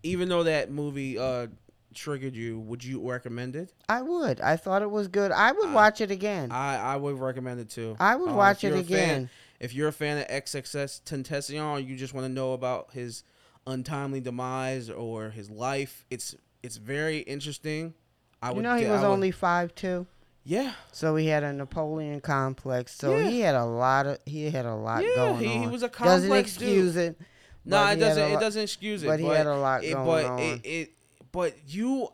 even 0.02 0.28
though 0.28 0.42
that 0.42 0.70
movie 0.70 1.18
uh 1.18 1.46
triggered 1.94 2.34
you, 2.36 2.58
would 2.58 2.82
you 2.84 3.08
recommend 3.08 3.56
it? 3.56 3.72
I 3.88 4.02
would. 4.02 4.40
I 4.40 4.56
thought 4.56 4.82
it 4.82 4.90
was 4.90 5.08
good. 5.08 5.30
I 5.32 5.52
would 5.52 5.68
I- 5.68 5.72
watch 5.74 6.00
it 6.00 6.10
again. 6.10 6.50
I 6.52 6.76
I 6.76 6.96
would 6.96 7.18
recommend 7.18 7.60
it 7.60 7.70
too. 7.70 7.96
I 8.00 8.16
would 8.16 8.30
Uh, 8.30 8.34
watch 8.34 8.64
it 8.64 8.68
you're 8.68 8.76
fan- 8.78 8.84
again. 8.84 9.30
if 9.60 9.74
you're 9.74 9.88
a 9.88 9.92
fan 9.92 10.18
of 10.18 10.26
XXXTentacion, 10.28 11.64
or 11.64 11.80
you 11.80 11.96
just 11.96 12.14
want 12.14 12.26
to 12.26 12.32
know 12.32 12.52
about 12.52 12.92
his 12.92 13.24
untimely 13.66 14.20
demise 14.20 14.90
or 14.90 15.30
his 15.30 15.50
life, 15.50 16.04
it's 16.10 16.34
it's 16.62 16.76
very 16.76 17.18
interesting. 17.20 17.94
I 18.42 18.48
You 18.50 18.56
would. 18.56 18.62
know, 18.62 18.76
he 18.76 18.86
was 18.86 19.00
would- 19.00 19.06
only 19.08 19.30
five 19.30 19.74
two, 19.74 20.06
Yeah. 20.44 20.72
so 20.92 21.16
he 21.16 21.26
had 21.28 21.42
a 21.44 21.52
Napoleon 21.52 22.20
complex. 22.20 22.94
So 22.96 23.16
Yeah. 23.16 23.28
he 23.28 23.40
had 23.40 23.54
a 23.54 23.64
lot 23.64 24.06
of 24.06 24.18
he 24.26 24.50
had 24.50 24.66
a 24.66 24.74
lot 24.74 25.04
Yeah, 25.04 25.14
going 25.16 25.38
he- 25.38 25.46
on. 25.54 25.60
he 25.62 25.66
was 25.68 25.82
a 25.82 25.88
Doesn't 25.88 26.28
complex 26.28 26.56
dude. 26.56 26.68
excuse 26.68 26.96
it. 26.96 27.20
No, 27.64 27.76
but 27.84 27.96
it 27.96 28.00
doesn't. 28.00 28.32
It 28.32 28.40
doesn't 28.40 28.62
excuse 28.62 29.02
it. 29.04 29.06
but 29.06 29.20
he 29.20 29.26
had 29.26 29.46
a 29.46 29.54
lot 29.56 29.84
it, 29.84 29.92
going 29.92 30.04
but 30.06 30.24
on. 30.24 30.38
It, 30.40 30.66
it, 30.66 30.90
but 31.32 31.54
you, 31.66 32.08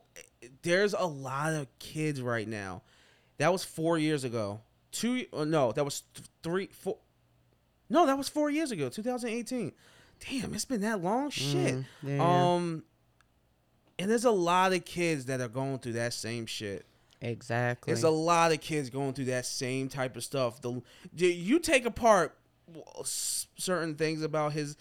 there's 0.63 0.95
a 0.95 1.05
lot 1.07 1.53
of 1.53 1.67
kids 1.79 2.23
right 2.23 2.49
now. 2.49 2.83
That 3.39 3.53
was 3.53 3.65
four 3.65 3.99
years 3.99 4.25
ago. 4.25 4.61
Two, 4.91 5.27
uh, 5.33 5.45
no, 5.45 5.73
that 5.73 5.85
was 5.85 6.03
th- 6.15 6.27
three, 6.43 6.67
four. 6.73 6.97
No, 7.91 8.07
that 8.07 8.17
was 8.19 8.29
four 8.29 8.51
years 8.51 8.71
ago, 8.71 8.89
2018. 8.89 9.73
Damn, 10.29 10.55
it's 10.55 10.65
been 10.65 10.81
that 10.81 11.03
long. 11.03 11.31
Shit. 11.31 11.75
Mhm, 11.77 11.85
yeah. 12.03 12.55
Um, 12.55 12.85
and 13.99 14.11
there's 14.11 14.25
a 14.25 14.31
lot 14.31 14.73
of 14.73 14.85
kids 14.85 15.27
that 15.27 15.41
are 15.41 15.49
going 15.49 15.79
through 15.79 15.93
that 15.95 16.13
same 16.15 16.47
shit. 16.47 16.85
Exactly. 17.21 17.93
There's 17.93 18.05
a 18.05 18.11
lot 18.11 18.53
of 18.53 18.61
kids 18.61 18.91
going 18.91 19.13
through 19.13 19.25
that 19.27 19.45
same 19.47 19.89
type 19.89 20.17
of 20.17 20.23
stuff. 20.25 20.61
The 20.61 20.81
do 21.15 21.27
you 21.27 21.59
take 21.59 21.85
apart 21.85 22.37
certain 23.05 23.95
things 23.95 24.23
about 24.23 24.53
his 24.53 24.77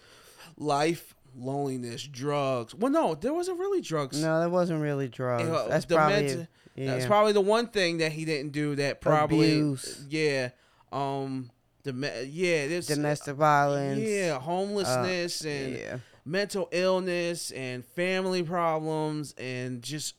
life, 0.58 1.16
loneliness, 1.38 2.04
drugs. 2.08 2.74
Well, 2.76 2.92
no, 2.92 3.16
there 3.16 3.34
wasn't 3.34 3.60
really 3.60 3.82
drugs. 3.82 4.22
no, 4.22 4.40
that 4.40 4.50
wasn't 4.52 4.82
really 4.82 5.08
drugs. 5.08 5.48
Uh, 5.48 5.68
That's 5.70 5.86
probably 5.86 6.48
yeah. 6.76 6.88
That's 6.94 7.06
probably 7.06 7.34
the 7.34 7.42
one 7.42 7.68
thing 7.68 7.98
that 7.98 8.12
he 8.12 8.26
didn't 8.26 8.52
do 8.52 8.76
that 8.76 9.02
probably 9.02 9.54
Abuse. 9.60 10.06
yeah. 10.10 10.50
Um 10.92 11.50
the 11.84 11.94
yeah, 12.30 12.68
there's 12.68 12.88
domestic 12.88 13.36
violence. 13.36 14.00
yeah, 14.02 14.38
homelessness 14.40 15.46
uh, 15.46 15.50
and 15.50 15.74
yeah. 15.78 15.98
mental 16.26 16.68
illness 16.72 17.52
and 17.52 17.86
family 17.86 18.44
problems 18.44 19.34
and 19.38 19.82
just 19.82 20.16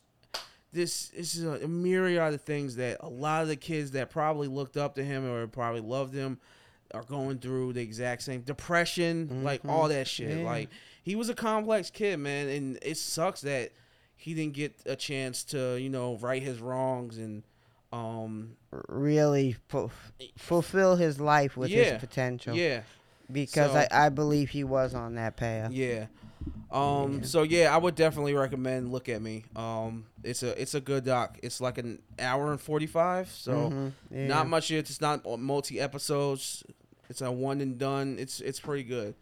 this 0.71 1.09
this 1.09 1.35
is 1.35 1.43
a 1.43 1.67
myriad 1.67 2.33
of 2.33 2.41
things 2.41 2.75
that 2.75 2.97
a 3.01 3.09
lot 3.09 3.41
of 3.41 3.47
the 3.47 3.55
kids 3.55 3.91
that 3.91 4.09
probably 4.09 4.47
looked 4.47 4.77
up 4.77 4.95
to 4.95 5.03
him 5.03 5.25
or 5.25 5.47
probably 5.47 5.81
loved 5.81 6.13
him 6.13 6.39
are 6.93 7.03
going 7.03 7.37
through 7.37 7.71
the 7.73 7.81
exact 7.81 8.23
same 8.23 8.41
depression, 8.41 9.43
like 9.43 9.61
Mhm. 9.63 9.69
all 9.69 9.87
that 9.89 10.07
shit. 10.07 10.39
Yeah. 10.39 10.43
Like 10.43 10.69
he 11.03 11.15
was 11.15 11.29
a 11.29 11.33
complex 11.35 11.89
kid, 11.89 12.17
man, 12.19 12.47
and 12.49 12.77
it 12.81 12.97
sucks 12.97 13.41
that 13.41 13.71
he 14.15 14.33
didn't 14.33 14.53
get 14.53 14.75
a 14.85 14.95
chance 14.95 15.43
to, 15.45 15.77
you 15.77 15.89
know, 15.89 16.15
right 16.17 16.41
his 16.43 16.59
wrongs 16.59 17.17
and 17.17 17.43
um 17.91 18.55
really 18.87 19.55
fu- 19.67 19.89
fulfill 20.37 20.95
his 20.95 21.19
life 21.19 21.57
with 21.57 21.69
Yeah, 21.69 21.83
his 21.93 21.99
potential. 21.99 22.55
yeah, 22.55 22.81
Because 23.31 23.71
So- 23.71 23.79
I, 23.91 24.05
I 24.05 24.09
believe 24.09 24.49
he 24.49 24.63
was 24.63 24.93
on 24.93 25.15
that 25.15 25.37
path. 25.37 25.71
Yeah. 25.71 26.05
Um. 26.71 27.19
Yeah. 27.19 27.25
So 27.25 27.43
yeah, 27.43 27.73
I 27.73 27.77
would 27.77 27.95
definitely 27.95 28.33
recommend 28.35 28.91
Look 28.91 29.09
at 29.09 29.21
Me. 29.21 29.43
Um. 29.55 30.05
It's 30.23 30.43
a 30.43 30.59
it's 30.61 30.75
a 30.75 30.79
good 30.81 31.03
doc. 31.05 31.39
It's 31.41 31.59
like 31.59 31.77
an 31.79 32.01
hour 32.19 32.51
and 32.51 32.61
forty 32.61 32.85
five. 32.87 33.29
So 33.29 33.69
Mhm, 33.71 33.91
yeah. 34.11 34.27
not 34.27 34.47
much. 34.47 34.69
It's 34.71 35.01
not 35.01 35.25
multi 35.39 35.79
episodes. 35.79 36.63
It's 37.09 37.21
a 37.21 37.31
one 37.31 37.59
and 37.61 37.77
done. 37.79 38.17
It's 38.19 38.39
it's 38.39 38.59
pretty 38.59 38.83
good. 38.83 39.15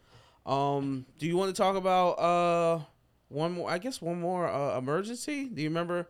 Um. 0.48 1.06
Do 1.18 1.26
you 1.26 1.36
want 1.36 1.54
to 1.54 1.60
talk 1.62 1.76
about 1.76 2.12
uh 2.18 2.80
one 3.28 3.52
more? 3.52 3.70
I 3.70 3.78
guess 3.78 4.00
one 4.00 4.20
more 4.20 4.48
uh, 4.48 4.78
emergency. 4.78 5.48
Do 5.48 5.62
you 5.62 5.68
remember? 5.68 6.08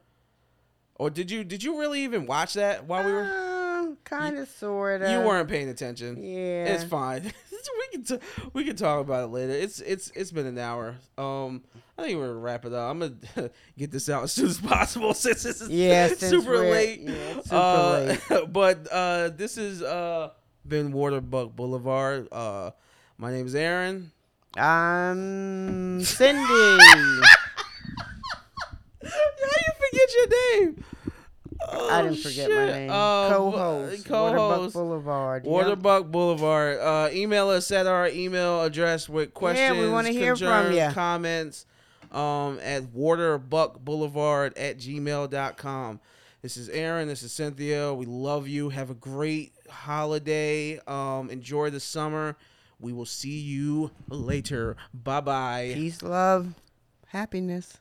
Or 0.95 1.11
did 1.11 1.31
you 1.31 1.45
did 1.45 1.63
you 1.63 1.79
really 1.79 2.03
even 2.05 2.27
watch 2.27 2.55
that 2.55 2.85
while 2.87 3.05
we 3.05 3.13
were? 3.13 3.45
kind 4.05 4.37
of, 4.39 4.49
sort 4.49 5.01
of. 5.03 5.11
You 5.11 5.21
weren't 5.27 5.49
paying 5.49 5.69
attention. 5.69 6.23
Yeah. 6.23 6.67
It's 6.67 6.85
fine. 6.85 7.23
we 7.53 7.89
can 7.93 8.03
t- 8.05 8.19
we 8.53 8.65
can 8.65 8.77
talk 8.77 9.01
about 9.01 9.25
it 9.25 9.27
later. 9.29 9.53
It's 9.53 9.81
it's 9.81 10.11
it's 10.15 10.31
been 10.33 10.47
an 10.47 10.59
hour. 10.59 10.97
Um, 11.17 11.63
I 11.97 12.03
think 12.03 12.19
we're 12.19 12.27
gonna 12.29 12.39
wrap 12.41 12.65
it 12.67 12.73
up. 12.73 12.91
I'm 12.91 12.99
gonna 12.99 13.51
get 13.79 13.91
this 13.91 14.09
out 14.09 14.25
as 14.25 14.33
soon 14.33 14.47
as 14.47 14.59
possible 14.59 15.15
since 15.15 15.43
this 15.45 15.61
is 15.63 15.71
Yeah, 15.71 16.09
super 16.09 16.59
late. 16.59 17.01
yeah, 17.03 17.33
super 17.43 17.55
Uh, 17.57 18.17
late. 18.31 18.53
but 18.53 18.89
uh, 18.93 19.29
this 19.31 19.57
is 19.57 19.83
uh 19.83 20.31
been 20.67 20.93
Waterbuck 20.93 21.55
Boulevard. 21.57 22.29
Uh, 22.31 22.73
my 23.17 23.31
name 23.33 23.47
is 23.47 23.55
Aaron. 23.55 24.11
I'm 24.57 26.03
Cindy. 26.03 26.43
How 26.43 26.79
you 29.03 29.73
forget 29.75 30.09
your 30.17 30.29
name? 30.29 30.85
I 31.71 32.03
didn't 32.03 32.19
Oh, 32.19 32.23
forget 32.23 32.51
my 32.51 32.67
name. 32.67 32.91
Uh, 32.91 33.29
co-host. 33.29 34.05
co-host. 34.07 34.35
Waterbuck 34.39 34.73
Boulevard. 34.73 35.45
yep. 35.45 35.51
Waterbuck 35.53 36.07
Boulevard. 36.07 36.79
Uh, 36.79 37.09
email 37.13 37.51
us 37.51 37.71
at 37.71 37.87
our 37.87 38.09
email 38.09 38.63
address 38.63 39.09
with 39.09 39.35
questions, 39.35 39.79
we 39.79 39.89
wanna 39.89 40.11
hear 40.11 40.35
from 40.37 40.73
ya. 40.73 40.93
comments 40.93 41.67
um, 42.11 42.59
at 42.63 42.85
waterbuckboulevard 42.85 44.53
at 44.57 44.79
gmail.com. 44.79 46.01
This 46.41 46.57
is 46.57 46.69
Aaron. 46.69 47.09
This 47.09 47.23
is 47.23 47.33
Cynthia. 47.33 47.93
We 47.93 48.07
love 48.07 48.47
you. 48.49 48.69
Have 48.71 48.91
a 48.91 48.95
great 48.95 49.53
holiday. 49.69 50.79
Um, 50.87 51.29
enjoy 51.31 51.71
the 51.71 51.81
summer. 51.81 52.37
We 52.81 52.93
will 52.93 53.07
see 53.07 53.39
you 53.39 53.91
later. 54.09 54.77
Bye 54.95 55.21
bye. 55.21 55.71
Peace, 55.75 56.03
love, 56.03 56.55
happiness. 57.09 57.79